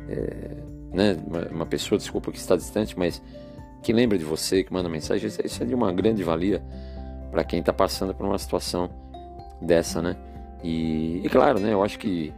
[0.08, 0.56] é,
[0.92, 1.16] né?
[1.26, 3.22] Uma, uma, pessoa, desculpa, que está distante, mas
[3.82, 6.62] que lembra de você, que manda mensagem, isso é de uma grande valia
[7.30, 8.90] para quem está passando por uma situação
[9.60, 10.16] dessa, né?
[10.62, 11.72] E, e, claro, né?
[11.72, 12.32] Eu acho que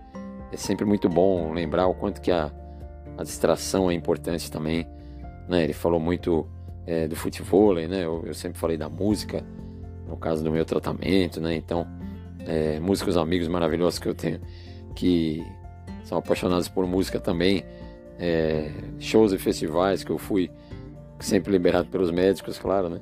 [0.53, 2.51] é sempre muito bom lembrar o quanto que a,
[3.17, 4.87] a distração é importante também,
[5.49, 5.65] né?
[5.65, 6.47] Ele falou muito
[6.87, 8.05] é, do futebol, né?
[8.05, 9.45] Eu, eu, sempre falei da música,
[10.07, 11.57] no caso do meu tratamento, né?
[11.57, 11.87] Então,
[12.47, 14.41] é, músicos amigos maravilhosos que eu tenho,
[14.95, 15.45] que
[16.05, 17.65] são apaixonados por música também,
[18.19, 20.51] é, shows e festivais que eu fui
[21.23, 23.01] sempre liberado pelos médicos, claro, né?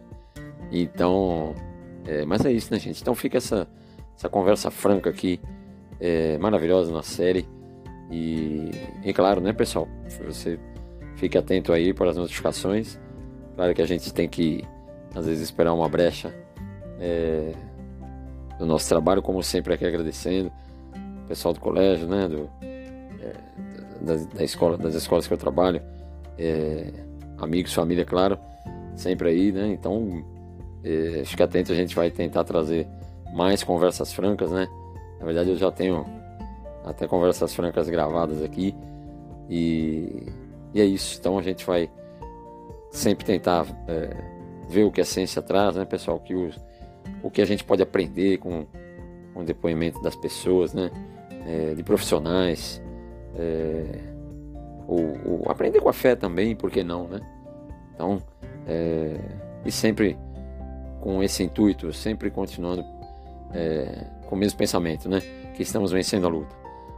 [0.71, 1.55] Então,
[2.07, 3.01] é, mas é isso, né, gente?
[3.01, 3.69] Então fica essa,
[4.17, 5.41] essa conversa franca aqui,
[5.99, 7.49] é, maravilhosa na série.
[8.11, 8.71] E,
[9.05, 9.89] e claro, né, pessoal?
[10.27, 10.59] Você
[11.17, 12.99] fique atento aí para as notificações.
[13.57, 14.65] Claro que a gente tem que,
[15.15, 16.35] às vezes, esperar uma brecha
[16.99, 17.53] é,
[18.59, 20.53] do nosso trabalho, como sempre aqui agradecendo
[21.25, 22.29] o pessoal do colégio, né?
[22.29, 23.35] Do, é,
[24.01, 25.83] da, da, escola, das escolas que eu trabalho,
[26.39, 26.93] é,
[27.41, 28.39] amigos, família, claro,
[28.95, 29.69] sempre aí, né?
[29.69, 30.25] Então,
[30.85, 32.87] é, fique atento, a gente vai tentar trazer
[33.35, 34.69] mais conversas francas, né?
[35.19, 36.05] Na verdade, eu já tenho
[36.85, 38.75] até conversas francas gravadas aqui
[39.49, 40.27] e,
[40.73, 41.19] e é isso.
[41.19, 41.91] Então, a gente vai
[42.91, 44.17] sempre tentar é,
[44.69, 46.19] ver o que a ciência traz, né, pessoal?
[46.19, 46.59] Que os,
[47.23, 48.67] o que a gente pode aprender com,
[49.35, 50.91] com o depoimento das pessoas, né?
[51.47, 52.83] É, de profissionais.
[53.37, 54.10] É,
[54.91, 57.21] o, o, aprender com a fé também, por que não, né?
[57.95, 58.21] Então,
[58.67, 59.17] é,
[59.65, 60.19] e sempre
[61.01, 62.85] com esse intuito, sempre continuando
[63.55, 65.21] é, com o mesmo pensamento, né?
[65.55, 66.55] Que estamos vencendo a luta.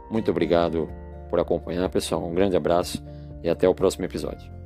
[0.09, 0.89] Muito obrigado
[1.29, 2.25] por acompanhar, pessoal.
[2.25, 3.03] Um grande abraço
[3.43, 4.62] e até o próximo episódio.